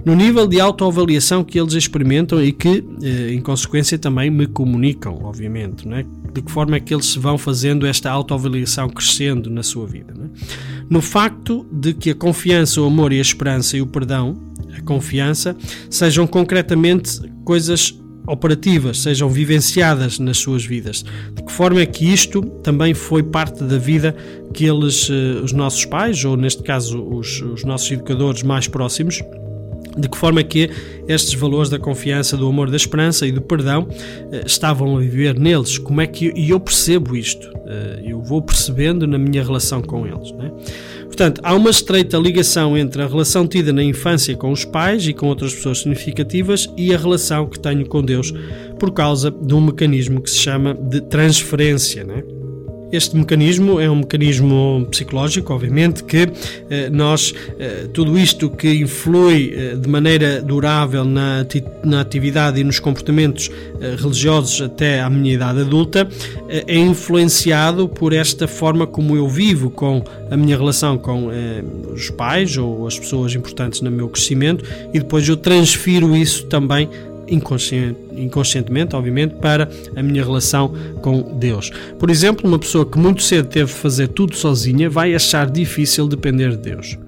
No 0.05 0.15
nível 0.15 0.47
de 0.47 0.59
autoavaliação 0.61 1.45
que 1.45 1.61
eles 1.61 1.75
experimentam 1.75 2.43
e 2.43 2.53
que, 2.53 2.85
eh, 3.03 3.35
em 3.35 3.41
consequência, 3.41 3.99
também 3.99 4.31
me 4.31 4.47
comunicam, 4.47 5.19
obviamente. 5.23 5.87
Não 5.87 5.97
é? 5.97 6.05
De 6.33 6.41
que 6.41 6.51
forma 6.51 6.77
é 6.77 6.81
que 6.81 6.95
eles 6.95 7.15
vão 7.17 7.37
fazendo 7.37 7.87
esta 7.87 8.11
autoavaliação 8.11 8.89
crescendo 8.89 9.51
na 9.51 9.63
sua 9.63 9.87
vida. 9.87 10.15
É? 10.17 10.29
No 10.89 11.03
facto 11.03 11.67
de 11.71 11.93
que 11.93 12.11
a 12.11 12.15
confiança, 12.15 12.81
o 12.81 12.87
amor 12.87 13.13
e 13.13 13.19
a 13.19 13.23
esperança 13.23 13.77
e 13.77 13.83
o 13.83 13.87
perdão 13.87 14.37
a 14.77 14.81
confiança, 14.83 15.57
sejam 15.91 16.27
concretamente 16.27 17.21
coisas 17.45 18.00
operativas, 18.31 19.01
sejam 19.01 19.29
vivenciadas 19.29 20.19
nas 20.19 20.39
suas 20.39 20.65
vidas. 20.65 21.05
De 21.35 21.43
que 21.43 21.53
forma 21.53 21.81
é 21.81 21.87
que 21.87 22.11
isto 22.11 22.41
também 22.63 22.95
foi 22.95 23.23
parte 23.23 23.65
da 23.65 23.77
vida 23.77 24.15
que 24.55 24.65
eles, 24.65 25.09
eh, 25.11 25.41
os 25.43 25.53
nossos 25.53 25.85
pais, 25.85 26.25
ou 26.25 26.37
neste 26.37 26.63
caso 26.63 27.03
os, 27.03 27.43
os 27.43 27.65
nossos 27.65 27.91
educadores 27.91 28.43
mais 28.43 28.69
próximos, 28.69 29.23
de 29.97 30.09
que 30.09 30.17
forma 30.17 30.41
é 30.41 30.45
que 30.45 30.71
estes 31.09 31.35
valores 31.35 31.69
da 31.69 31.79
confiança, 31.79 32.37
do 32.37 32.47
amor, 32.47 32.71
da 32.71 32.77
esperança 32.77 33.27
e 33.27 33.33
do 33.33 33.41
perdão 33.41 33.89
eh, 34.31 34.43
estavam 34.47 34.97
a 34.97 35.01
viver 35.01 35.39
neles? 35.39 35.79
Como 35.79 36.01
é 36.01 36.07
que 36.07 36.33
e 36.37 36.51
eu 36.51 36.61
percebo 36.61 37.17
isto? 37.17 37.51
Eh, 37.67 38.03
eu 38.05 38.23
vou 38.23 38.41
percebendo 38.41 39.07
na 39.07 39.19
minha 39.19 39.43
relação 39.43 39.83
com 39.83 40.07
eles. 40.07 40.33
Não 40.33 40.47
é? 40.47 40.53
Portanto, 41.07 41.41
há 41.45 41.55
uma 41.55 41.71
estreita 41.71 42.17
ligação 42.17 42.79
entre 42.79 43.03
a 43.03 43.07
relação 43.07 43.47
tida 43.47 43.73
na 43.73 43.83
infância 43.83 44.35
com 44.37 44.53
os 44.53 44.65
pais 44.65 45.07
e 45.07 45.13
com 45.13 45.27
outras 45.27 45.53
pessoas 45.53 45.79
significativas 45.79 46.73
e 46.77 46.95
a 46.95 46.99
relação 46.99 47.47
que 47.47 47.59
tenho 47.59 47.85
com 47.85 48.03
Deus 48.03 48.33
por 48.79 48.93
causa 48.93 49.31
de 49.31 49.53
um 49.53 49.61
mecanismo 49.61 50.23
que 50.23 50.31
se 50.31 50.39
chama 50.39 50.73
de 50.73 51.01
transferência. 51.01 52.05
Né? 52.05 52.23
Este 52.93 53.17
mecanismo 53.17 53.79
é 53.79 53.89
um 53.89 53.97
mecanismo 53.97 54.87
psicológico, 54.91 55.53
obviamente, 55.53 56.03
que 56.03 56.29
eh, 56.69 56.91
nós, 56.91 57.33
eh, 57.59 57.87
tudo 57.93 58.19
isto 58.19 58.51
que 58.51 58.69
influi 58.69 59.55
eh, 59.55 59.77
de 59.77 59.89
maneira 59.89 60.43
durável 60.43 61.05
na, 61.05 61.47
na 61.85 62.01
atividade 62.01 62.61
e 62.61 62.65
nos 62.65 62.81
comportamentos 62.81 63.51
religiosos 63.99 64.61
até 64.61 65.01
à 65.01 65.09
minha 65.09 65.33
idade 65.33 65.61
adulta, 65.61 66.09
é 66.49 66.77
influenciado 66.77 67.89
por 67.89 68.13
esta 68.13 68.47
forma 68.47 68.87
como 68.87 69.17
eu 69.17 69.29
vivo 69.29 69.71
com 69.71 70.03
a 70.31 70.37
minha 70.37 70.57
relação 70.57 70.99
com 70.99 71.29
os 71.93 72.11
pais 72.11 72.57
ou 72.57 72.87
as 72.87 72.99
pessoas 72.99 73.35
importantes 73.35 73.81
no 73.81 73.91
meu 73.91 74.09
crescimento 74.09 74.65
e 74.93 74.99
depois 74.99 75.27
eu 75.29 75.37
transfiro 75.37 76.15
isso 76.15 76.45
também 76.47 76.89
inconscientemente, 77.31 78.95
obviamente, 78.95 79.35
para 79.37 79.69
a 79.95 80.03
minha 80.03 80.25
relação 80.25 80.75
com 81.01 81.39
Deus. 81.39 81.71
Por 81.99 82.11
exemplo, 82.11 82.49
uma 82.49 82.59
pessoa 82.59 82.85
que 82.85 82.99
muito 82.99 83.23
cedo 83.23 83.49
teve 83.49 83.73
de 83.73 83.79
fazer 83.79 84.09
tudo 84.09 84.37
sozinha 84.37 84.91
vai 84.91 85.15
achar 85.15 85.49
difícil 85.51 86.09
depender 86.09 86.51
de 86.51 86.59
Deus. 86.59 86.99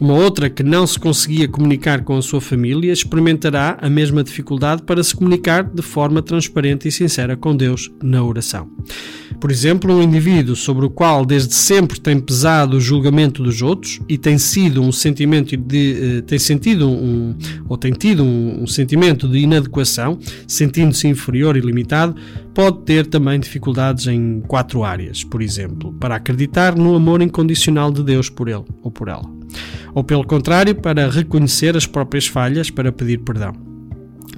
Uma 0.00 0.14
outra 0.14 0.48
que 0.48 0.62
não 0.62 0.86
se 0.86 0.98
conseguia 0.98 1.48
comunicar 1.48 2.02
com 2.02 2.16
a 2.16 2.22
sua 2.22 2.40
família 2.40 2.92
experimentará 2.92 3.76
a 3.80 3.88
mesma 3.88 4.24
dificuldade 4.24 4.82
para 4.82 5.02
se 5.02 5.14
comunicar 5.14 5.64
de 5.64 5.82
forma 5.82 6.22
transparente 6.22 6.88
e 6.88 6.92
sincera 6.92 7.36
com 7.36 7.56
Deus 7.56 7.90
na 8.02 8.22
oração. 8.22 8.68
Por 9.40 9.52
exemplo, 9.52 9.94
um 9.94 10.02
indivíduo 10.02 10.56
sobre 10.56 10.84
o 10.84 10.90
qual 10.90 11.24
desde 11.24 11.54
sempre 11.54 12.00
tem 12.00 12.18
pesado 12.18 12.76
o 12.76 12.80
julgamento 12.80 13.42
dos 13.42 13.62
outros 13.62 14.00
e 14.08 14.18
tem 14.18 14.36
sido 14.36 14.82
um 14.82 14.90
sentimento 14.90 15.56
de 15.56 16.18
eh, 16.18 16.22
tem 16.22 16.38
sentido 16.38 16.88
um 16.88 17.36
ou 17.68 17.76
tem 17.76 17.92
tido 17.92 18.24
um, 18.24 18.64
um 18.64 18.66
sentimento 18.66 19.28
de 19.28 19.38
inadequação, 19.38 20.18
sentindo-se 20.46 21.06
inferior 21.06 21.56
e 21.56 21.60
limitado, 21.60 22.16
pode 22.52 22.80
ter 22.80 23.06
também 23.06 23.38
dificuldades 23.38 24.08
em 24.08 24.40
quatro 24.40 24.82
áreas, 24.82 25.22
por 25.22 25.40
exemplo, 25.40 25.92
para 26.00 26.16
acreditar 26.16 26.74
no 26.74 26.96
amor 26.96 27.22
incondicional 27.22 27.92
de 27.92 28.02
Deus 28.02 28.28
por 28.28 28.48
ele 28.48 28.64
ou 28.82 28.90
por 28.90 29.06
ela. 29.06 29.24
Ou 29.94 30.02
pelo 30.02 30.24
contrário, 30.24 30.74
para 30.74 31.08
reconhecer 31.08 31.76
as 31.76 31.86
próprias 31.86 32.26
falhas 32.26 32.70
para 32.70 32.90
pedir 32.90 33.18
perdão 33.18 33.67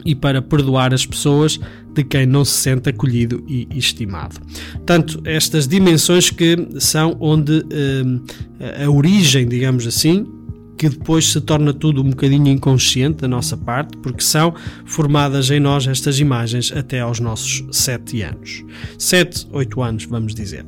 e 0.05 0.15
para 0.15 0.41
perdoar 0.41 0.93
as 0.95 1.05
pessoas 1.07 1.59
de 1.93 2.05
quem 2.05 2.27
não 2.27 2.45
se 2.45 2.53
sente 2.53 2.89
acolhido 2.89 3.45
e 3.49 3.67
estimado. 3.73 4.41
Tanto 4.87 5.21
estas 5.25 5.67
dimensões 5.67 6.31
que 6.31 6.57
são 6.79 7.17
onde 7.21 7.65
eh, 7.71 8.85
a 8.85 8.91
origem, 8.91 9.47
digamos 9.49 9.87
assim, 9.87 10.27
que 10.81 10.89
depois 10.89 11.27
se 11.27 11.43
torna 11.43 11.75
tudo 11.75 12.01
um 12.01 12.09
bocadinho 12.09 12.49
inconsciente 12.49 13.19
da 13.19 13.29
nossa 13.29 13.55
parte, 13.55 13.99
porque 13.99 14.23
são 14.23 14.55
formadas 14.87 15.51
em 15.51 15.61
nós 15.61 15.87
estas 15.87 16.19
imagens 16.19 16.73
até 16.75 17.01
aos 17.01 17.21
nossos 17.21 17.63
7 17.71 18.23
anos. 18.23 18.65
7, 18.97 19.47
8 19.53 19.83
anos, 19.83 20.05
vamos 20.07 20.35
dizer. 20.35 20.65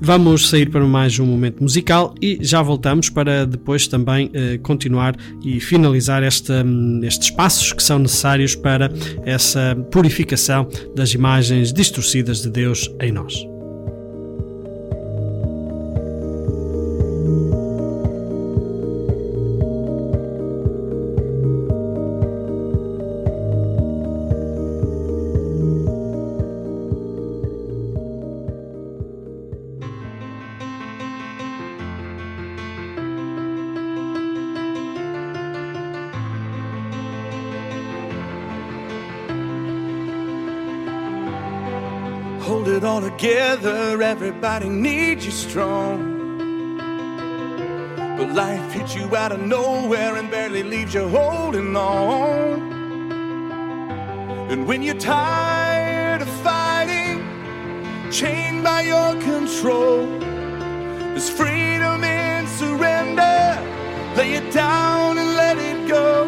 Vamos 0.00 0.48
sair 0.50 0.70
para 0.70 0.86
mais 0.86 1.18
um 1.18 1.26
momento 1.26 1.60
musical 1.64 2.14
e 2.22 2.38
já 2.42 2.62
voltamos 2.62 3.10
para 3.10 3.44
depois 3.44 3.88
também 3.88 4.30
eh, 4.34 4.58
continuar 4.58 5.16
e 5.42 5.58
finalizar 5.58 6.22
esta, 6.22 6.64
estes 7.02 7.32
passos 7.32 7.72
que 7.72 7.82
são 7.82 7.98
necessários 7.98 8.54
para 8.54 8.88
essa 9.24 9.74
purificação 9.90 10.68
das 10.94 11.12
imagens 11.12 11.72
distorcidas 11.72 12.40
de 12.40 12.50
Deus 12.50 12.88
em 13.00 13.10
nós. 13.10 13.55
Everybody 44.56 44.80
needs 44.80 45.26
you 45.26 45.30
strong. 45.30 46.78
But 48.16 48.32
life 48.32 48.72
hits 48.72 48.94
you 48.94 49.14
out 49.14 49.32
of 49.32 49.40
nowhere 49.40 50.16
and 50.16 50.30
barely 50.30 50.62
leaves 50.62 50.94
you 50.94 51.06
holding 51.08 51.76
on. 51.76 52.72
And 54.50 54.66
when 54.66 54.82
you're 54.82 54.94
tired 54.98 56.22
of 56.22 56.28
fighting, 56.42 57.20
chained 58.10 58.64
by 58.64 58.80
your 58.82 59.20
control, 59.20 60.06
there's 61.12 61.28
freedom 61.28 62.02
in 62.02 62.46
surrender. 62.46 63.60
Lay 64.16 64.34
it 64.34 64.54
down 64.54 65.18
and 65.18 65.36
let 65.36 65.58
it 65.58 65.86
go. 65.86 66.24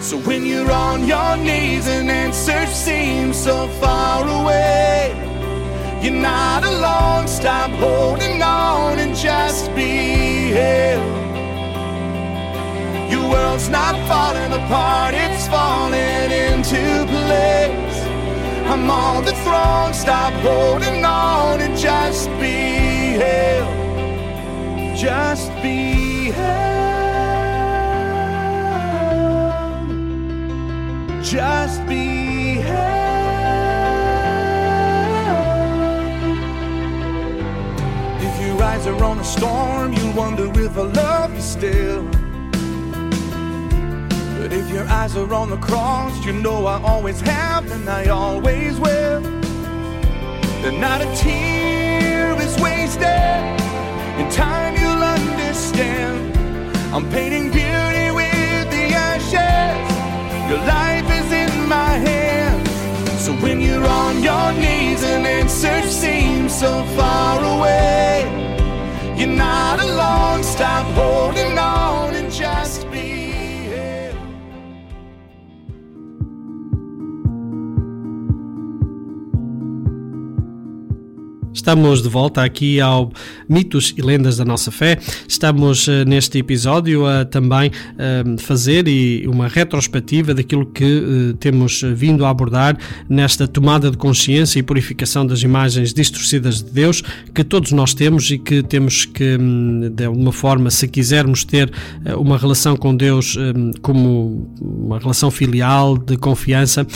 So 0.00 0.18
when 0.18 0.44
you're 0.44 0.72
on 0.72 1.06
your 1.06 1.36
knees 1.36 1.86
and 1.86 2.10
answers 2.10 2.70
seem 2.70 3.32
so 3.32 3.68
far 3.80 4.26
away, 4.42 5.23
you're 6.04 6.12
not 6.12 6.62
alone. 6.64 7.26
Stop 7.26 7.70
holding 7.70 8.42
on 8.42 8.98
and 8.98 9.16
just 9.16 9.74
be 9.74 10.50
held. 10.50 11.14
Your 13.10 13.26
world's 13.30 13.70
not 13.70 13.94
falling 14.06 14.52
apart, 14.52 15.14
it's 15.14 15.48
falling 15.48 16.30
into 16.30 17.06
place. 17.08 17.98
I'm 18.66 18.90
on 18.90 19.24
the 19.24 19.32
throne, 19.44 19.94
stop 19.94 20.34
holding 20.42 21.04
on 21.04 21.60
and 21.60 21.76
just 21.76 22.28
be 22.38 23.16
held. 23.22 23.74
Just 24.96 25.50
be 25.62 26.30
held. 26.30 26.84
Just 31.22 31.86
be 31.86 32.13
If 38.84 38.90
your 38.90 38.96
eyes 38.96 39.00
are 39.00 39.10
on 39.10 39.18
a 39.18 39.24
storm, 39.24 39.92
you 39.94 40.10
wonder 40.12 40.60
if 40.60 40.76
I 40.76 40.82
love 40.82 41.34
you 41.34 41.40
still. 41.40 42.02
But 44.38 44.52
if 44.52 44.68
your 44.68 44.86
eyes 44.88 45.16
are 45.16 45.32
on 45.32 45.48
the 45.48 45.56
cross, 45.56 46.22
you 46.22 46.34
know 46.34 46.66
I 46.66 46.82
always 46.82 47.22
have 47.22 47.70
and 47.72 47.88
I 47.88 48.08
always 48.08 48.78
will. 48.78 49.22
Then 50.60 50.80
not 50.82 51.00
a 51.00 51.06
tear 51.16 52.38
is 52.38 52.60
wasted. 52.60 53.06
In 54.20 54.28
time 54.30 54.74
you'll 54.76 55.02
understand. 55.02 56.36
I'm 56.92 57.08
painting 57.10 57.50
beauty 57.50 58.10
with 58.10 58.68
the 58.68 58.92
ashes. 58.92 59.80
Your 60.50 60.58
life 60.58 61.08
is 61.20 61.32
in 61.32 61.68
my 61.70 61.92
hands. 62.10 62.68
So 63.24 63.32
when 63.32 63.62
you're 63.62 63.86
on 63.86 64.22
your 64.22 64.52
knees 64.52 65.02
and 65.04 65.26
answers 65.26 65.90
seem 65.90 66.50
so 66.50 66.84
far 66.96 67.42
away, 67.56 68.23
Estamos 81.64 82.02
de 82.02 82.10
volta 82.10 82.44
aqui 82.44 82.78
ao 82.78 83.10
Mitos 83.48 83.94
e 83.96 84.02
Lendas 84.02 84.36
da 84.36 84.44
Nossa 84.44 84.70
Fé. 84.70 84.98
Estamos 85.26 85.88
eh, 85.88 86.04
neste 86.04 86.36
episódio 86.36 87.06
a 87.06 87.24
também 87.24 87.70
eh, 87.98 88.22
fazer 88.36 88.84
uma 89.26 89.48
retrospectiva 89.48 90.34
daquilo 90.34 90.66
que 90.66 90.84
eh, 90.84 91.34
temos 91.40 91.80
vindo 91.94 92.26
a 92.26 92.28
abordar 92.28 92.76
nesta 93.08 93.48
tomada 93.48 93.90
de 93.90 93.96
consciência 93.96 94.58
e 94.58 94.62
purificação 94.62 95.26
das 95.26 95.42
imagens 95.42 95.94
distorcidas 95.94 96.62
de 96.62 96.70
Deus 96.70 97.02
que 97.34 97.42
todos 97.42 97.72
nós 97.72 97.94
temos 97.94 98.30
e 98.30 98.36
que 98.36 98.62
temos 98.62 99.06
que, 99.06 99.38
hum, 99.40 99.90
de 99.90 100.04
alguma 100.04 100.32
forma, 100.32 100.70
se 100.70 100.86
quisermos 100.86 101.44
ter 101.44 101.72
uma 102.18 102.36
relação 102.36 102.76
com 102.76 102.94
Deus 102.94 103.38
hum, 103.38 103.70
como 103.80 104.50
uma 104.60 104.98
relação 104.98 105.30
filial, 105.30 105.96
de 105.96 106.18
confiança, 106.18 106.86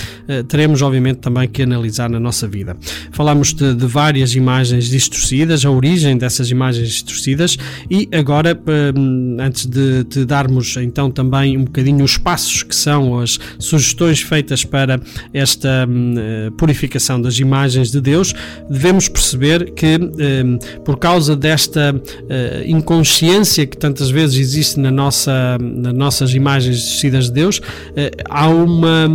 teremos 0.49 0.83
obviamente 0.83 1.21
também 1.21 1.49
que 1.49 1.63
analisar 1.63 2.11
na 2.11 2.21
nossa 2.21 2.47
vida. 2.47 2.77
Falamos 3.13 3.55
de, 3.55 3.75
de 3.75 3.87
várias 3.87 4.35
imagens 4.35 4.58
distorcidas, 4.67 5.65
a 5.65 5.71
origem 5.71 6.17
dessas 6.19 6.51
imagens 6.51 6.89
distorcidas. 6.89 7.57
E 7.91 8.09
agora, 8.13 8.59
hum, 8.97 9.37
antes 9.41 9.67
de 9.67 10.05
te 10.05 10.25
darmos 10.25 10.77
então 10.77 11.11
também 11.11 11.57
um 11.57 11.65
bocadinho 11.65 12.05
os 12.05 12.17
passos 12.17 12.63
que 12.63 12.75
são 12.75 13.19
as 13.21 13.39
sugestões 13.59 14.21
feitas 14.21 14.65
para 14.65 15.01
esta 15.33 15.87
hum, 15.89 16.15
eh, 16.19 16.51
purificação 16.57 17.21
das 17.21 17.39
imagens 17.39 17.91
de 17.91 18.01
Deus, 18.01 18.35
devemos 18.69 19.09
perceber 19.09 19.73
que 19.73 19.97
hum, 19.97 20.59
por 20.85 20.99
causa 20.99 21.37
desta 21.37 22.01
eh, 22.29 22.65
inconsciência 22.67 23.67
que 23.67 23.77
tantas 23.77 24.11
vezes 24.11 24.39
existe 24.39 24.81
na 24.81 24.91
nossa, 24.91 25.59
nas 25.61 25.95
nossas 25.95 26.35
imagens 26.35 26.77
distorcidas 26.77 27.27
de 27.27 27.33
Deus, 27.33 27.61
eh, 27.97 28.11
há 28.29 28.49
uma 28.49 29.09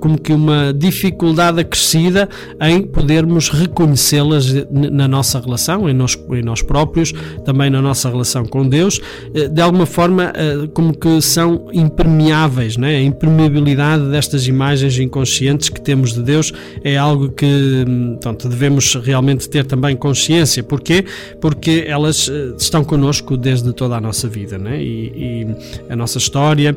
como 0.00 0.18
que 0.18 0.32
uma 0.32 0.72
dificuldade 0.72 1.60
acrescida 1.60 2.28
em 2.60 2.82
podermos 2.82 3.48
reconhecê-las 3.48 4.46
na 4.78 5.08
nossa 5.08 5.40
relação, 5.40 5.88
em 5.88 5.94
nós, 5.94 6.18
em 6.30 6.42
nós 6.42 6.62
próprios, 6.62 7.12
também 7.44 7.70
na 7.70 7.82
nossa 7.82 8.08
relação 8.08 8.44
com 8.44 8.68
Deus, 8.68 9.00
eh, 9.34 9.48
de 9.48 9.60
alguma 9.60 9.86
forma 9.86 10.32
eh, 10.34 10.68
como 10.72 10.96
que 10.96 11.20
são 11.20 11.68
impermeáveis, 11.72 12.76
né? 12.76 12.96
a 12.96 13.02
impermeabilidade 13.02 14.10
destas 14.10 14.46
imagens 14.46 14.98
inconscientes 14.98 15.68
que 15.68 15.80
temos 15.80 16.12
de 16.12 16.22
Deus 16.22 16.52
é 16.82 16.96
algo 16.96 17.30
que 17.30 17.46
hum, 17.86 18.10
portanto, 18.12 18.48
devemos 18.48 18.94
realmente 18.94 19.48
ter 19.48 19.64
também 19.64 19.96
consciência. 19.96 20.62
Porquê? 20.62 21.04
Porque 21.40 21.84
elas 21.86 22.28
eh, 22.28 22.54
estão 22.56 22.84
connosco 22.84 23.36
desde 23.36 23.72
toda 23.72 23.96
a 23.96 24.00
nossa 24.00 24.28
vida 24.28 24.58
né? 24.58 24.82
e, 24.82 25.12
e 25.16 25.46
a 25.90 25.96
nossa 25.96 26.18
história, 26.18 26.76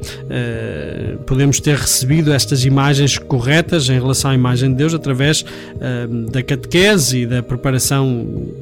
podemos 1.26 1.60
ter 1.60 1.76
recebido 1.76 2.32
estas 2.34 2.66
imagens 2.66 3.18
corretas 3.18 3.90
em 3.90 4.00
relação 4.00 4.32
à 4.32 4.36
imagem 4.36 4.70
de 4.70 4.76
Deus 4.76 4.94
através 4.94 5.46
eh, 5.80 6.08
da 6.32 6.42
catequese 6.44 7.20
e 7.20 7.26
da 7.26 7.44
preparação 7.44 7.91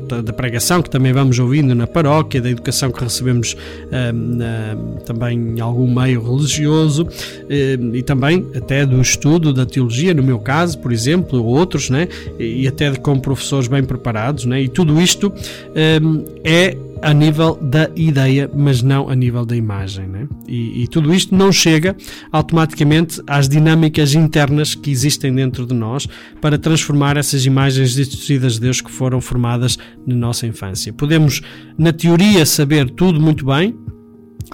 da, 0.07 0.21
da 0.21 0.33
pregação 0.33 0.81
que 0.81 0.89
também 0.89 1.13
vamos 1.13 1.37
ouvindo 1.39 1.75
na 1.75 1.85
paróquia, 1.85 2.41
da 2.41 2.49
educação 2.49 2.91
que 2.91 3.03
recebemos 3.03 3.55
eh, 3.91 4.11
na- 4.11 4.75
também 5.05 5.37
em 5.55 5.59
algum 5.59 5.93
meio 5.93 6.21
religioso 6.21 7.07
eh, 7.49 7.77
e 7.93 8.01
também 8.01 8.45
até 8.55 8.85
do 8.85 8.99
estudo 9.01 9.53
da 9.53 9.65
teologia, 9.65 10.13
no 10.13 10.23
meu 10.23 10.39
caso, 10.39 10.77
por 10.79 10.91
exemplo, 10.91 11.39
ou 11.39 11.45
outros, 11.45 11.89
né? 11.89 12.07
e 12.39 12.67
até 12.67 12.91
com 12.95 13.19
professores 13.19 13.67
bem 13.67 13.83
preparados, 13.83 14.45
né? 14.45 14.61
e 14.61 14.67
tudo 14.67 14.99
isto 15.01 15.31
eh, 15.75 15.99
é 16.43 16.77
a 17.01 17.13
nível 17.13 17.55
da 17.61 17.89
ideia, 17.95 18.49
mas 18.53 18.81
não 18.81 19.09
a 19.09 19.15
nível 19.15 19.45
da 19.45 19.55
imagem. 19.55 20.07
Né? 20.07 20.27
E, 20.47 20.83
e 20.83 20.87
tudo 20.87 21.13
isto 21.13 21.35
não 21.35 21.51
chega 21.51 21.95
automaticamente 22.31 23.21
às 23.27 23.47
dinâmicas 23.47 24.13
internas 24.13 24.75
que 24.75 24.91
existem 24.91 25.33
dentro 25.33 25.65
de 25.65 25.73
nós 25.73 26.07
para 26.41 26.57
transformar 26.57 27.17
essas 27.17 27.45
imagens 27.45 27.93
distorcidas 27.93 28.53
de 28.53 28.61
Deus 28.61 28.81
que 28.81 28.91
foram 28.91 29.21
formadas 29.21 29.77
na 30.05 30.15
nossa 30.15 30.45
infância. 30.47 30.93
Podemos, 30.93 31.41
na 31.77 31.93
teoria, 31.93 32.45
saber 32.45 32.89
tudo 32.91 33.19
muito 33.19 33.45
bem, 33.45 33.75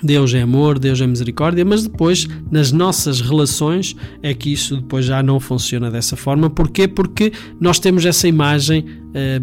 Deus 0.03 0.33
é 0.33 0.41
amor, 0.41 0.77
Deus 0.77 0.99
é 0.99 1.07
misericórdia, 1.07 1.63
mas 1.63 1.83
depois 1.83 2.27
nas 2.51 2.71
nossas 2.71 3.21
relações 3.21 3.95
é 4.21 4.33
que 4.33 4.51
isso 4.51 4.77
depois 4.77 5.05
já 5.05 5.23
não 5.23 5.39
funciona 5.39 5.89
dessa 5.89 6.15
forma. 6.15 6.49
Porquê? 6.49 6.87
Porque 6.87 7.31
nós 7.59 7.79
temos 7.79 8.05
essa 8.05 8.27
imagem 8.27 8.85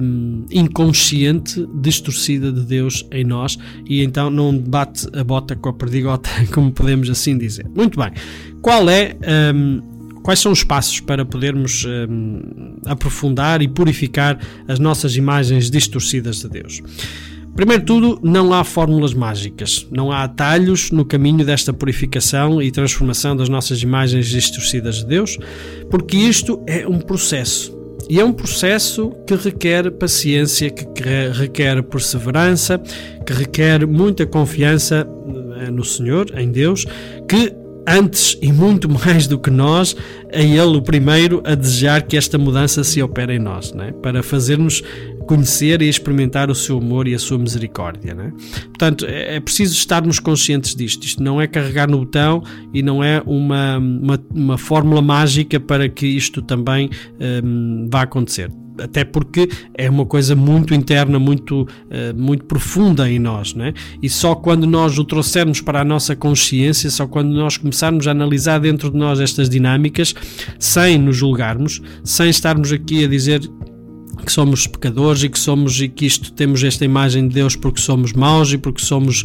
hum, 0.01 0.45
inconsciente, 0.51 1.67
distorcida 1.75 2.53
de 2.53 2.63
Deus 2.63 3.07
em 3.11 3.25
nós 3.25 3.59
e 3.89 4.03
então 4.03 4.31
não 4.31 4.57
bate 4.57 5.07
a 5.15 5.25
bota 5.25 5.57
com 5.57 5.71
a 5.71 5.73
perdigota, 5.73 6.29
como 6.53 6.71
podemos 6.71 7.09
assim 7.09 7.37
dizer. 7.39 7.67
Muito 7.75 7.99
bem. 7.99 8.13
Qual 8.61 8.89
é 8.89 9.17
hum, 9.55 9.81
Quais 10.23 10.39
são 10.39 10.53
os 10.53 10.63
passos 10.63 11.01
para 11.01 11.25
podermos 11.25 11.85
hum, 11.85 12.77
aprofundar 12.87 13.61
e 13.61 13.67
purificar 13.67 14.39
as 14.69 14.79
nossas 14.79 15.17
imagens 15.17 15.69
distorcidas 15.69 16.41
de 16.41 16.49
Deus? 16.49 16.81
Primeiro 17.55 17.85
tudo, 17.85 18.19
não 18.23 18.53
há 18.55 18.65
fórmulas 18.65 19.13
mágicas, 19.13 19.87
não 19.91 20.11
há 20.11 20.25
atalhos 20.25 20.91
no 20.91 21.05
caminho 21.05 21.45
desta 21.45 21.73
purificação 21.73 22.63
e 22.63 22.71
transformação 22.71 23.37
das 23.37 23.49
nossas 23.49 23.83
imagens 23.83 24.27
distorcidas 24.27 24.97
de 24.97 25.07
Deus, 25.07 25.37
porque 25.91 26.17
isto 26.17 26.63
é 26.67 26.89
um 26.89 26.99
processo. 26.99 27.77
E 28.09 28.19
é 28.19 28.25
um 28.25 28.33
processo 28.33 29.13
que 29.27 29.35
requer 29.35 29.91
paciência, 29.93 30.71
que 30.71 30.85
que 30.87 31.29
requer 31.33 31.83
perseverança, 31.83 32.79
que 33.25 33.33
requer 33.33 33.87
muita 33.87 34.27
confiança 34.27 35.07
eh, 35.61 35.71
no 35.71 35.85
Senhor, 35.85 36.27
em 36.37 36.51
Deus, 36.51 36.85
que 37.29 37.55
antes 37.87 38.39
e 38.41 38.53
muito 38.53 38.89
mais 38.91 39.27
do 39.27 39.39
que 39.39 39.51
nós, 39.51 39.97
é 40.29 40.43
Ele 40.43 40.77
o 40.77 40.83
primeiro 40.83 41.43
a 41.45 41.55
desejar 41.55 42.03
que 42.03 42.17
esta 42.17 42.39
mudança 42.39 42.85
se 42.85 43.03
opere 43.03 43.35
em 43.35 43.39
nós, 43.39 43.73
né? 43.73 43.93
para 44.03 44.23
fazermos 44.23 44.83
conhecer 45.23 45.83
e 45.83 45.89
experimentar 45.89 46.51
o 46.51 46.55
seu 46.55 46.79
amor 46.79 47.09
e 47.09 47.15
a 47.15 47.19
sua 47.19 47.39
misericórdia. 47.39 48.15
Né? 48.15 48.33
Portanto, 48.65 49.07
é 49.09 49.23
é 49.33 49.41
preciso 49.41 49.75
estarmos 49.75 50.19
conscientes 50.19 50.75
disto. 50.75 51.05
Isto 51.05 51.23
não 51.23 51.41
é 51.41 51.47
carregar 51.47 51.89
no 51.89 51.99
botão 51.99 52.43
e 52.73 52.83
não 52.83 53.03
é 53.03 53.23
uma, 53.25 53.79
uma, 53.79 54.25
uma 54.35 54.59
fórmula 54.59 55.01
mágica 55.01 55.59
para 55.59 55.89
que 55.89 56.07
isto 56.07 56.43
também 56.43 56.91
hum, 57.43 57.89
vá 57.91 58.03
acontecer 58.03 58.51
até 58.81 59.05
porque 59.05 59.49
é 59.75 59.89
uma 59.89 60.07
coisa 60.07 60.35
muito 60.35 60.75
interna, 60.75 61.19
muito, 61.19 61.69
eh, 61.91 62.13
muito 62.15 62.47
profunda 62.47 63.09
em 63.09 63.19
nós, 63.19 63.53
né? 63.55 63.75
e 64.03 64.09
só 64.09 64.35
quando 64.35 64.67
nós 64.67 64.99
o 64.99 65.05
trouxermos 65.05 65.61
para 65.61 65.83
a 65.83 65.85
nossa 65.85 66.17
consciência, 66.17 66.91
só 66.91 67.07
quando 67.07 67.29
nós 67.33 67.59
começarmos 67.59 68.09
a 68.09 68.13
analisar 68.13 68.59
dentro 68.59 68.91
de 68.91 68.97
nós 68.97 69.21
estas 69.21 69.49
dinâmicas, 69.49 70.15
sem 70.59 70.99
nos 70.99 71.19
julgarmos, 71.19 71.83
sem 72.03 72.31
estarmos 72.31 72.73
aqui 72.73 73.05
a 73.05 73.09
dizer 73.09 73.43
que 74.23 74.33
somos 74.33 74.67
pecadores 74.67 75.23
e 75.23 75.29
que 75.29 75.39
somos 75.39 75.81
e 75.81 75.89
que 75.89 76.07
isto 76.07 76.33
temos 76.33 76.63
esta 76.63 76.85
imagem 76.85 77.29
de 77.29 77.35
Deus 77.35 77.57
porque 77.57 77.81
somos 77.81 78.13
maus 78.13 78.53
e 78.53 78.59
porque 78.59 78.83
somos 78.83 79.25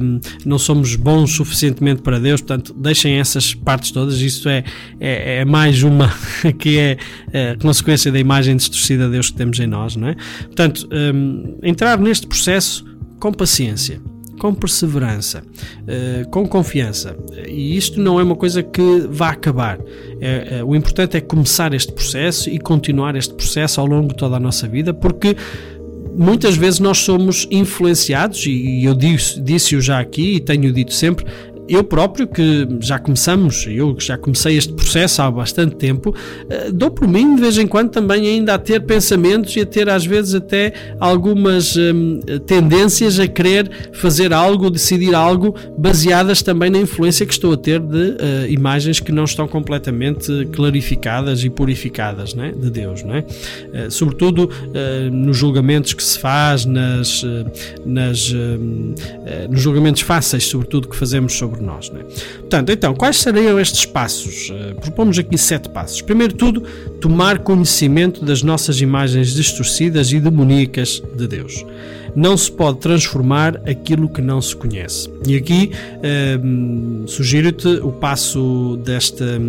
um, 0.00 0.20
não 0.44 0.58
somos 0.58 0.96
bons 0.96 1.32
suficientemente 1.32 2.02
para 2.02 2.18
Deus. 2.18 2.40
Portanto 2.40 2.74
deixem 2.74 3.14
essas 3.18 3.54
partes 3.54 3.90
todas. 3.90 4.20
Isto 4.20 4.48
é, 4.48 4.64
é, 5.00 5.40
é 5.40 5.44
mais 5.44 5.82
uma 5.82 6.12
que 6.58 6.78
é, 6.78 6.98
é 7.32 7.56
consequência 7.56 8.10
da 8.10 8.18
imagem 8.18 8.56
distorcida 8.56 9.06
de 9.06 9.12
Deus 9.12 9.30
que 9.30 9.36
temos 9.36 9.58
em 9.60 9.66
nós 9.66 9.96
não 9.96 10.08
é? 10.08 10.16
Portanto 10.44 10.88
um, 10.92 11.58
entrar 11.62 11.98
neste 11.98 12.26
processo 12.26 12.84
com 13.18 13.32
paciência 13.32 14.00
com 14.38 14.54
perseverança, 14.54 15.42
eh, 15.86 16.24
com 16.30 16.46
confiança. 16.46 17.16
E 17.46 17.76
isto 17.76 18.00
não 18.00 18.18
é 18.18 18.22
uma 18.22 18.36
coisa 18.36 18.62
que 18.62 19.06
vá 19.10 19.30
acabar. 19.30 19.78
É, 20.20 20.58
é, 20.58 20.64
o 20.64 20.74
importante 20.74 21.16
é 21.16 21.20
começar 21.20 21.72
este 21.74 21.92
processo 21.92 22.50
e 22.50 22.58
continuar 22.58 23.16
este 23.16 23.34
processo 23.34 23.80
ao 23.80 23.86
longo 23.86 24.08
de 24.08 24.16
toda 24.16 24.36
a 24.36 24.40
nossa 24.40 24.66
vida, 24.66 24.92
porque 24.92 25.36
muitas 26.16 26.56
vezes 26.56 26.80
nós 26.80 26.98
somos 26.98 27.46
influenciados, 27.50 28.44
e 28.46 28.84
eu 28.84 28.94
disse-o 28.94 29.80
já 29.80 30.00
aqui 30.00 30.36
e 30.36 30.40
tenho 30.40 30.72
dito 30.72 30.92
sempre, 30.92 31.24
eu 31.74 31.84
próprio, 31.84 32.26
que 32.26 32.68
já 32.80 32.98
começamos, 32.98 33.66
eu 33.68 33.96
já 33.98 34.18
comecei 34.18 34.56
este 34.56 34.72
processo 34.72 35.22
há 35.22 35.30
bastante 35.30 35.76
tempo, 35.76 36.14
eh, 36.48 36.70
dou 36.70 36.90
por 36.90 37.08
mim 37.08 37.34
de 37.34 37.40
vez 37.40 37.58
em 37.58 37.66
quando 37.66 37.90
também 37.90 38.26
ainda 38.26 38.54
a 38.54 38.58
ter 38.58 38.80
pensamentos 38.80 39.56
e 39.56 39.60
a 39.60 39.66
ter 39.66 39.88
às 39.88 40.04
vezes 40.04 40.34
até 40.34 40.72
algumas 41.00 41.76
hum, 41.76 42.20
tendências 42.46 43.18
a 43.18 43.26
querer 43.26 43.70
fazer 43.92 44.32
algo, 44.32 44.70
decidir 44.70 45.14
algo, 45.14 45.54
baseadas 45.78 46.42
também 46.42 46.70
na 46.70 46.78
influência 46.78 47.24
que 47.24 47.32
estou 47.32 47.52
a 47.52 47.56
ter 47.56 47.80
de 47.80 47.96
uh, 47.96 48.16
imagens 48.48 49.00
que 49.00 49.12
não 49.12 49.24
estão 49.24 49.48
completamente 49.48 50.46
clarificadas 50.52 51.44
e 51.44 51.50
purificadas 51.50 52.34
né, 52.34 52.52
de 52.56 52.70
Deus. 52.70 53.02
Né? 53.02 53.24
Uh, 53.72 53.90
sobretudo 53.90 54.44
uh, 54.44 55.10
nos 55.10 55.36
julgamentos 55.36 55.94
que 55.94 56.02
se 56.02 56.18
faz, 56.18 56.64
nas, 56.64 57.24
nas, 57.84 58.32
hum, 58.32 58.94
nos 59.48 59.60
julgamentos 59.60 60.02
fáceis, 60.02 60.44
sobretudo, 60.44 60.88
que 60.88 60.96
fazemos 60.96 61.32
sobre 61.32 61.61
nós. 61.62 61.90
Né? 61.90 62.04
Portanto, 62.40 62.70
então, 62.70 62.94
quais 62.94 63.16
seriam 63.16 63.58
estes 63.58 63.86
passos? 63.86 64.50
Uh, 64.50 64.74
propomos 64.80 65.18
aqui 65.18 65.36
sete 65.38 65.68
passos. 65.68 66.02
Primeiro 66.02 66.34
tudo, 66.34 66.62
tomar 67.00 67.38
conhecimento 67.38 68.24
das 68.24 68.42
nossas 68.42 68.80
imagens 68.80 69.32
distorcidas 69.32 70.12
e 70.12 70.20
demoníacas 70.20 71.02
de 71.14 71.26
Deus. 71.26 71.64
Não 72.14 72.36
se 72.36 72.52
pode 72.52 72.78
transformar 72.78 73.56
aquilo 73.68 74.08
que 74.08 74.20
não 74.20 74.40
se 74.40 74.54
conhece. 74.54 75.10
E 75.26 75.36
aqui 75.36 75.70
uh, 75.98 77.08
sugiro-te 77.08 77.68
o 77.68 77.92
passo 77.92 78.78
desta 78.84 79.40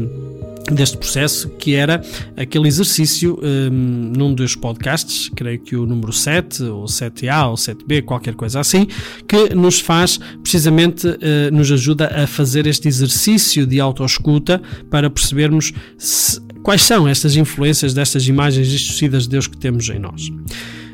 deste 0.72 0.97
processo, 0.97 1.49
que 1.49 1.76
era 1.76 2.01
aquele 2.38 2.68
exercício 2.68 3.39
um, 3.41 3.70
num 4.16 4.34
dos 4.34 4.55
podcasts, 4.55 5.30
creio 5.36 5.59
que 5.59 5.76
o 5.76 5.86
número 5.86 6.14
7, 6.14 6.64
ou 6.64 6.86
7A, 6.86 7.49
ou 7.49 7.55
7B, 7.55 8.03
qualquer 8.03 8.36
coisa 8.36 8.59
assim, 8.59 8.88
que 9.28 9.53
nos 9.53 9.80
faz, 9.80 10.20
precisamente, 10.41 11.07
uh, 11.07 11.18
nos 11.51 11.72
ajuda 11.72 12.07
a 12.07 12.28
fazer 12.28 12.66
este 12.66 12.88
exercício 12.88 13.66
de 13.66 13.80
autoescuta 13.80 14.61
para 14.89 15.09
percebermos 15.09 15.74
se, 15.97 16.39
quais 16.64 16.82
são 16.82 17.07
estas 17.07 17.36
influências 17.36 17.93
destas 17.93 18.28
imagens 18.28 18.68
distorcidas 18.68 19.24
de 19.24 19.30
Deus 19.30 19.47
que 19.47 19.57
temos 19.57 19.89
em 19.89 19.99
nós. 19.99 20.32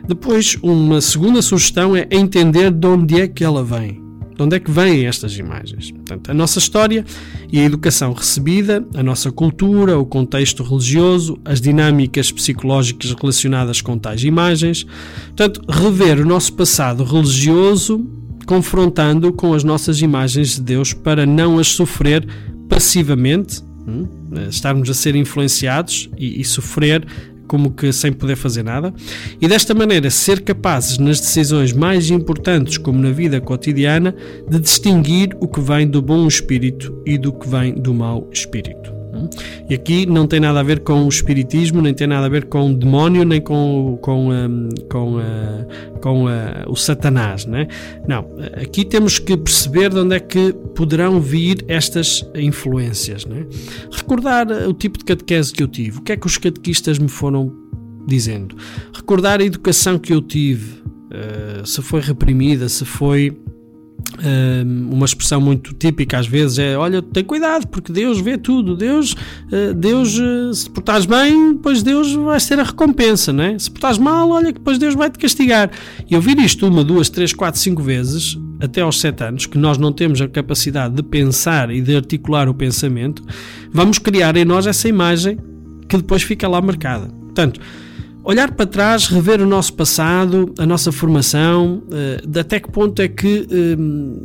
Depois, 0.08 0.58
uma 0.64 1.02
segunda 1.02 1.42
sugestão 1.42 1.96
é 1.96 2.08
entender 2.10 2.72
de 2.72 2.88
onde 2.88 3.22
é 3.22 3.28
que 3.28 3.44
ela 3.44 3.64
vem. 3.64 4.09
De 4.40 4.44
onde 4.44 4.56
é 4.56 4.60
que 4.62 4.72
vêm 4.72 5.06
estas 5.06 5.38
imagens? 5.38 5.92
Portanto, 5.92 6.32
a 6.32 6.34
nossa 6.34 6.60
história 6.60 7.04
e 7.52 7.60
a 7.60 7.64
educação 7.66 8.14
recebida, 8.14 8.88
a 8.96 9.04
nossa 9.04 9.30
cultura, 9.34 10.00
o 10.00 10.06
contexto 10.06 10.64
religioso, 10.64 11.38
as 11.44 11.60
dinâmicas 11.60 12.32
psicológicas 12.32 13.12
relacionadas 13.12 13.82
com 13.82 13.98
tais 13.98 14.24
imagens. 14.24 14.86
Portanto, 15.36 15.62
rever 15.70 16.22
o 16.22 16.26
nosso 16.26 16.54
passado 16.54 17.04
religioso 17.04 18.02
confrontando 18.46 19.34
com 19.34 19.54
as 19.54 19.66
nossas 19.66 20.02
imagens 20.02 20.56
de 20.56 20.62
Deus 20.62 20.94
para 20.94 21.26
não 21.26 21.60
as 21.60 21.68
sofrer 21.68 22.26
passivamente, 22.70 23.62
hum, 23.86 24.08
estarmos 24.50 24.90
a 24.90 24.94
ser 24.94 25.18
influenciados 25.18 26.10
e, 26.18 26.40
e 26.40 26.46
sofrer 26.46 27.06
como 27.50 27.72
que 27.72 27.92
sem 27.92 28.14
poder 28.14 28.36
fazer 28.36 28.64
nada, 28.64 28.94
e 29.42 29.48
desta 29.48 29.74
maneira 29.74 30.10
ser 30.12 30.42
capazes 30.42 31.00
nas 31.00 31.20
decisões 31.20 31.74
mais 31.74 32.12
importantes, 32.12 32.78
como 32.78 33.02
na 33.02 33.12
vida 33.12 33.42
cotidiana, 33.42 34.16
de 34.48 34.60
distinguir 34.60 35.36
o 35.42 35.48
que 35.48 35.60
vem 35.60 35.88
do 35.88 36.02
bom 36.02 36.28
espírito 36.28 37.02
e 37.06 37.18
do 37.18 37.34
que 37.34 37.50
vem 37.50 37.74
do 37.74 37.94
mau 37.94 38.30
espírito. 38.32 38.99
E 39.70 39.74
aqui 39.74 40.06
não 40.06 40.28
tem 40.28 40.40
nada 40.40 40.60
a 40.60 40.64
ver 40.64 40.82
com 40.82 41.06
o 41.06 41.10
espiritismo, 41.10 41.82
nem 41.82 41.94
tem 41.94 42.08
nada 42.08 42.26
a 42.26 42.30
ver 42.30 42.46
com 42.46 42.72
o 42.72 42.74
demónio, 42.74 43.24
nem 43.24 43.42
com, 43.42 43.98
com, 44.02 44.32
um, 44.32 44.70
com, 44.90 45.18
uh, 45.18 46.00
com 46.02 46.26
uh, 46.26 46.30
o 46.68 46.76
Satanás. 46.76 47.46
Né? 47.46 47.68
Não, 48.08 48.26
aqui 48.62 48.86
temos 48.86 49.20
que 49.20 49.36
perceber 49.36 49.90
de 49.90 50.00
onde 50.00 50.16
é 50.16 50.20
que 50.20 50.54
poderão 50.76 51.20
vir 51.20 51.64
estas 51.68 52.26
influências. 52.36 53.26
Né? 53.26 53.46
Recordar 53.92 54.48
o 54.68 54.74
tipo 54.74 54.98
de 54.98 55.06
catequese 55.06 55.54
que 55.54 55.64
eu 55.64 55.68
tive, 55.68 56.00
o 56.00 56.02
que 56.02 56.12
é 56.12 56.18
que 56.18 56.28
os 56.28 56.38
catequistas 56.38 57.00
me 57.00 57.10
foram 57.10 57.52
dizendo, 58.08 58.56
recordar 58.94 59.40
a 59.40 59.44
educação 59.44 60.00
que 60.00 60.14
eu 60.14 60.22
tive, 60.22 60.82
uh, 60.82 61.66
se 61.66 61.82
foi 61.82 62.02
reprimida, 62.02 62.68
se 62.68 62.86
foi 62.86 63.38
uma 64.92 65.06
expressão 65.06 65.40
muito 65.40 65.74
típica 65.74 66.20
às 66.20 66.28
vezes 66.28 66.60
é 66.60 66.78
olha, 66.78 67.02
tem 67.02 67.24
cuidado 67.24 67.68
porque 67.68 67.92
Deus 67.92 68.20
vê 68.20 68.38
tudo. 68.38 68.76
Deus, 68.76 69.16
eh, 69.52 69.74
Deus 69.74 70.18
eh, 70.20 70.54
se 70.54 70.70
portares 70.70 71.06
bem, 71.06 71.54
depois 71.54 71.82
Deus 71.82 72.14
vai 72.14 72.40
ter 72.40 72.60
a 72.60 72.64
recompensa 72.64 73.32
né? 73.32 73.58
se 73.58 73.70
portares 73.70 73.98
mal, 73.98 74.30
olha 74.30 74.48
que 74.48 74.60
depois 74.60 74.78
Deus 74.78 74.96
vai 74.96 75.10
te 75.10 75.20
castigar. 75.20 75.72
E 76.10 76.16
ouvir 76.16 76.38
isto 76.40 76.68
uma, 76.68 76.84
duas, 76.84 77.10
três, 77.10 77.34
quatro, 77.34 77.60
cinco 77.60 77.82
vezes 77.82 78.38
até 78.60 78.82
aos 78.82 79.00
sete 79.00 79.24
anos, 79.24 79.46
que 79.46 79.58
nós 79.58 79.78
não 79.78 79.92
temos 79.92 80.22
a 80.22 80.28
capacidade 80.28 80.96
de 80.96 81.04
pensar 81.04 81.72
e 81.72 81.82
de 81.82 81.96
articular 81.96 82.50
o 82.50 82.54
pensamento 82.54 83.24
vamos 83.72 84.00
criar 84.00 84.36
em 84.36 84.44
nós 84.44 84.68
essa 84.68 84.88
imagem 84.88 85.38
que 85.88 85.98
depois 85.98 86.24
fica 86.24 86.48
lá 86.48 86.62
marcada. 86.62 87.08
Portanto, 87.08 87.60
olhar 88.24 88.52
para 88.52 88.66
trás, 88.66 89.08
rever 89.08 89.42
o 89.42 89.46
nosso 89.46 89.74
passado, 89.74 90.54
a 90.58 90.66
nossa 90.66 90.92
formação, 90.92 91.82
de 92.28 92.40
até 92.40 92.60
que 92.60 92.72
ponto 92.72 93.02
é 93.02 93.08
que, 93.08 93.48
ehm, 93.50 94.16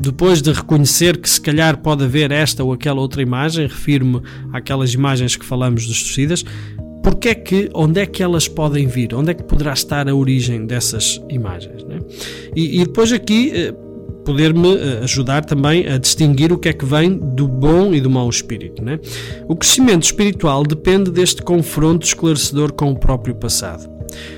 depois 0.00 0.40
de 0.40 0.52
reconhecer 0.52 1.18
que 1.18 1.28
se 1.28 1.40
calhar 1.40 1.78
pode 1.78 2.04
haver 2.04 2.30
esta 2.30 2.64
ou 2.64 2.72
aquela 2.72 3.00
outra 3.00 3.20
imagem, 3.20 3.66
refiro-me 3.66 4.22
àquelas 4.52 4.94
imagens 4.94 5.36
que 5.36 5.44
falamos 5.44 5.82
distorcidas, 5.82 6.44
porque 7.02 7.30
é 7.30 7.34
que, 7.34 7.68
onde 7.74 8.00
é 8.00 8.06
que 8.06 8.22
elas 8.22 8.46
podem 8.46 8.86
vir? 8.86 9.14
Onde 9.14 9.32
é 9.32 9.34
que 9.34 9.42
poderá 9.42 9.72
estar 9.72 10.08
a 10.08 10.14
origem 10.14 10.64
dessas 10.64 11.20
imagens? 11.28 11.82
Né? 11.84 11.98
E, 12.54 12.80
e, 12.80 12.84
depois 12.84 13.12
aqui 13.12 13.50
eh, 13.52 13.74
poder-me 14.24 14.76
eh, 14.76 15.00
ajudar 15.02 15.44
também 15.44 15.86
a 15.86 15.98
distinguir 15.98 16.52
o 16.52 16.58
que 16.58 16.68
é 16.68 16.72
que 16.72 16.84
vem 16.84 17.18
do 17.18 17.46
bom 17.48 17.94
e 17.94 18.00
do 18.00 18.10
mau 18.10 18.28
espírito. 18.28 18.82
Né? 18.82 18.98
O 19.48 19.56
crescimento 19.56 20.04
espiritual 20.04 20.62
depende 20.62 21.10
deste 21.10 21.42
confronto 21.42 22.06
esclarecedor 22.06 22.72
com 22.72 22.90
o 22.90 22.98
próprio 22.98 23.34
passado. 23.34 23.90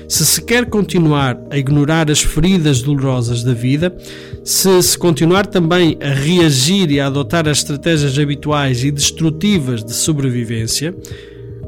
Se 0.07 0.25
se 0.25 0.41
quer 0.41 0.67
continuar 0.67 1.37
a 1.49 1.57
ignorar 1.57 2.09
as 2.09 2.21
feridas 2.21 2.81
dolorosas 2.81 3.43
da 3.43 3.53
vida, 3.53 3.95
se 4.43 4.81
se 4.81 4.97
continuar 4.97 5.45
também 5.45 5.97
a 6.01 6.13
reagir 6.13 6.91
e 6.91 6.99
a 6.99 7.07
adotar 7.07 7.47
as 7.47 7.57
estratégias 7.57 8.17
habituais 8.17 8.83
e 8.83 8.91
destrutivas 8.91 9.83
de 9.83 9.93
sobrevivência, 9.93 10.95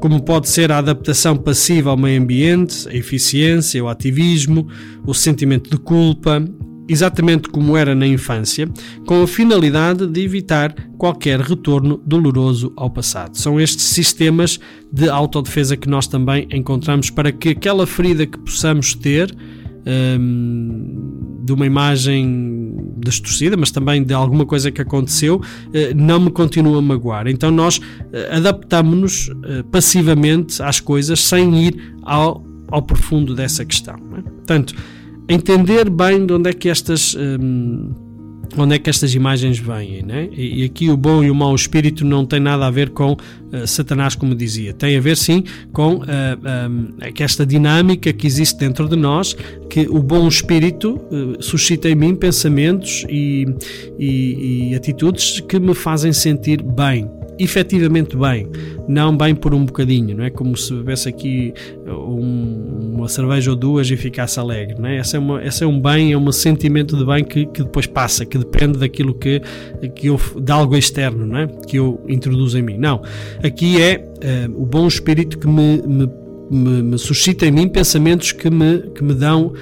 como 0.00 0.22
pode 0.22 0.48
ser 0.48 0.70
a 0.70 0.78
adaptação 0.78 1.36
passiva 1.36 1.90
ao 1.90 1.96
meio 1.96 2.20
ambiente, 2.22 2.88
a 2.88 2.94
eficiência, 2.94 3.82
o 3.82 3.88
ativismo, 3.88 4.68
o 5.04 5.12
sentimento 5.12 5.68
de 5.68 5.76
culpa, 5.76 6.42
exatamente 6.88 7.48
como 7.48 7.76
era 7.76 7.94
na 7.94 8.06
infância, 8.06 8.68
com 9.06 9.22
a 9.22 9.26
finalidade 9.26 10.06
de 10.06 10.20
evitar 10.22 10.74
qualquer 10.96 11.40
retorno 11.40 12.00
doloroso 12.04 12.72
ao 12.76 12.90
passado. 12.90 13.36
São 13.36 13.60
estes 13.60 13.84
sistemas 13.84 14.58
de 14.92 15.08
autodefesa 15.08 15.76
que 15.76 15.88
nós 15.88 16.06
também 16.06 16.48
encontramos 16.50 17.10
para 17.10 17.30
que 17.30 17.50
aquela 17.50 17.86
ferida 17.86 18.26
que 18.26 18.38
possamos 18.38 18.94
ter 18.94 19.32
hum, 20.18 21.40
de 21.44 21.52
uma 21.52 21.66
imagem 21.66 22.74
distorcida, 22.98 23.56
mas 23.56 23.70
também 23.70 24.02
de 24.02 24.14
alguma 24.14 24.44
coisa 24.44 24.70
que 24.70 24.80
aconteceu, 24.80 25.40
eh, 25.72 25.92
não 25.94 26.20
me 26.20 26.30
continua 26.30 26.78
a 26.78 26.82
magoar. 26.82 27.26
Então 27.28 27.50
nós 27.50 27.80
eh, 28.12 28.36
adaptamos-nos 28.36 29.30
eh, 29.44 29.62
passivamente 29.70 30.62
às 30.62 30.80
coisas 30.80 31.20
sem 31.20 31.66
ir 31.66 31.94
ao, 32.02 32.44
ao 32.68 32.82
profundo 32.82 33.34
dessa 33.34 33.64
questão. 33.64 33.94
É? 33.94 34.22
Portanto, 34.22 34.74
entender 35.28 35.90
bem 35.90 36.24
de 36.24 36.32
onde 36.32 36.50
é 36.50 36.52
que 36.52 36.68
estas 36.68 37.14
hum, 37.14 37.92
onde 38.56 38.74
é 38.74 38.78
que 38.78 38.88
estas 38.88 39.14
imagens 39.14 39.58
vêm, 39.58 40.02
né? 40.02 40.28
E, 40.32 40.64
aqui 40.64 40.88
o 40.90 40.96
bom 40.96 41.22
e 41.22 41.30
o 41.30 41.34
mau 41.34 41.54
espírito 41.54 42.04
não 42.04 42.24
tem 42.24 42.40
nada 42.40 42.66
a 42.66 42.70
ver 42.70 42.90
com 42.90 43.12
uh, 43.12 43.66
Satanás, 43.66 44.14
como 44.14 44.34
dizia, 44.34 44.72
tem 44.72 44.96
a 44.96 45.00
ver 45.00 45.16
sim 45.16 45.44
com 45.72 45.96
uh, 45.96 46.02
um, 46.70 46.94
esta 47.18 47.44
dinâmica 47.44 48.12
que 48.12 48.26
existe 48.26 48.58
dentro 48.58 48.88
de 48.88 48.96
nós, 48.96 49.36
que 49.68 49.86
o 49.88 50.02
bom 50.02 50.26
espírito 50.28 50.94
uh, 50.94 51.42
suscita 51.42 51.88
em 51.88 51.94
mim 51.94 52.14
pensamentos 52.14 53.04
e, 53.08 53.46
e, 53.98 54.70
e 54.70 54.74
atitudes 54.74 55.40
que 55.40 55.58
me 55.58 55.74
fazem 55.74 56.12
sentir 56.12 56.62
bem, 56.62 57.08
efetivamente 57.38 58.16
bem, 58.16 58.48
não 58.88 59.16
bem 59.16 59.34
por 59.34 59.54
um 59.54 59.64
bocadinho, 59.64 60.16
não 60.16 60.24
é 60.24 60.30
como 60.30 60.56
se 60.56 60.72
bebesse 60.74 61.08
aqui 61.08 61.54
um, 61.86 62.94
uma 62.96 63.08
cerveja 63.08 63.50
ou 63.50 63.56
duas 63.56 63.90
e 63.90 63.96
ficasse 63.96 64.40
alegre, 64.40 64.76
não 64.78 64.88
é? 64.88 64.98
Esse 64.98 65.16
é, 65.16 65.18
uma, 65.18 65.44
esse 65.44 65.64
é 65.64 65.66
um 65.66 65.80
bem, 65.80 66.12
é 66.12 66.18
um 66.18 66.32
sentimento 66.32 66.96
de 66.96 67.04
bem 67.04 67.24
que, 67.24 67.46
que 67.46 67.62
depois 67.62 67.86
passa, 67.86 68.24
que 68.24 68.38
depende 68.38 68.78
daquilo 68.78 69.14
que, 69.14 69.40
que 69.94 70.08
eu, 70.08 70.20
de 70.40 70.52
algo 70.52 70.76
externo, 70.76 71.26
não 71.26 71.38
é? 71.38 71.46
Que 71.46 71.78
eu 71.78 72.02
introduzo 72.08 72.58
em 72.58 72.62
mim. 72.62 72.76
Não, 72.76 73.02
aqui 73.42 73.80
é 73.80 74.04
uh, 74.48 74.62
o 74.62 74.66
bom 74.66 74.86
espírito 74.86 75.38
que 75.38 75.46
me, 75.46 75.82
me, 75.86 76.10
me, 76.50 76.82
me 76.82 76.98
suscita 76.98 77.46
em 77.46 77.50
mim 77.50 77.68
pensamentos 77.68 78.32
que 78.32 78.50
me, 78.50 78.82
que 78.94 79.02
me 79.02 79.14
dão 79.14 79.52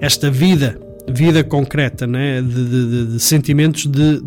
esta 0.00 0.30
vida 0.30 0.78
vida 1.08 1.44
concreta, 1.44 2.06
né? 2.06 2.40
de, 2.40 2.64
de, 2.68 3.06
de 3.12 3.20
sentimentos 3.20 3.86
de, 3.86 4.20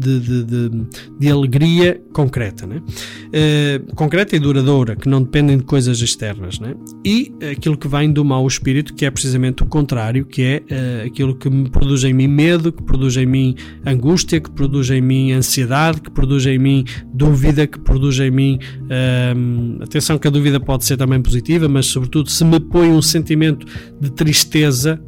de, 1.20 1.30
alegria 1.30 2.00
concreta, 2.14 2.68
né? 2.68 2.82
Uh, 3.28 3.96
concreta 3.96 4.36
e 4.36 4.40
duradoura, 4.40 4.96
que 4.96 5.10
não 5.10 5.22
dependem 5.22 5.58
de 5.58 5.64
coisas 5.64 6.00
externas. 6.02 6.60
Né? 6.60 6.76
E 7.06 7.34
aquilo 7.52 7.78
que 7.78 7.88
vem 7.88 8.12
do 8.12 8.24
mau 8.24 8.46
espírito, 8.48 8.94
que 8.94 9.06
é 9.06 9.12
precisamente 9.12 9.64
o 9.64 9.66
contrário, 9.66 10.26
que 10.26 10.42
é 10.44 10.58
uh, 10.58 11.08
aquilo 11.08 11.36
que 11.36 11.50
me 11.50 11.70
produz 11.70 12.04
em 12.04 12.14
mim 12.14 12.28
medo, 12.28 12.72
que 12.72 12.84
produz 12.84 13.18
em 13.18 13.26
mim 13.26 13.56
angústia, 13.86 14.40
que 14.40 14.52
produz 14.52 14.90
em 14.90 15.02
mim 15.02 15.32
ansiedade, 15.32 16.02
que 16.02 16.12
produz 16.12 16.46
em 16.46 16.60
mim 16.60 16.86
dúvida, 17.14 17.66
que 17.66 17.80
produz 17.80 18.20
em 18.20 18.32
mim. 18.32 18.60
Uh, 18.84 19.84
atenção 19.84 20.18
que 20.18 20.28
a 20.28 20.32
dúvida 20.32 20.60
pode 20.60 20.86
ser 20.86 20.98
também 20.98 21.22
positiva, 21.22 21.68
mas 21.68 21.88
sobretudo 21.88 22.30
se 22.30 22.46
me 22.46 22.60
põe 22.60 22.90
um 22.90 23.02
sentimento 23.02 23.66
de 24.00 24.12
tristeza 24.12 25.02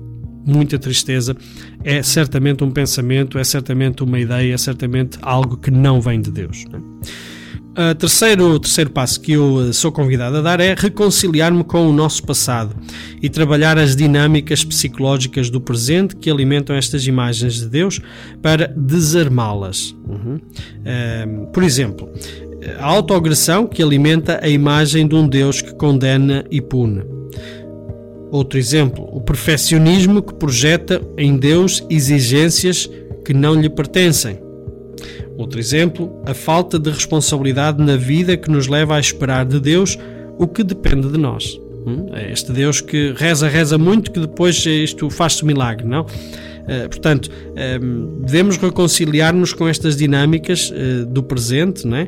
muita 0.50 0.78
tristeza, 0.78 1.36
é 1.84 2.02
certamente 2.02 2.64
um 2.64 2.72
pensamento, 2.72 3.38
é 3.38 3.43
certamente 3.43 4.04
uma 4.04 4.20
ideia, 4.20 4.54
é 4.54 4.58
certamente 4.58 5.18
algo 5.22 5.58
que 5.58 5.72
não 5.72 6.02
vem 6.02 6.20
de 6.20 6.32
Deus. 6.32 6.66
Né? 6.66 6.80
O 7.80 7.95
terceiro, 7.95 8.60
terceiro 8.60 8.89
passo 8.89 9.22
que 9.22 9.32
eu 9.32 9.70
eh, 9.70 9.72
sou 9.72 9.89
convidado 9.89 10.36
a 10.38 10.41
dar 10.41 10.60
é 10.60 10.76
reconciliar-me 10.78 11.64
com 11.64 11.88
o 11.88 11.93
nosso 11.93 12.22
passado 12.24 12.76
e 13.22 13.30
trabalhar 13.30 13.78
as 13.78 13.95
dinâmicas 13.95 14.66
psicológicas 14.66 15.50
do 15.50 15.62
presente 15.62 16.16
que 16.18 16.30
alimentam 16.30 16.76
estas 16.76 17.08
imagens 17.08 17.54
de 17.54 17.70
Deus 17.70 18.02
para 18.41 18.68
desarmá-las. 18.76 19.95
Uhum. 20.06 20.36
Uh, 20.36 21.47
por 21.54 21.64
exemplo, 21.64 22.10
a 22.80 22.86
autoagressão 22.86 23.66
que 23.66 23.82
alimenta 23.82 24.39
a 24.43 24.50
imagem 24.50 25.08
de 25.08 25.16
um 25.16 25.26
Deus 25.26 25.62
que 25.62 25.74
condena 25.76 26.43
e 26.52 26.60
pune 26.60 27.20
Outro 28.32 28.59
exemplo, 28.59 29.09
o 29.11 29.21
perfeccionismo 29.21 30.21
que 30.21 30.34
projeta 30.34 31.01
em 31.17 31.38
Deus 31.38 31.84
exigências 31.89 32.89
que 33.25 33.34
não 33.34 33.59
lhe 33.59 33.69
pertencem. 33.69 34.39
Outro 35.38 35.59
exemplo, 35.59 36.21
a 36.25 36.34
falta 36.34 36.77
de 36.77 36.89
responsabilidade 36.89 37.82
na 37.82 37.95
vida 37.95 38.36
que 38.36 38.51
nos 38.51 38.67
leva 38.67 38.95
a 38.95 38.99
esperar 38.99 39.45
de 39.45 39.59
Deus 39.59 39.97
o 40.38 40.47
que 40.47 40.63
depende 40.63 41.09
de 41.09 41.17
nós. 41.17 41.59
Hum? 41.88 42.07
É 42.13 42.32
este 42.32 42.51
Deus 42.51 42.82
que 42.82 43.13
reza, 43.15 43.47
reza 43.47 43.77
muito, 43.77 44.11
que 44.11 44.19
depois 44.19 44.65
isto 44.65 45.09
faz-se 45.09 45.45
milagre, 45.45 45.88
não? 45.88 46.05
Eh, 46.70 46.88
portanto, 46.88 47.32
ehm, 47.55 48.22
devemos 48.24 48.55
reconciliar-nos 48.57 49.53
com 49.53 49.67
estas 49.67 49.97
dinâmicas 49.97 50.70
uh, 50.70 51.03
do 51.07 51.24
presente, 51.24 51.88
né? 51.88 52.07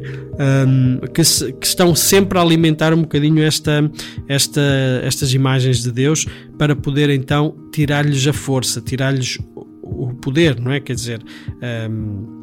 Que, 1.13 1.23
se, 1.23 1.51
que, 1.53 1.65
estão 1.65 1.95
sempre 1.95 2.37
a 2.37 2.41
alimentar 2.41 2.93
um 2.93 3.01
bocadinho 3.01 3.43
esta, 3.43 3.91
esta, 4.27 4.61
estas 5.03 5.33
imagens 5.33 5.81
de 5.81 5.91
Deus 5.91 6.27
para 6.59 6.75
poder 6.75 7.09
então 7.09 7.55
tirar-lhes 7.71 8.25
a 8.27 8.33
força, 8.33 8.81
tirar-lhes 8.81 9.39
o 9.81 10.13
poder, 10.13 10.59
não 10.59 10.71
é? 10.71 10.79
Quer 10.79 10.93
dizer, 10.93 11.21
ehm, 11.61 12.41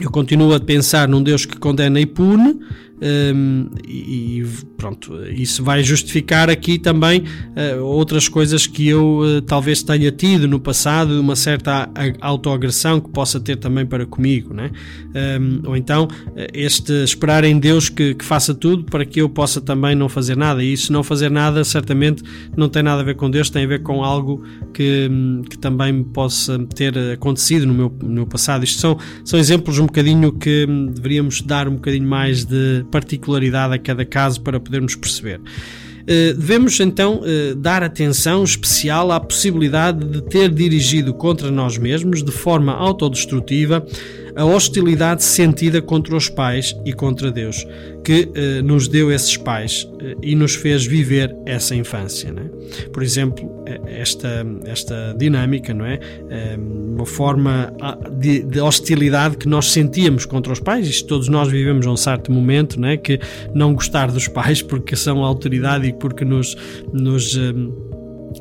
eu 0.00 0.10
continuo 0.10 0.54
a 0.54 0.60
pensar 0.60 1.08
num 1.08 1.22
Deus 1.22 1.46
que 1.46 1.58
condena 1.58 1.98
e 2.00 2.06
pune, 2.06 2.60
um, 3.02 3.68
e 3.86 4.42
pronto, 4.76 5.22
isso 5.26 5.62
vai 5.62 5.82
justificar 5.82 6.48
aqui 6.48 6.78
também 6.78 7.20
uh, 7.20 7.82
outras 7.82 8.26
coisas 8.26 8.66
que 8.66 8.88
eu 8.88 9.20
uh, 9.20 9.42
talvez 9.42 9.82
tenha 9.82 10.10
tido 10.10 10.48
no 10.48 10.58
passado, 10.58 11.20
uma 11.20 11.36
certa 11.36 11.90
autoagressão 12.20 13.00
que 13.00 13.10
possa 13.10 13.38
ter 13.38 13.56
também 13.56 13.84
para 13.84 14.06
comigo, 14.06 14.54
né? 14.54 14.70
Um, 15.40 15.68
ou 15.68 15.76
então 15.76 16.08
eh, 16.36 16.48
este 16.52 16.92
esperar 17.04 17.44
em 17.44 17.58
Deus 17.58 17.88
que, 17.88 18.14
que, 18.14 18.24
faça 18.24 18.54
tudo 18.54 18.84
para 18.84 19.04
que 19.04 19.20
eu 19.20 19.28
possa 19.28 19.60
também 19.60 19.94
não 19.94 20.08
fazer 20.08 20.36
nada, 20.36 20.62
e 20.62 20.72
isso 20.72 20.92
não 20.92 21.02
fazer 21.02 21.30
nada 21.30 21.64
certamente 21.64 22.22
não 22.56 22.68
tem 22.68 22.82
nada 22.82 23.00
a 23.02 23.04
ver 23.04 23.16
com 23.16 23.30
Deus, 23.30 23.50
tem 23.50 23.64
a 23.64 23.66
ver 23.66 23.82
com 23.82 24.02
algo 24.04 24.42
que, 24.72 25.08
que 25.50 25.58
também 25.58 26.02
possa 26.02 26.58
ter 26.74 26.96
acontecido 27.12 27.66
no 27.66 27.74
meu, 27.74 27.94
no 28.02 28.08
meu 28.08 28.26
passado. 28.26 28.64
Isto 28.64 28.80
são, 28.80 28.98
são 29.24 29.38
exemplos 29.38 29.78
um 29.78 29.86
bocadinho 29.86 30.32
que 30.32 30.66
hum, 30.68 30.86
deveríamos 30.86 31.40
dar 31.42 31.68
um 31.68 31.74
bocadinho 31.74 32.08
mais 32.08 32.44
de 32.44 32.85
particularidade 32.86 33.74
a 33.74 33.78
cada 33.78 34.04
caso 34.04 34.40
para 34.40 34.58
podermos 34.58 34.94
perceber. 34.94 35.40
Eh, 36.06 36.32
devemos 36.34 36.78
então 36.78 37.20
eh, 37.24 37.54
dar 37.56 37.82
atenção 37.82 38.44
especial 38.44 39.10
à 39.10 39.18
possibilidade 39.18 40.04
de 40.04 40.22
ter 40.22 40.48
dirigido 40.48 41.12
contra 41.12 41.50
nós 41.50 41.76
mesmos, 41.76 42.22
de 42.22 42.30
forma 42.30 42.72
autodestrutiva, 42.72 43.84
a 44.36 44.44
hostilidade 44.44 45.24
sentida 45.24 45.80
contra 45.80 46.14
os 46.14 46.28
pais 46.28 46.76
e 46.84 46.92
contra 46.92 47.30
Deus, 47.30 47.66
que 48.04 48.30
eh, 48.34 48.62
nos 48.62 48.86
deu 48.86 49.10
esses 49.10 49.36
pais 49.36 49.88
eh, 49.98 50.14
e 50.22 50.36
nos 50.36 50.54
fez 50.54 50.84
viver 50.84 51.34
essa 51.46 51.74
infância. 51.74 52.30
Né? 52.30 52.50
Por 52.92 53.02
exemplo, 53.02 53.64
esta, 53.86 54.46
esta 54.64 55.14
dinâmica, 55.18 55.72
não 55.72 55.86
é? 55.86 55.98
uma 56.56 57.06
forma 57.06 57.72
ah, 57.80 57.98
de, 58.18 58.42
de, 58.42 58.60
hostilidade 58.60 59.36
que 59.36 59.48
nós 59.48 59.72
sentíamos 59.72 60.24
contra 60.24 60.52
os 60.52 60.60
pais, 60.60 60.86
isto 60.86 61.08
todos 61.08 61.28
nós 61.28 61.48
vivemos 61.48 61.86
um 61.86 61.96
certo 61.96 62.30
momento, 62.30 62.80
não 62.80 62.88
é? 62.88 62.96
que 62.96 63.18
não 63.54 63.74
gostar 63.74 64.12
dos 64.12 64.28
pais 64.28 64.60
porque 64.62 64.94
são 64.94 65.24
autoridade 65.24 65.88
e 65.88 65.92
porque 65.92 66.24
nos, 66.24 66.56
nos 66.92 67.36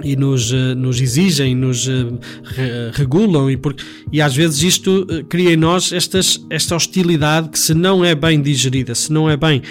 e 0.03 0.15
nos, 0.15 0.51
eh, 0.51 0.75
nos 0.75 0.99
exigem, 0.99 1.55
nos 1.55 1.87
eh, 1.87 2.91
regulam 2.93 3.49
e, 3.49 3.55
por, 3.55 3.75
e 4.11 4.21
às 4.21 4.35
vezes 4.35 4.61
isto 4.61 5.05
eh, 5.09 5.23
cria 5.27 5.53
em 5.53 5.57
nós 5.57 5.91
estas, 5.91 6.43
esta 6.49 6.75
hostilidade 6.75 7.49
que 7.49 7.59
se 7.59 7.73
não 7.73 8.03
é 8.03 8.13
bem 8.13 8.41
digerida, 8.41 8.93
se 8.93 9.11
não 9.11 9.29
é 9.29 9.37
bem 9.37 9.61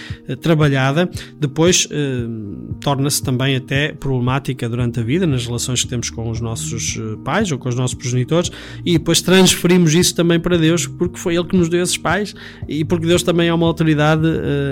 trabalhada, 0.40 1.10
depois 1.38 1.88
torna-se 2.80 3.22
também 3.22 3.56
até 3.56 3.92
problemática 3.92 4.68
durante 4.68 5.00
a 5.00 5.02
vida, 5.02 5.26
nas 5.26 5.46
relações 5.46 5.82
que 5.82 5.88
temos 5.88 6.10
com 6.10 6.30
os 6.30 6.40
nossos 6.40 6.98
pais 7.24 7.50
ou 7.50 7.58
com 7.58 7.68
os 7.68 7.74
nossos 7.74 7.94
progenitores 7.94 8.50
e 8.84 8.98
depois 8.98 9.20
transferimos 9.20 9.94
isso 9.94 10.14
também 10.14 10.38
para 10.40 10.56
Deus 10.56 10.86
porque 10.86 11.18
foi 11.18 11.34
Ele 11.34 11.44
que 11.44 11.56
nos 11.56 11.68
deu 11.68 11.82
esses 11.82 11.96
pais 11.96 12.34
e 12.68 12.84
porque 12.84 13.06
Deus 13.06 13.22
também 13.22 13.48
é 13.48 13.54
uma 13.54 13.66
autoridade, 13.66 14.26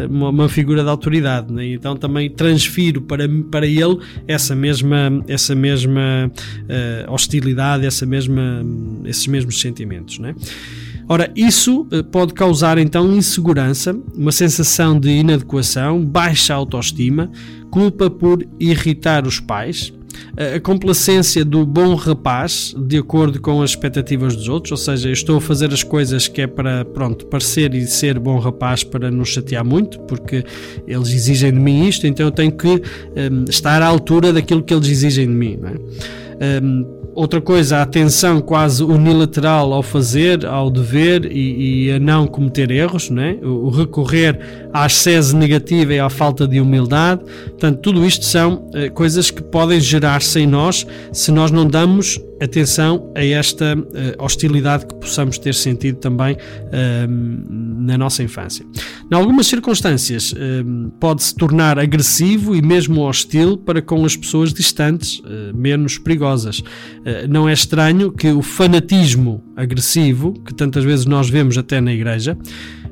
uma, 0.09 0.31
uma 0.31 0.49
figura 0.49 0.83
de 0.83 0.89
autoridade, 0.89 1.53
né? 1.53 1.67
então 1.67 1.97
também 1.97 2.31
transfiro 2.31 3.03
para, 3.03 3.29
para 3.51 3.67
Ele 3.67 3.99
essa 4.27 4.55
mesma 4.55 5.23
essa 5.27 5.42
essa 5.43 5.55
mesma 5.55 6.31
uh, 6.31 7.13
hostilidade, 7.13 7.85
essa 7.85 8.07
mesma, 8.07 8.65
esses 9.05 9.27
mesmos 9.27 9.61
sentimentos. 9.61 10.19
Né? 10.19 10.35
Ora, 11.09 11.31
isso 11.35 11.87
uh, 11.93 12.05
pode 12.05 12.33
causar 12.33 12.79
então 12.79 13.13
insegurança, 13.13 13.93
uma 14.15 14.33
sensação 14.33 14.99
de 14.99 15.11
inadequação, 15.11 16.05
baixa 16.05 16.55
autoestima, 16.55 17.31
culpa 17.71 18.09
por 18.09 18.47
irritar 18.61 19.27
os 19.27 19.41
pais, 19.41 19.93
a 20.37 20.61
complacência 20.61 21.45
do 21.45 21.65
bom 21.67 21.95
rapaz 21.95 22.75
de 22.77 22.99
acordo 22.99 23.41
com 23.41 23.63
as 23.63 23.71
expectativas 23.71 24.35
dos 24.37 24.49
outros, 24.49 24.73
ou 24.73 24.77
seja, 24.77 25.09
eu 25.09 25.13
estou 25.13 25.37
a 25.37 25.41
fazer 25.41 25.73
as 25.73 25.83
coisas 25.83 26.29
que 26.29 26.43
é 26.43 26.47
para, 26.47 26.85
pronto, 26.85 27.27
parecer 27.27 27.75
e 27.75 27.87
ser 27.87 28.19
bom 28.19 28.39
rapaz 28.39 28.85
para 28.85 29.11
não 29.11 29.25
chatear 29.25 29.65
muito, 29.65 30.01
porque 30.01 30.45
eles 30.87 31.09
exigem 31.09 31.53
de 31.53 31.59
mim 31.59 31.87
isto, 31.87 32.07
então 32.07 32.27
eu 32.27 32.33
tenho 32.33 32.53
que 32.53 32.69
um, 32.69 33.45
estar 33.49 33.83
à 33.83 33.87
altura 33.87 34.33
daquilo 34.33 34.63
que 34.63 34.73
eles 34.73 34.89
exigem 34.89 35.27
de 35.27 35.33
mim. 35.33 35.59
Não 35.61 35.69
é? 35.69 36.61
Um, 36.63 37.02
outra 37.15 37.41
coisa, 37.41 37.79
a 37.79 37.83
atenção 37.83 38.41
quase 38.41 38.83
unilateral 38.83 39.73
ao 39.73 39.83
fazer, 39.83 40.47
ao 40.47 40.71
dever 40.71 41.31
e, 41.31 41.87
e 41.87 41.93
a 41.93 41.99
não 41.99 42.27
cometer 42.27 42.71
erros, 42.71 43.11
né? 43.11 43.39
o, 43.43 43.67
o 43.67 43.71
recorrer 43.71 44.39
à 44.73 44.87
excese 44.87 45.35
negativa 45.35 45.95
e 45.95 46.01
à 46.01 46.09
falta 46.09 46.47
de 46.47 46.61
humildade. 46.61 47.23
Portanto, 47.25 47.81
tudo 47.81 48.05
isto 48.05 48.25
são 48.25 48.69
uh, 48.75 48.93
coisas 48.93 49.31
que 49.31 49.43
podem 49.43 49.81
gerar-se 49.81 50.41
em 50.41 50.47
nós 50.47 50.87
se 51.13 51.31
nós 51.31 51.51
não 51.51 51.67
damos 51.67 52.21
atenção 52.43 53.13
a 53.15 53.25
esta 53.25 53.77
uh, 53.77 54.25
hostilidade 54.25 54.87
que 54.87 54.95
possamos 54.97 55.39
ter 55.39 55.55
sentido 55.55 55.99
também 55.99 56.35
uh, 56.35 57.09
na 57.09 57.97
nossa 57.97 58.23
infância. 58.23 58.67
Em 59.11 59.15
algumas 59.15 59.47
circunstâncias, 59.47 60.33
uh, 60.33 60.91
pode-se 60.99 61.35
tornar 61.35 61.79
agressivo 61.79 62.57
e 62.57 62.63
mesmo 62.63 63.03
hostil 63.03 63.57
para 63.57 63.81
com 63.81 64.05
as 64.05 64.17
pessoas 64.17 64.53
distantes, 64.53 65.23
menos 65.55 65.99
perigosas. 65.99 66.63
Não 67.29 67.49
é 67.49 67.53
estranho 67.53 68.13
que 68.13 68.31
o 68.31 68.43
fanatismo 68.43 69.43
agressivo, 69.57 70.33
que 70.45 70.55
tantas 70.55 70.85
vezes 70.85 71.07
nós 71.07 71.29
vemos 71.29 71.59
até 71.59 71.81
na 71.81 71.93
igreja 71.93 72.37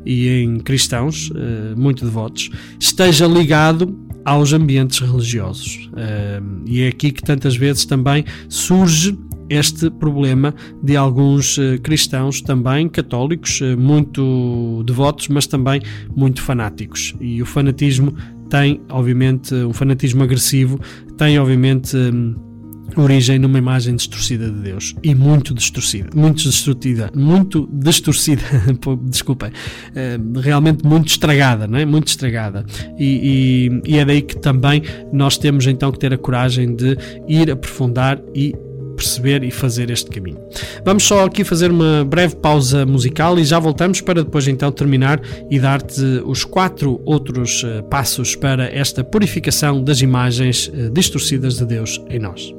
e 0.04 0.28
em 0.28 0.58
cristãos 0.58 1.30
muito 1.76 2.04
devotos, 2.04 2.50
esteja 2.78 3.26
ligado 3.26 3.96
aos 4.24 4.52
ambientes 4.52 4.98
religiosos. 4.98 5.90
e 6.66 6.82
é 6.82 6.88
aqui 6.88 7.12
que 7.12 7.22
tantas 7.22 7.56
vezes 7.56 7.84
também 7.84 8.24
surge 8.48 9.18
este 9.48 9.90
problema 9.90 10.54
de 10.82 10.96
alguns 10.96 11.58
cristãos 11.82 12.40
também 12.40 12.88
católicos, 12.88 13.60
muito 13.78 14.82
devotos, 14.86 15.28
mas 15.28 15.46
também 15.46 15.82
muito 16.14 16.40
fanáticos. 16.42 17.14
E 17.20 17.42
o 17.42 17.46
fanatismo 17.46 18.14
tem, 18.48 18.80
obviamente, 18.88 19.54
um 19.54 19.72
fanatismo 19.72 20.22
agressivo, 20.22 20.80
tem, 21.16 21.38
obviamente. 21.38 21.96
Origem 22.96 23.38
numa 23.38 23.58
imagem 23.58 23.96
distorcida 23.96 24.50
de 24.50 24.60
Deus 24.60 24.94
e 25.02 25.14
muito 25.14 25.54
distorcida, 25.54 26.10
muito 26.14 26.42
destrutiva, 26.42 27.10
muito 27.14 27.68
distorcida, 27.72 28.42
desculpem, 29.04 29.50
eh, 29.94 30.18
realmente 30.36 30.84
muito 30.84 31.08
estragada, 31.08 31.66
não 31.66 31.78
é? 31.78 31.84
Muito 31.84 32.08
estragada. 32.08 32.64
E, 32.98 33.80
e, 33.84 33.92
e 33.92 33.98
é 33.98 34.04
daí 34.04 34.22
que 34.22 34.38
também 34.38 34.82
nós 35.12 35.38
temos 35.38 35.66
então 35.66 35.92
que 35.92 35.98
ter 35.98 36.12
a 36.12 36.18
coragem 36.18 36.74
de 36.74 36.96
ir 37.28 37.50
aprofundar 37.50 38.20
e 38.34 38.54
perceber 39.00 39.42
e 39.42 39.50
fazer 39.50 39.90
este 39.90 40.10
caminho. 40.10 40.38
Vamos 40.84 41.04
só 41.04 41.24
aqui 41.24 41.42
fazer 41.42 41.70
uma 41.70 42.04
breve 42.04 42.36
pausa 42.36 42.84
musical 42.84 43.38
e 43.38 43.44
já 43.44 43.58
voltamos 43.58 44.02
para 44.02 44.22
depois 44.22 44.46
então 44.46 44.70
terminar 44.70 45.20
e 45.50 45.58
dar-te 45.58 46.02
os 46.26 46.44
quatro 46.44 47.00
outros 47.06 47.62
uh, 47.64 47.82
passos 47.84 48.36
para 48.36 48.64
esta 48.66 49.02
purificação 49.02 49.82
das 49.82 50.02
imagens 50.02 50.68
uh, 50.68 50.90
distorcidas 50.90 51.56
de 51.56 51.64
Deus 51.64 51.98
em 52.10 52.18
nós. 52.18 52.52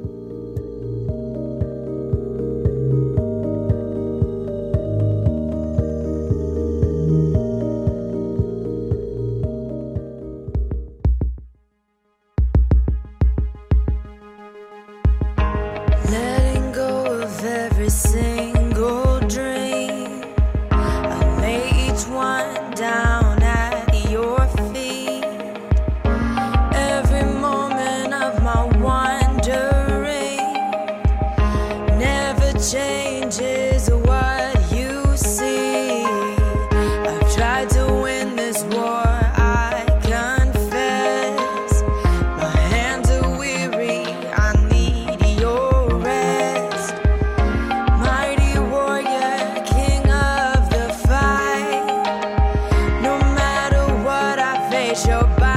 your 54.94 55.22
body. 55.38 55.51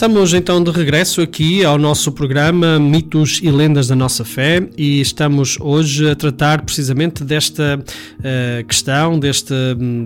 Estamos 0.00 0.32
então 0.32 0.64
de 0.64 0.70
regresso 0.70 1.20
aqui 1.20 1.62
ao 1.62 1.76
nosso 1.76 2.10
programa 2.10 2.78
Mitos 2.78 3.38
e 3.42 3.50
Lendas 3.50 3.86
da 3.86 3.94
Nossa 3.94 4.24
Fé 4.24 4.66
e 4.74 4.98
estamos 4.98 5.58
hoje 5.60 6.08
a 6.08 6.14
tratar 6.14 6.62
precisamente 6.62 7.22
desta 7.22 7.78
uh, 7.78 8.64
questão, 8.66 9.18
deste, 9.18 9.52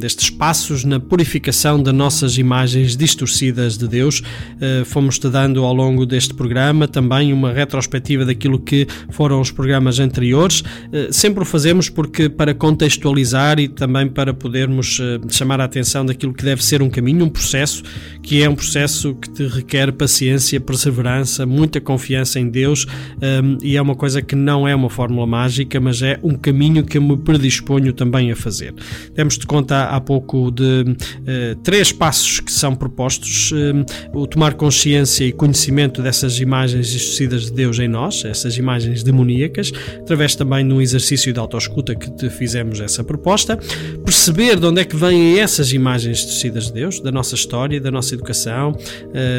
destes 0.00 0.30
passos 0.30 0.84
na 0.84 0.98
purificação 0.98 1.80
das 1.80 1.94
nossas 1.94 2.38
imagens 2.38 2.96
distorcidas 2.96 3.78
de 3.78 3.86
Deus. 3.86 4.18
Uh, 4.18 4.84
Fomos-te 4.84 5.28
dando 5.28 5.64
ao 5.64 5.72
longo 5.72 6.04
deste 6.04 6.34
programa 6.34 6.88
também 6.88 7.32
uma 7.32 7.52
retrospectiva 7.52 8.24
daquilo 8.24 8.58
que 8.58 8.88
foram 9.10 9.40
os 9.40 9.52
programas 9.52 10.00
anteriores. 10.00 10.58
Uh, 10.60 11.12
sempre 11.12 11.44
o 11.44 11.46
fazemos 11.46 11.88
porque 11.88 12.28
para 12.28 12.52
contextualizar 12.52 13.60
e 13.60 13.68
também 13.68 14.08
para 14.08 14.34
podermos 14.34 15.00
chamar 15.30 15.60
a 15.60 15.64
atenção 15.66 16.04
daquilo 16.04 16.34
que 16.34 16.44
deve 16.44 16.64
ser 16.64 16.82
um 16.82 16.90
caminho, 16.90 17.24
um 17.24 17.30
processo, 17.30 17.84
que 18.24 18.42
é 18.42 18.48
um 18.48 18.56
processo 18.56 19.14
que 19.14 19.30
te 19.30 19.46
requer 19.46 19.83
requer 19.84 19.92
paciência, 19.92 20.60
perseverança, 20.60 21.44
muita 21.44 21.80
confiança 21.80 22.38
em 22.38 22.48
Deus 22.48 22.86
um, 23.20 23.58
e 23.62 23.76
é 23.76 23.82
uma 23.82 23.94
coisa 23.94 24.22
que 24.22 24.34
não 24.34 24.66
é 24.66 24.74
uma 24.74 24.88
fórmula 24.88 25.26
mágica, 25.26 25.80
mas 25.80 26.02
é 26.02 26.18
um 26.22 26.34
caminho 26.34 26.84
que 26.84 26.98
eu 26.98 27.02
me 27.02 27.16
predisponho 27.16 27.92
também 27.92 28.30
a 28.30 28.36
fazer. 28.36 28.74
Temos 29.14 29.38
de 29.38 29.46
conta 29.46 29.84
há 29.84 30.00
pouco 30.00 30.50
de 30.50 30.84
uh, 30.84 31.56
três 31.62 31.92
passos 31.92 32.40
que 32.40 32.52
são 32.52 32.74
propostos: 32.74 33.52
um, 33.52 33.84
o 34.18 34.26
tomar 34.26 34.54
consciência 34.54 35.24
e 35.24 35.32
conhecimento 35.32 36.02
dessas 36.02 36.40
imagens 36.40 36.88
distorcidas 36.88 37.46
de 37.46 37.52
Deus 37.52 37.78
em 37.78 37.88
nós, 37.88 38.24
essas 38.24 38.56
imagens 38.56 39.02
demoníacas, 39.02 39.72
através 39.98 40.34
também 40.34 40.66
de 40.66 40.72
um 40.72 40.80
exercício 40.80 41.32
de 41.32 41.38
autoescuta 41.38 41.94
que 41.94 42.10
te 42.10 42.30
fizemos 42.30 42.80
essa 42.80 43.02
proposta, 43.02 43.58
perceber 44.04 44.58
de 44.58 44.66
onde 44.66 44.80
é 44.80 44.84
que 44.84 44.96
vêm 44.96 45.38
essas 45.38 45.72
imagens 45.72 46.18
distorcidas 46.18 46.66
de 46.66 46.72
Deus, 46.72 47.00
da 47.00 47.10
nossa 47.10 47.34
história, 47.34 47.80
da 47.80 47.90
nossa 47.90 48.14
educação, 48.14 48.76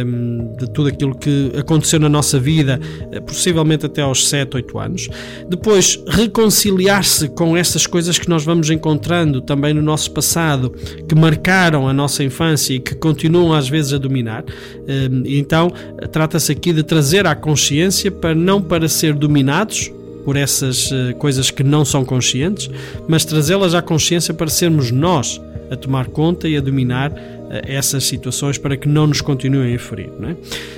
um, 0.05 0.34
de 0.57 0.69
tudo 0.69 0.89
aquilo 0.89 1.15
que 1.15 1.51
aconteceu 1.57 1.99
na 1.99 2.09
nossa 2.09 2.39
vida, 2.39 2.79
eh, 3.11 3.19
possivelmente 3.19 3.85
até 3.85 4.01
aos 4.01 4.27
7, 4.27 4.55
8 4.55 4.79
anos. 4.79 5.09
Depois, 5.49 6.01
reconciliar-se 6.07 7.29
com 7.29 7.55
essas 7.55 7.85
coisas 7.87 8.17
que 8.17 8.29
nós 8.29 8.43
vamos 8.43 8.69
encontrando 8.69 9.41
também 9.41 9.73
no 9.73 9.81
nosso 9.81 10.11
passado, 10.11 10.73
que 11.07 11.15
marcaram 11.15 11.87
a 11.87 11.93
nossa 11.93 12.23
infância 12.23 12.73
e 12.73 12.79
que 12.79 12.95
continuam 12.95 13.53
às 13.53 13.67
vezes 13.69 13.93
a 13.93 13.97
dominar. 13.97 14.43
Eh, 14.87 15.09
então, 15.25 15.71
trata-se 16.11 16.51
aqui 16.51 16.73
de 16.73 16.83
trazer 16.83 17.25
à 17.25 17.35
consciência 17.35 18.11
para 18.11 18.35
não 18.35 18.61
para 18.61 18.87
ser 18.87 19.13
dominados 19.13 19.91
por 20.25 20.35
essas 20.35 20.91
eh, 20.91 21.13
coisas 21.13 21.51
que 21.51 21.63
não 21.63 21.85
são 21.85 22.03
conscientes, 22.03 22.69
mas 23.07 23.23
trazê-las 23.23 23.75
à 23.75 23.81
consciência 23.81 24.33
para 24.33 24.47
sermos 24.47 24.89
nós 24.91 25.39
a 25.69 25.75
tomar 25.75 26.07
conta 26.07 26.47
e 26.47 26.57
a 26.57 26.61
dominar 26.61 27.13
essas 27.49 28.03
situações 28.05 28.57
para 28.57 28.75
que 28.75 28.87
não 28.87 29.07
nos 29.07 29.21
continuem 29.21 29.75
a 29.75 29.79
ferir. 29.79 30.09
É? 30.23 30.35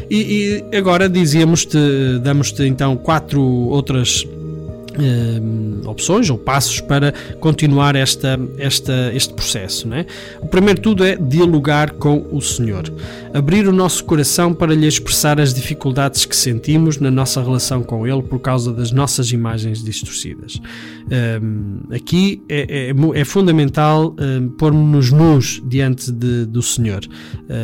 E, 0.09 0.63
e, 0.71 0.77
agora 0.77 1.09
dizíamos-te, 1.09 1.77
damos-te 2.21 2.63
então 2.63 2.95
quatro 2.95 3.41
outras 3.41 4.25
opções 5.85 6.29
ou 6.29 6.37
passos 6.37 6.81
para 6.81 7.13
continuar 7.39 7.95
esta, 7.95 8.39
esta, 8.57 9.11
este 9.13 9.33
processo. 9.33 9.87
Né? 9.87 10.05
O 10.41 10.47
primeiro 10.47 10.81
tudo 10.81 11.03
é 11.03 11.15
dialogar 11.15 11.91
com 11.91 12.25
o 12.31 12.41
Senhor, 12.41 12.91
abrir 13.33 13.67
o 13.67 13.71
nosso 13.71 14.03
coração 14.05 14.53
para 14.53 14.73
lhe 14.73 14.87
expressar 14.87 15.39
as 15.39 15.53
dificuldades 15.53 16.25
que 16.25 16.35
sentimos 16.35 16.99
na 16.99 17.11
nossa 17.11 17.41
relação 17.41 17.83
com 17.83 18.05
Ele 18.07 18.21
por 18.21 18.39
causa 18.39 18.73
das 18.73 18.91
nossas 18.91 19.31
imagens 19.31 19.83
distorcidas. 19.83 20.59
Um, 21.41 21.93
aqui 21.93 22.41
é, 22.49 22.89
é, 22.89 23.19
é 23.19 23.25
fundamental 23.25 24.15
um, 24.19 24.49
pormos-nos 24.49 25.11
nus 25.11 25.63
diante 25.65 26.11
de, 26.11 26.45
do 26.45 26.61
Senhor. 26.61 27.01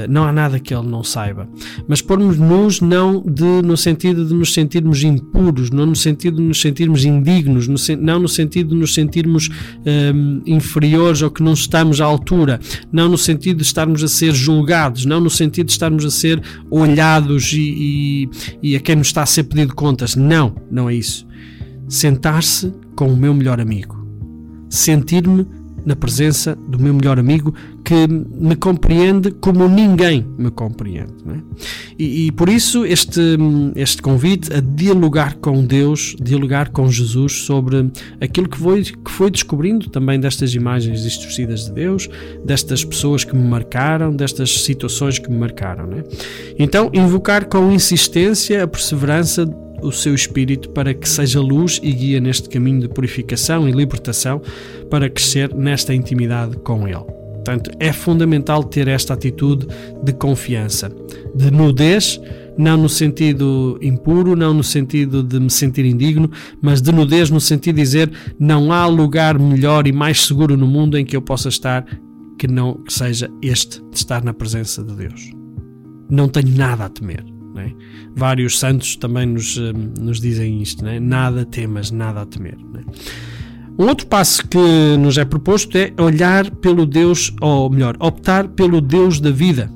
Não 0.09 0.23
há 0.23 0.31
nada 0.31 0.59
que 0.59 0.73
Ele 0.73 0.87
não 0.87 1.03
saiba, 1.03 1.47
mas 1.87 2.01
pormos 2.01 2.37
nus 2.37 2.79
não 2.79 3.21
de, 3.21 3.61
no 3.63 3.75
sentido 3.75 4.25
de 4.25 4.33
nos 4.33 4.53
sentirmos 4.53 5.03
impuros, 5.03 5.69
não 5.69 5.85
no 5.85 5.95
sentido 5.95 6.37
de 6.37 6.43
nos 6.43 6.61
sentirmos 6.61 7.03
indignos, 7.03 7.22
no, 7.23 7.75
não 7.99 8.19
no 8.19 8.27
sentido 8.27 8.69
de 8.69 8.75
nos 8.75 8.93
sentirmos 8.93 9.49
um, 9.85 10.41
inferiores 10.45 11.21
ou 11.21 11.31
que 11.31 11.41
não 11.41 11.53
estamos 11.53 12.01
à 12.01 12.05
altura, 12.05 12.59
não 12.91 13.09
no 13.09 13.17
sentido 13.17 13.57
de 13.57 13.63
estarmos 13.63 14.03
a 14.03 14.07
ser 14.07 14.33
julgados, 14.33 15.05
não 15.05 15.19
no 15.19 15.29
sentido 15.29 15.67
de 15.67 15.71
estarmos 15.73 16.05
a 16.05 16.11
ser 16.11 16.41
olhados 16.69 17.53
e, 17.53 18.29
e, 18.61 18.71
e 18.71 18.75
a 18.75 18.79
quem 18.79 18.95
nos 18.95 19.07
está 19.07 19.23
a 19.23 19.25
ser 19.25 19.43
pedido 19.43 19.73
contas. 19.73 20.15
Não, 20.15 20.55
não 20.71 20.89
é 20.89 20.95
isso 20.95 21.25
sentar-se 21.87 22.73
com 22.95 23.07
o 23.07 23.15
meu 23.15 23.33
melhor 23.33 23.59
amigo, 23.59 24.07
sentir-me 24.69 25.45
na 25.85 25.95
presença 25.95 26.55
do 26.67 26.79
meu 26.79 26.93
melhor 26.93 27.19
amigo 27.19 27.53
que 27.83 28.07
me 28.07 28.55
compreende 28.55 29.31
como 29.31 29.67
ninguém 29.67 30.25
me 30.37 30.49
compreende. 30.49 31.13
É? 31.27 31.37
E, 31.99 32.27
e, 32.27 32.31
por 32.31 32.49
isso 32.49 32.85
este, 32.85 33.19
este 33.75 34.01
convite 34.01 34.53
a 34.53 34.59
dialogar 34.59 35.35
com 35.35 35.63
Deus, 35.65 36.15
dialogar 36.21 36.69
com 36.69 36.89
Jesus 36.89 37.41
sobre 37.41 37.91
aquilo 38.21 38.47
que 38.47 38.57
foi, 38.57 38.83
que 38.83 39.11
foi 39.11 39.29
descobrindo 39.29 39.89
também 39.89 40.19
destas 40.19 40.53
imagens 40.53 41.03
distorcidas 41.03 41.65
de 41.65 41.73
Deus, 41.73 42.09
destas 42.45 42.83
pessoas 42.83 43.23
que 43.23 43.35
me 43.35 43.47
marcaram, 43.47 44.15
destas 44.15 44.63
situações 44.63 45.19
que 45.19 45.29
me 45.29 45.37
marcaram. 45.37 45.89
É? 45.91 46.03
Então, 46.57 46.89
invocar 46.93 47.45
com 47.45 47.71
insistência 47.71 48.63
a 48.63 48.67
perseverança 48.67 49.45
o 49.83 49.91
seu 49.91 50.15
espírito 50.15 50.69
para 50.69 50.93
que 50.93 51.07
seja 51.07 51.39
luz 51.39 51.79
e 51.83 51.91
guia 51.91 52.19
neste 52.19 52.49
caminho 52.49 52.81
de 52.81 52.87
purificação 52.87 53.67
e 53.67 53.71
libertação 53.71 54.41
para 54.89 55.09
crescer 55.09 55.53
nesta 55.53 55.93
intimidade 55.93 56.57
com 56.57 56.87
Ele. 56.87 57.03
Portanto, 57.43 57.71
é 57.77 57.91
fundamental 57.91 58.63
ter 58.63 58.87
esta 58.87 59.13
atitude 59.13 59.67
de 60.01 60.13
confiança, 60.13 60.89
de 61.35 61.51
nudez, 61.51 62.19
não 62.57 62.77
no 62.77 62.87
sentido 62.87 63.77
impuro, 63.81 64.33
não 64.33 64.53
no 64.53 64.63
sentido 64.63 65.21
de 65.21 65.39
me 65.39 65.49
sentir 65.49 65.83
indigno, 65.83 66.31
mas 66.61 66.81
de 66.81 66.91
nudez 66.91 67.29
no 67.29 67.41
sentido 67.41 67.75
de 67.75 67.81
dizer 67.81 68.11
não 68.39 68.71
há 68.71 68.85
lugar 68.85 69.37
melhor 69.37 69.87
e 69.87 69.91
mais 69.91 70.25
seguro 70.25 70.55
no 70.55 70.65
mundo 70.65 70.97
em 70.97 71.05
que 71.05 71.17
eu 71.17 71.21
possa 71.21 71.49
estar 71.49 71.85
que 72.37 72.47
não 72.47 72.75
que 72.75 72.93
seja 72.93 73.29
este 73.41 73.81
de 73.91 73.97
estar 73.97 74.23
na 74.23 74.33
presença 74.33 74.81
de 74.81 74.95
Deus. 74.95 75.31
Não 76.09 76.29
tenho 76.29 76.55
nada 76.55 76.85
a 76.85 76.89
temer. 76.89 77.32
É? 77.55 77.71
Vários 78.15 78.59
santos 78.59 78.95
também 78.95 79.25
nos, 79.25 79.57
eh, 79.57 79.73
nos 79.99 80.19
dizem 80.19 80.61
isto: 80.61 80.85
é? 80.85 80.99
nada 80.99 81.45
temas, 81.45 81.91
nada 81.91 82.21
a 82.21 82.25
temer. 82.25 82.57
É? 82.75 83.33
Um 83.77 83.87
outro 83.87 84.05
passo 84.05 84.47
que 84.47 84.97
nos 84.99 85.17
é 85.17 85.25
proposto 85.25 85.75
é 85.77 85.91
olhar 85.99 86.49
pelo 86.57 86.85
Deus, 86.85 87.33
ou 87.41 87.69
melhor, 87.69 87.95
optar 87.99 88.47
pelo 88.49 88.79
Deus 88.79 89.19
da 89.19 89.31
vida. 89.31 89.69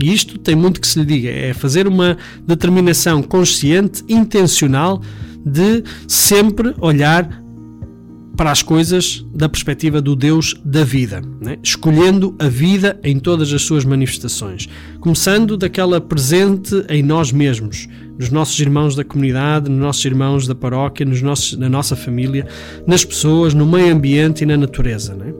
E 0.00 0.12
isto 0.12 0.38
tem 0.38 0.54
muito 0.54 0.80
que 0.80 0.86
se 0.86 0.98
lhe 0.98 1.04
diga: 1.04 1.28
é 1.28 1.52
fazer 1.52 1.86
uma 1.88 2.16
determinação 2.46 3.22
consciente, 3.22 4.04
intencional, 4.08 5.02
de 5.44 5.82
sempre 6.06 6.74
olhar 6.80 7.41
para 8.36 8.50
as 8.50 8.62
coisas 8.62 9.24
da 9.34 9.48
perspectiva 9.48 10.00
do 10.00 10.16
Deus 10.16 10.54
da 10.64 10.84
vida, 10.84 11.22
né? 11.40 11.58
escolhendo 11.62 12.34
a 12.38 12.48
vida 12.48 12.98
em 13.04 13.18
todas 13.18 13.52
as 13.52 13.62
suas 13.62 13.84
manifestações, 13.84 14.68
começando 15.00 15.56
daquela 15.56 16.00
presente 16.00 16.84
em 16.88 17.02
nós 17.02 17.30
mesmos, 17.30 17.88
nos 18.18 18.30
nossos 18.30 18.58
irmãos 18.58 18.94
da 18.94 19.04
comunidade, 19.04 19.70
nos 19.70 19.80
nossos 19.80 20.04
irmãos 20.04 20.46
da 20.46 20.54
paróquia, 20.54 21.04
nos 21.04 21.20
nossos, 21.20 21.56
na 21.58 21.68
nossa 21.68 21.94
família, 21.94 22.46
nas 22.86 23.04
pessoas, 23.04 23.52
no 23.52 23.66
meio 23.66 23.92
ambiente 23.92 24.42
e 24.42 24.46
na 24.46 24.56
natureza. 24.56 25.14
Né? 25.14 25.32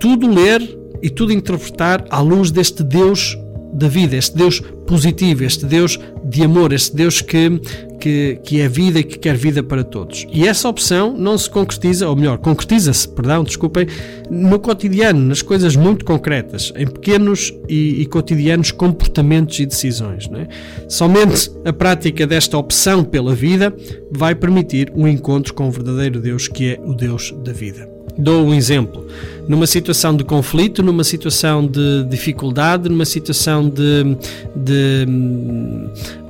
Tudo 0.00 0.26
ler 0.28 0.78
e 1.02 1.10
tudo 1.10 1.32
interpretar 1.32 2.04
à 2.10 2.20
luz 2.20 2.50
deste 2.50 2.82
Deus 2.82 3.36
da 3.72 3.88
vida, 3.88 4.16
este 4.16 4.36
Deus 4.36 4.60
positivo, 4.86 5.44
este 5.44 5.64
Deus 5.64 5.98
de 6.24 6.42
amor, 6.42 6.72
este 6.72 6.94
Deus 6.94 7.20
que, 7.20 7.60
que, 8.00 8.38
que 8.42 8.60
é 8.60 8.68
vida 8.68 9.00
e 9.00 9.04
que 9.04 9.18
quer 9.18 9.36
vida 9.36 9.62
para 9.62 9.84
todos. 9.84 10.26
E 10.32 10.46
essa 10.46 10.68
opção 10.68 11.16
não 11.16 11.36
se 11.36 11.48
concretiza, 11.48 12.08
ou 12.08 12.16
melhor, 12.16 12.38
concretiza-se, 12.38 13.08
perdão, 13.08 13.44
desculpem, 13.44 13.86
no 14.30 14.58
cotidiano, 14.58 15.20
nas 15.20 15.42
coisas 15.42 15.76
muito 15.76 16.04
concretas, 16.04 16.72
em 16.76 16.86
pequenos 16.86 17.52
e, 17.68 18.02
e 18.02 18.06
cotidianos 18.06 18.70
comportamentos 18.70 19.58
e 19.60 19.66
decisões. 19.66 20.28
É? 20.32 20.48
Somente 20.88 21.50
a 21.64 21.72
prática 21.72 22.26
desta 22.26 22.56
opção 22.56 23.04
pela 23.04 23.34
vida 23.34 23.74
vai 24.10 24.34
permitir 24.34 24.92
um 24.94 25.06
encontro 25.06 25.54
com 25.54 25.68
o 25.68 25.70
verdadeiro 25.70 26.20
Deus, 26.20 26.48
que 26.48 26.70
é 26.70 26.80
o 26.84 26.94
Deus 26.94 27.34
da 27.44 27.52
vida. 27.52 27.91
Dou 28.16 28.44
um 28.44 28.54
exemplo. 28.54 29.06
Numa 29.48 29.66
situação 29.66 30.14
de 30.16 30.22
conflito, 30.22 30.82
numa 30.82 31.02
situação 31.02 31.66
de 31.66 32.04
dificuldade, 32.08 32.88
numa 32.88 33.04
situação 33.04 33.68
de, 33.68 34.16
de, 34.54 35.06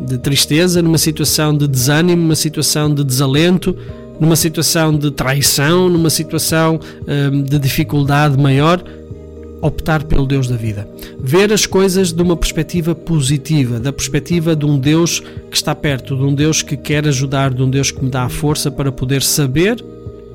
de 0.00 0.18
tristeza, 0.18 0.80
numa 0.80 0.98
situação 0.98 1.56
de 1.56 1.68
desânimo, 1.68 2.22
numa 2.22 2.36
situação 2.36 2.92
de 2.94 3.04
desalento, 3.04 3.76
numa 4.18 4.36
situação 4.36 4.96
de 4.96 5.10
traição, 5.10 5.88
numa 5.88 6.08
situação 6.08 6.78
hum, 7.06 7.42
de 7.42 7.58
dificuldade 7.58 8.38
maior, 8.38 8.82
optar 9.60 10.02
pelo 10.04 10.26
Deus 10.26 10.48
da 10.48 10.56
vida. 10.56 10.88
Ver 11.18 11.52
as 11.52 11.66
coisas 11.66 12.12
de 12.12 12.20
uma 12.22 12.36
perspectiva 12.36 12.94
positiva, 12.94 13.78
da 13.78 13.92
perspectiva 13.92 14.56
de 14.56 14.66
um 14.66 14.78
Deus 14.78 15.20
que 15.50 15.56
está 15.56 15.74
perto, 15.74 16.16
de 16.16 16.22
um 16.22 16.34
Deus 16.34 16.62
que 16.62 16.76
quer 16.76 17.06
ajudar, 17.06 17.52
de 17.54 17.62
um 17.62 17.70
Deus 17.70 17.90
que 17.90 18.02
me 18.02 18.10
dá 18.10 18.24
a 18.24 18.28
força 18.28 18.70
para 18.70 18.90
poder 18.90 19.22
saber 19.22 19.82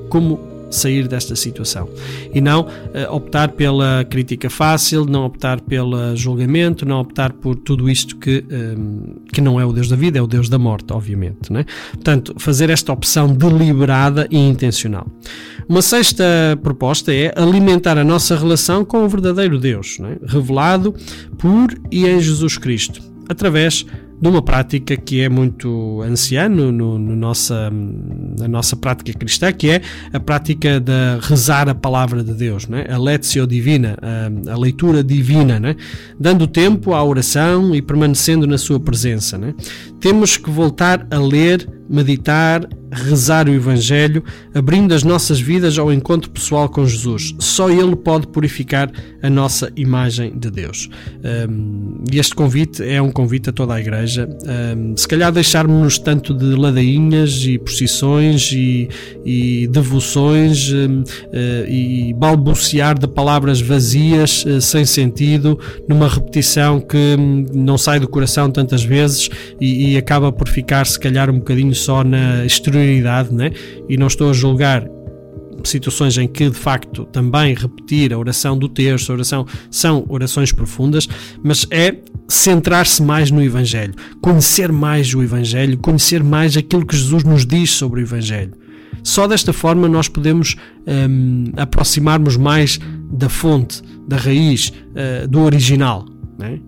como 0.08 0.47
sair 0.70 1.08
desta 1.08 1.34
situação 1.34 1.88
e 2.34 2.40
não 2.40 2.62
uh, 2.62 3.14
optar 3.14 3.52
pela 3.52 4.04
crítica 4.08 4.50
fácil, 4.50 5.04
não 5.04 5.24
optar 5.24 5.60
pelo 5.60 6.14
julgamento, 6.16 6.86
não 6.86 7.00
optar 7.00 7.32
por 7.32 7.56
tudo 7.56 7.88
isto 7.88 8.16
que, 8.16 8.44
ehm, 8.50 9.16
que 9.32 9.40
não 9.40 9.60
é 9.60 9.64
o 9.64 9.72
Deus 9.72 9.88
da 9.88 9.96
vida, 9.96 10.18
é 10.18 10.22
o 10.22 10.26
Deus 10.26 10.48
da 10.48 10.58
morte, 10.58 10.92
obviamente. 10.92 11.52
Né? 11.52 11.64
Portanto, 11.92 12.34
fazer 12.38 12.70
esta 12.70 12.92
opção 12.92 13.32
deliberada 13.32 14.26
e 14.30 14.38
intencional. 14.38 15.06
Uma 15.68 15.82
sexta 15.82 16.24
proposta 16.62 17.12
é 17.12 17.32
alimentar 17.36 17.98
a 17.98 18.04
nossa 18.04 18.36
relação 18.36 18.84
com 18.84 19.04
o 19.04 19.08
verdadeiro 19.08 19.58
Deus, 19.58 19.98
né? 19.98 20.16
revelado 20.26 20.94
por 21.36 21.68
e 21.90 22.06
em 22.06 22.20
Jesus 22.20 22.56
Cristo, 22.56 23.02
através 23.28 23.84
de 23.84 24.07
uma 24.20 24.42
prática 24.42 24.96
que 24.96 25.20
é 25.20 25.28
muito 25.28 26.02
anciã 26.02 26.48
no, 26.48 26.72
no, 26.72 26.98
no, 26.98 27.14
nossa, 27.14 27.70
na 28.38 28.48
nossa 28.48 28.76
prática 28.76 29.16
cristã, 29.16 29.52
que 29.52 29.70
é 29.70 29.82
a 30.12 30.18
prática 30.18 30.80
de 30.80 30.92
rezar 31.22 31.68
a 31.68 31.74
palavra 31.74 32.24
de 32.24 32.34
Deus, 32.34 32.66
né? 32.66 32.86
a 32.88 32.98
lectio 32.98 33.46
divina, 33.46 33.96
a, 34.02 34.52
a 34.52 34.58
leitura 34.58 35.04
divina, 35.04 35.60
né? 35.60 35.76
dando 36.18 36.46
tempo 36.46 36.94
à 36.94 37.04
oração 37.04 37.74
e 37.74 37.80
permanecendo 37.80 38.46
na 38.46 38.58
sua 38.58 38.80
presença. 38.80 39.38
Né? 39.38 39.54
Temos 40.00 40.36
que 40.36 40.50
voltar 40.50 41.06
a 41.10 41.18
ler, 41.18 41.68
meditar, 41.88 42.68
rezar 42.90 43.48
o 43.48 43.52
Evangelho, 43.52 44.22
abrindo 44.54 44.94
as 44.94 45.02
nossas 45.02 45.40
vidas 45.40 45.78
ao 45.78 45.92
encontro 45.92 46.30
pessoal 46.30 46.68
com 46.68 46.86
Jesus. 46.86 47.34
Só 47.38 47.70
Ele 47.70 47.94
pode 47.96 48.26
purificar 48.28 48.90
a 49.22 49.30
nossa 49.30 49.70
imagem 49.76 50.38
de 50.38 50.50
Deus. 50.50 50.88
E 52.10 52.18
este 52.18 52.34
convite 52.34 52.82
é 52.82 53.00
um 53.00 53.10
convite 53.10 53.50
a 53.50 53.52
toda 53.52 53.74
a 53.74 53.80
Igreja. 53.80 54.28
Se 54.96 55.06
calhar 55.06 55.30
deixarmos-nos 55.32 55.98
tanto 55.98 56.34
de 56.34 56.54
ladainhas 56.54 57.44
e 57.44 57.58
procissões 57.58 58.50
e, 58.52 58.88
e 59.24 59.66
devoções 59.68 60.70
uh, 60.70 61.68
e 61.68 62.14
balbuciar 62.14 62.98
de 62.98 63.06
palavras 63.06 63.60
vazias, 63.60 64.44
uh, 64.44 64.60
sem 64.60 64.84
sentido, 64.84 65.58
numa 65.88 66.08
repetição 66.08 66.80
que 66.80 67.16
hum, 67.18 67.46
não 67.52 67.78
sai 67.78 68.00
do 68.00 68.08
coração 68.08 68.50
tantas 68.50 68.82
vezes 68.82 69.28
e, 69.60 69.92
e 69.92 69.96
acaba 69.96 70.32
por 70.32 70.48
ficar, 70.48 70.86
se 70.86 70.98
calhar, 70.98 71.30
um 71.30 71.38
bocadinho 71.38 71.74
só 71.78 72.04
na 72.04 72.44
exterior 72.44 72.78
exterioridade, 72.78 73.34
né? 73.34 73.50
e 73.88 73.96
não 73.96 74.06
estou 74.06 74.30
a 74.30 74.32
julgar 74.32 74.86
situações 75.64 76.16
em 76.16 76.28
que 76.28 76.48
de 76.48 76.56
facto 76.56 77.04
também 77.06 77.54
repetir 77.54 78.12
a 78.12 78.18
oração 78.18 78.56
do 78.56 78.68
terço, 78.68 79.10
a 79.10 79.16
oração 79.16 79.46
são 79.70 80.04
orações 80.08 80.52
profundas, 80.52 81.08
mas 81.42 81.66
é 81.70 81.96
centrar-se 82.28 83.02
mais 83.02 83.30
no 83.30 83.42
Evangelho, 83.42 83.94
conhecer 84.20 84.70
mais 84.70 85.12
o 85.14 85.22
Evangelho, 85.22 85.76
conhecer 85.78 86.22
mais 86.22 86.56
aquilo 86.56 86.86
que 86.86 86.96
Jesus 86.96 87.24
nos 87.24 87.44
diz 87.44 87.70
sobre 87.72 88.00
o 88.00 88.04
Evangelho. 88.04 88.52
Só 89.02 89.26
desta 89.26 89.52
forma 89.52 89.88
nós 89.88 90.08
podemos 90.08 90.56
um, 90.86 91.44
aproximarmos 91.56 92.36
mais 92.36 92.78
da 93.10 93.28
fonte, 93.28 93.82
da 94.06 94.16
raiz, 94.16 94.68
uh, 94.68 95.26
do 95.26 95.40
original. 95.40 96.04
Né? 96.38 96.60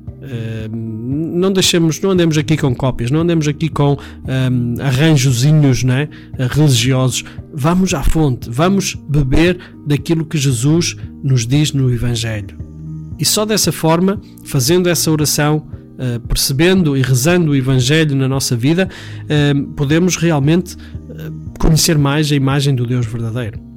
Não 0.70 1.52
deixemos, 1.52 2.00
não 2.00 2.10
andemos 2.10 2.36
aqui 2.36 2.56
com 2.56 2.74
cópias, 2.74 3.10
não 3.10 3.20
andemos 3.20 3.48
aqui 3.48 3.68
com 3.68 3.92
um, 3.92 4.74
arranjozinhos 4.82 5.82
né, 5.82 6.08
religiosos. 6.50 7.24
Vamos 7.52 7.94
à 7.94 8.02
fonte, 8.02 8.50
vamos 8.50 8.94
beber 9.08 9.58
daquilo 9.86 10.24
que 10.24 10.36
Jesus 10.36 10.96
nos 11.22 11.46
diz 11.46 11.72
no 11.72 11.92
Evangelho. 11.92 12.58
E 13.18 13.24
só 13.24 13.44
dessa 13.44 13.70
forma, 13.70 14.20
fazendo 14.44 14.88
essa 14.88 15.10
oração, 15.10 15.66
uh, 15.98 16.20
percebendo 16.26 16.96
e 16.96 17.02
rezando 17.02 17.50
o 17.50 17.56
Evangelho 17.56 18.16
na 18.16 18.26
nossa 18.26 18.56
vida, 18.56 18.88
uh, 19.24 19.66
podemos 19.72 20.16
realmente 20.16 20.74
uh, 20.74 21.58
conhecer 21.58 21.98
mais 21.98 22.32
a 22.32 22.34
imagem 22.34 22.74
do 22.74 22.86
Deus 22.86 23.04
verdadeiro. 23.04 23.69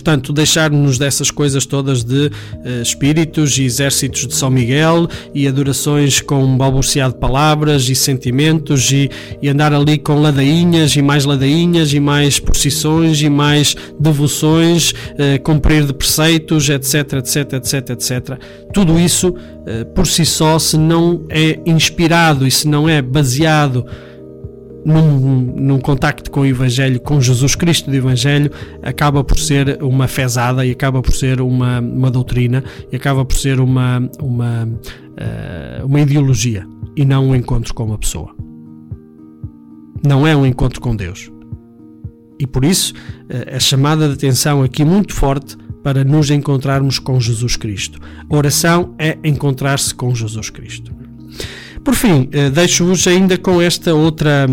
Portanto, 0.00 0.32
deixar-nos 0.32 0.96
dessas 0.96 1.30
coisas 1.30 1.66
todas 1.66 2.02
de 2.02 2.28
uh, 2.28 2.82
espíritos 2.82 3.58
e 3.58 3.64
exércitos 3.64 4.26
de 4.26 4.34
São 4.34 4.48
Miguel 4.48 5.06
e 5.34 5.46
adorações 5.46 6.22
com 6.22 6.56
balbuciado 6.56 7.12
de 7.12 7.20
palavras 7.20 7.86
e 7.86 7.94
sentimentos 7.94 8.90
e, 8.90 9.10
e, 9.42 9.48
andar 9.50 9.74
ali 9.74 9.98
com 9.98 10.14
ladainhas 10.14 10.96
e 10.96 11.02
mais 11.02 11.26
ladainhas 11.26 11.92
e 11.92 12.00
mais 12.00 12.38
procissões 12.40 13.20
e 13.20 13.28
mais 13.28 13.76
devoções, 13.98 14.92
uh, 14.92 15.42
cumprir 15.44 15.84
de 15.84 15.92
preceitos, 15.92 16.70
etc, 16.70 17.18
etc, 17.18 17.52
etc, 17.52 17.90
etc. 17.90 18.38
Tudo 18.72 18.98
isso, 18.98 19.28
uh, 19.28 19.84
por 19.94 20.06
si 20.06 20.24
só, 20.24 20.58
se 20.58 20.78
não 20.78 21.26
é 21.28 21.60
inspirado 21.66 22.46
e 22.46 22.50
se 22.50 22.66
não 22.66 22.88
é 22.88 23.02
baseado 23.02 23.84
num, 24.84 25.40
num 25.56 25.80
contacto 25.80 26.30
com 26.30 26.40
o 26.40 26.46
Evangelho, 26.46 27.00
com 27.00 27.20
Jesus 27.20 27.54
Cristo 27.54 27.90
do 27.90 27.96
Evangelho, 27.96 28.50
acaba 28.82 29.22
por 29.22 29.38
ser 29.38 29.82
uma 29.82 30.08
fezada 30.08 30.64
e 30.64 30.70
acaba 30.70 31.02
por 31.02 31.12
ser 31.12 31.40
uma, 31.40 31.80
uma 31.80 32.10
doutrina 32.10 32.64
e 32.90 32.96
acaba 32.96 33.24
por 33.24 33.36
ser 33.36 33.60
uma, 33.60 34.08
uma, 34.20 34.64
uh, 34.64 35.86
uma 35.86 36.00
ideologia 36.00 36.66
e 36.96 37.04
não 37.04 37.28
um 37.28 37.34
encontro 37.34 37.74
com 37.74 37.84
uma 37.84 37.98
pessoa. 37.98 38.34
Não 40.06 40.26
é 40.26 40.34
um 40.34 40.46
encontro 40.46 40.80
com 40.80 40.96
Deus. 40.96 41.30
E 42.38 42.46
por 42.46 42.64
isso, 42.64 42.94
uh, 42.94 43.56
a 43.56 43.60
chamada 43.60 44.08
de 44.08 44.14
atenção 44.14 44.62
aqui 44.62 44.84
muito 44.84 45.14
forte 45.14 45.56
para 45.82 46.04
nos 46.04 46.30
encontrarmos 46.30 46.98
com 46.98 47.18
Jesus 47.20 47.56
Cristo. 47.56 47.98
A 48.28 48.36
oração 48.36 48.94
é 48.98 49.18
encontrar-se 49.24 49.94
com 49.94 50.14
Jesus 50.14 50.50
Cristo. 50.50 50.92
Por 51.84 51.94
fim, 51.94 52.28
uh, 52.34 52.50
deixo-vos 52.50 53.06
ainda 53.06 53.38
com 53.38 53.60
esta 53.60 53.94
outra 53.94 54.46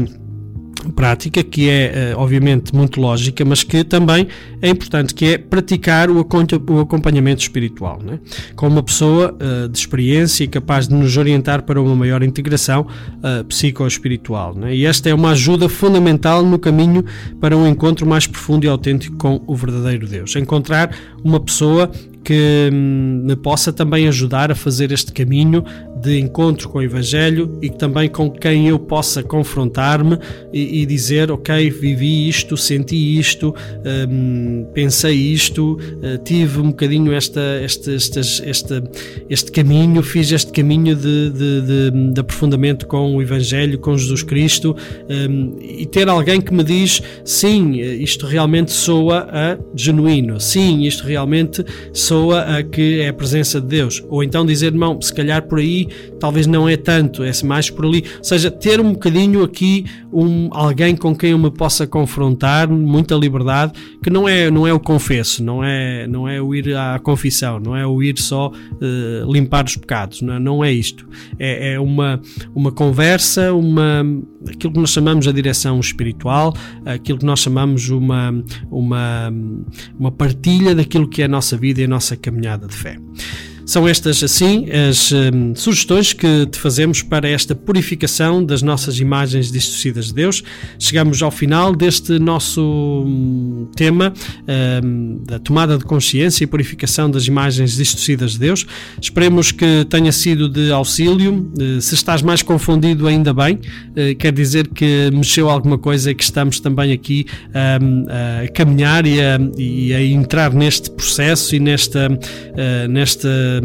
prática 0.96 1.44
que 1.44 1.70
é 1.70 2.14
uh, 2.16 2.20
obviamente 2.20 2.74
muito 2.74 3.02
lógica, 3.02 3.44
mas 3.44 3.64
que 3.64 3.84
também 3.84 4.28
é 4.62 4.70
importante, 4.70 5.14
que 5.14 5.26
é 5.26 5.38
praticar 5.38 6.10
o, 6.10 6.20
acompanhamento 6.22 7.42
espiritual, 7.42 8.00
né? 8.02 8.20
com 8.56 8.68
uma 8.68 8.82
pessoa 8.82 9.36
uh, 9.36 9.68
de 9.68 9.78
experiência 9.78 10.46
e 10.46 10.48
capaz 10.48 10.88
de 10.88 10.96
nos 10.96 11.18
orientar 11.18 11.64
para 11.64 11.82
uma 11.82 11.96
maior 11.96 12.24
integração 12.24 12.88
psicoespiritual. 13.50 14.56
Né? 14.56 14.76
E 14.76 14.86
esta 14.86 15.10
é 15.10 15.14
uma 15.14 15.32
ajuda 15.32 15.68
fundamental 15.68 16.44
no 16.44 16.58
caminho 16.58 17.04
para 17.42 17.58
um 17.58 17.68
encontro 17.68 18.08
mais 18.08 18.26
profundo 18.26 18.64
e 18.64 18.68
autêntico 18.68 19.18
com 19.18 19.42
o 19.46 19.56
verdadeiro 19.56 20.08
Deus. 20.08 20.36
Encontrar 20.36 20.96
uma 21.28 21.40
pessoa 21.40 21.92
que 22.28 22.70
hum, 22.74 23.22
me 23.24 23.38
possa 23.38 23.72
também 23.72 24.06
ajudar 24.08 24.52
a 24.52 24.56
fazer 24.56 24.92
este 24.92 25.14
caminho 25.14 25.64
de 26.02 26.20
encontro 26.20 26.68
com 26.68 26.80
o 26.80 26.82
Evangelho 26.82 27.58
e 27.62 27.70
também 27.70 28.10
com 28.10 28.30
quem 28.30 28.68
eu 28.68 28.78
possa 28.78 29.24
confrontar-me 29.24 30.20
e, 30.52 30.82
e, 30.82 30.86
dizer: 30.86 31.32
Ok, 31.32 31.70
vivi 31.70 32.28
isto, 32.28 32.58
senti 32.58 33.18
isto, 33.18 33.56
hum, 34.10 34.66
pensei 34.74 35.16
isto, 35.16 35.80
uh, 35.80 36.22
tive 36.22 36.60
um 36.60 36.68
bocadinho 36.68 37.14
esta, 37.14 37.62
este, 37.64 37.92
este, 37.92 38.20
este, 38.20 38.84
este 39.30 39.52
caminho, 39.52 40.04
fiz 40.04 40.30
este 40.30 40.52
caminho 40.52 40.98
de, 40.98 41.30
de, 41.30 41.62
de, 41.62 42.12
de 42.12 42.20
aprofundamento 42.20 42.88
com 42.88 43.16
o 43.16 43.22
Evangelho, 43.22 43.80
com 43.80 43.98
Jesus 43.98 44.22
Cristo 44.22 44.76
um, 45.30 45.58
e 45.62 45.86
ter 45.86 46.10
alguém 46.10 46.42
que 46.42 46.54
me 46.54 46.64
diz: 46.64 47.02
Sim, 47.24 47.80
isto 47.80 48.28
realmente 48.28 48.72
soa 48.72 49.30
a 49.32 49.58
genuíno, 49.74 50.42
sim, 50.42 50.84
isto 50.84 51.06
realmente 51.06 51.17
soa 51.94 52.28
pessoa 52.28 52.42
a 52.42 52.64
que 52.64 53.02
é 53.02 53.10
a 53.10 53.14
presença 53.14 53.62
de 53.62 53.68
Deus. 53.68 54.04
Ou 54.10 54.24
então 54.24 54.46
dizer, 54.46 54.68
irmão, 54.68 55.00
se 55.02 55.14
calhar 55.14 55.44
por 55.44 55.60
aí 55.60 55.88
talvez 56.20 56.48
não 56.48 56.68
é 56.68 56.76
tanto, 56.76 57.24
é 57.24 57.32
mais 57.44 57.70
por 57.70 57.86
ali. 57.86 58.04
Ou 58.18 58.24
seja, 58.24 58.50
ter 58.50 58.80
um 58.80 58.94
bocadinho 58.94 59.44
aqui 59.44 59.86
um, 60.12 60.50
alguém 60.52 60.96
com 60.96 61.16
quem 61.16 61.32
eu 61.32 61.38
me 61.38 61.52
possa 61.52 61.86
confrontar, 61.86 62.70
muita 62.70 63.16
liberdade, 63.16 63.74
que 64.04 64.10
não 64.10 64.28
é, 64.28 64.50
não 64.50 64.66
é 64.66 64.74
o 64.74 64.80
confesso, 64.80 65.44
não 65.44 65.64
é, 65.64 66.08
não 66.08 66.28
é 66.28 66.42
o 66.42 66.54
ir 66.56 66.76
à 66.76 67.00
confissão, 67.00 67.60
não 67.60 67.76
é 67.76 67.86
o 67.86 68.02
ir 68.02 68.18
só 68.18 68.50
uh, 68.50 69.32
limpar 69.32 69.66
os 69.66 69.76
pecados, 69.78 70.22
não 70.22 70.34
é, 70.34 70.40
não 70.40 70.64
é 70.64 70.72
isto. 70.72 71.08
É, 71.38 71.74
é, 71.74 71.80
uma, 71.80 72.20
uma 72.56 72.72
conversa, 72.72 73.54
uma, 73.54 74.04
aquilo 74.48 74.74
que 74.74 74.80
nós 74.80 74.90
chamamos 74.90 75.28
a 75.28 75.32
direção 75.32 75.80
espiritual, 75.80 76.54
aquilo 76.86 77.20
que 77.20 77.26
nós 77.26 77.40
chamamos 77.40 77.90
uma, 77.90 78.44
uma, 78.72 79.32
uma 80.00 80.12
partilha 80.12 80.74
daquilo 80.74 80.97
que 81.06 81.22
é 81.22 81.26
a 81.26 81.28
nossa 81.28 81.58
vida 81.58 81.82
e 81.82 81.84
a 81.84 81.88
nossa 81.88 82.16
caminhada 82.16 82.66
de 82.66 82.76
fé. 82.76 82.98
São 83.68 83.86
estas, 83.86 84.24
assim, 84.24 84.66
as 84.72 85.12
hum, 85.12 85.54
sugestões 85.54 86.14
que 86.14 86.46
te 86.46 86.58
fazemos 86.58 87.02
para 87.02 87.28
esta 87.28 87.54
purificação 87.54 88.42
das 88.42 88.62
nossas 88.62 88.98
imagens 88.98 89.52
distorcidas 89.52 90.06
de 90.06 90.14
Deus. 90.14 90.42
Chegamos 90.80 91.22
ao 91.22 91.30
final 91.30 91.76
deste 91.76 92.18
nosso 92.18 92.62
hum, 93.06 93.70
tema 93.76 94.14
hum, 94.82 95.22
da 95.26 95.38
tomada 95.38 95.78
de 95.78 95.84
consciência 95.84 96.46
e 96.46 96.48
purificação 96.48 97.12
das 97.12 97.28
imagens 97.28 97.76
distorcidas 97.76 98.32
de 98.32 98.40
Deus. 98.40 98.66
Esperemos 99.02 99.52
que 99.52 99.86
tenha 99.90 100.14
sido 100.14 100.48
de 100.48 100.72
auxílio. 100.72 101.52
Uh, 101.60 101.82
se 101.82 101.94
estás 101.94 102.22
mais 102.22 102.42
confundido, 102.42 103.06
ainda 103.06 103.34
bem. 103.34 103.56
Uh, 103.56 104.16
quer 104.18 104.32
dizer 104.32 104.70
que 104.70 105.12
mexeu 105.12 105.50
alguma 105.50 105.78
coisa 105.78 106.12
e 106.12 106.16
que 106.16 106.24
estamos 106.24 106.62
também 106.62 106.94
aqui 106.94 107.26
a 107.54 108.48
caminhar 108.54 109.06
e 109.06 109.20
a, 109.20 109.38
e 109.58 109.94
a, 109.94 110.02
entrar 110.02 110.54
neste 110.54 110.90
processo 110.90 111.54
e 111.54 111.60
nesta, 111.60 112.08
uh, 112.08 112.88
nesta 112.88 113.57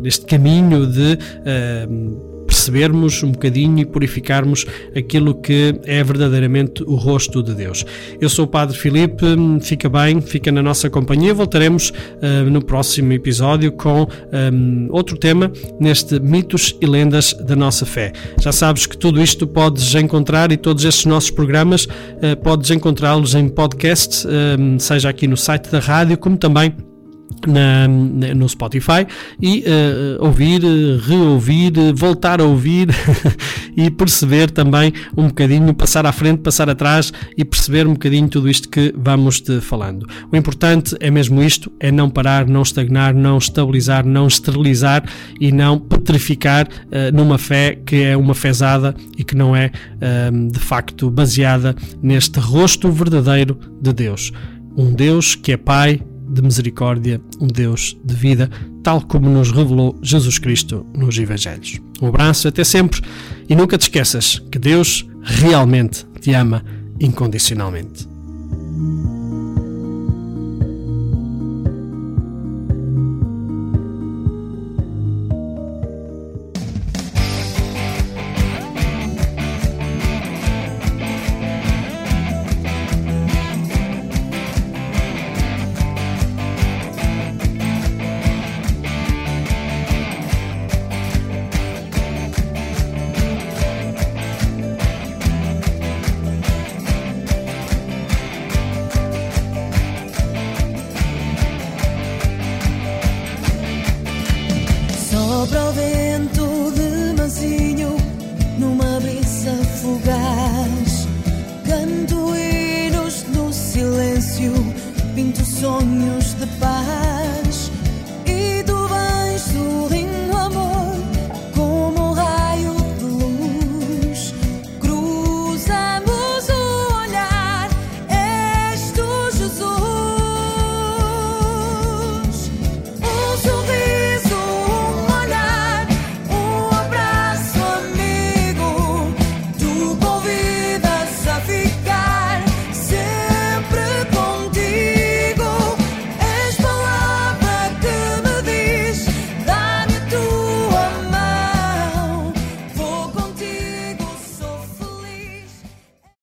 neste 0.00 0.26
caminho 0.26 0.86
de 0.86 1.14
uh, 1.14 2.30
percebermos 2.50 3.22
um 3.22 3.30
bocadinho 3.30 3.78
e 3.78 3.86
purificarmos 3.86 4.66
aquilo 4.94 5.34
que 5.34 5.80
é 5.84 6.02
verdadeiramente 6.02 6.82
o 6.82 6.96
rosto 6.96 7.42
de 7.44 7.54
Deus. 7.54 7.86
Eu 8.20 8.28
sou 8.28 8.44
o 8.44 8.48
Padre 8.48 8.76
Filipe, 8.76 9.24
fica 9.62 9.88
bem, 9.88 10.20
fica 10.20 10.50
na 10.50 10.60
nossa 10.60 10.90
companhia. 10.90 11.32
Voltaremos 11.32 11.90
uh, 11.90 12.50
no 12.50 12.62
próximo 12.62 13.12
episódio 13.12 13.70
com 13.70 14.02
um, 14.02 14.88
outro 14.90 15.16
tema 15.16 15.50
neste 15.78 16.18
Mitos 16.18 16.76
e 16.80 16.86
Lendas 16.86 17.32
da 17.34 17.54
Nossa 17.54 17.86
Fé. 17.86 18.12
Já 18.40 18.50
sabes 18.50 18.84
que 18.84 18.98
tudo 18.98 19.22
isto 19.22 19.46
podes 19.46 19.94
encontrar 19.94 20.50
e 20.50 20.56
todos 20.56 20.84
estes 20.84 21.06
nossos 21.06 21.30
programas 21.30 21.84
uh, 21.84 22.36
podes 22.42 22.70
encontrá-los 22.70 23.34
em 23.36 23.48
podcast, 23.48 24.26
seja 24.78 25.08
aqui 25.08 25.26
no 25.26 25.36
site 25.36 25.70
da 25.70 25.78
rádio, 25.78 26.18
como 26.18 26.36
também 26.36 26.74
na, 27.46 27.88
no 27.88 28.48
Spotify 28.48 29.06
e 29.40 29.60
uh, 29.60 30.24
ouvir, 30.24 30.62
reouvir, 31.06 31.72
voltar 31.94 32.40
a 32.40 32.44
ouvir 32.44 32.88
e 33.76 33.90
perceber 33.90 34.50
também 34.50 34.92
um 35.16 35.28
bocadinho, 35.28 35.72
passar 35.74 36.06
à 36.06 36.12
frente, 36.12 36.40
passar 36.40 36.68
atrás 36.68 37.12
e 37.36 37.44
perceber 37.44 37.86
um 37.86 37.92
bocadinho 37.92 38.28
tudo 38.28 38.48
isto 38.48 38.68
que 38.68 38.92
vamos 38.96 39.40
te 39.40 39.60
falando. 39.60 40.06
O 40.32 40.36
importante 40.36 40.96
é 41.00 41.10
mesmo 41.10 41.42
isto, 41.42 41.70
é 41.80 41.90
não 41.90 42.10
parar, 42.10 42.46
não 42.46 42.62
estagnar, 42.62 43.14
não 43.14 43.38
estabilizar, 43.38 44.04
não 44.04 44.26
esterilizar 44.26 45.04
e 45.40 45.52
não 45.52 45.78
petrificar 45.78 46.66
uh, 46.66 47.14
numa 47.14 47.38
fé 47.38 47.74
que 47.74 48.02
é 48.02 48.16
uma 48.16 48.34
fezada 48.34 48.94
e 49.16 49.24
que 49.24 49.36
não 49.36 49.54
é 49.54 49.70
uh, 49.70 50.50
de 50.50 50.58
facto 50.58 51.10
baseada 51.10 51.74
neste 52.02 52.38
rosto 52.38 52.90
verdadeiro 52.90 53.58
de 53.80 53.92
Deus. 53.92 54.32
Um 54.76 54.92
Deus 54.92 55.34
que 55.34 55.52
é 55.52 55.56
Pai, 55.56 56.00
de 56.30 56.42
misericórdia, 56.42 57.20
um 57.40 57.46
Deus 57.46 57.96
de 58.04 58.14
vida, 58.14 58.48
tal 58.82 59.02
como 59.02 59.28
nos 59.28 59.50
revelou 59.50 59.98
Jesus 60.00 60.38
Cristo 60.38 60.86
nos 60.94 61.18
Evangelhos. 61.18 61.80
Um 62.00 62.06
abraço, 62.06 62.46
até 62.48 62.64
sempre 62.64 63.02
e 63.48 63.56
nunca 63.56 63.76
te 63.76 63.82
esqueças 63.82 64.38
que 64.50 64.58
Deus 64.58 65.06
realmente 65.22 66.06
te 66.20 66.32
ama 66.32 66.64
incondicionalmente. 67.00 68.08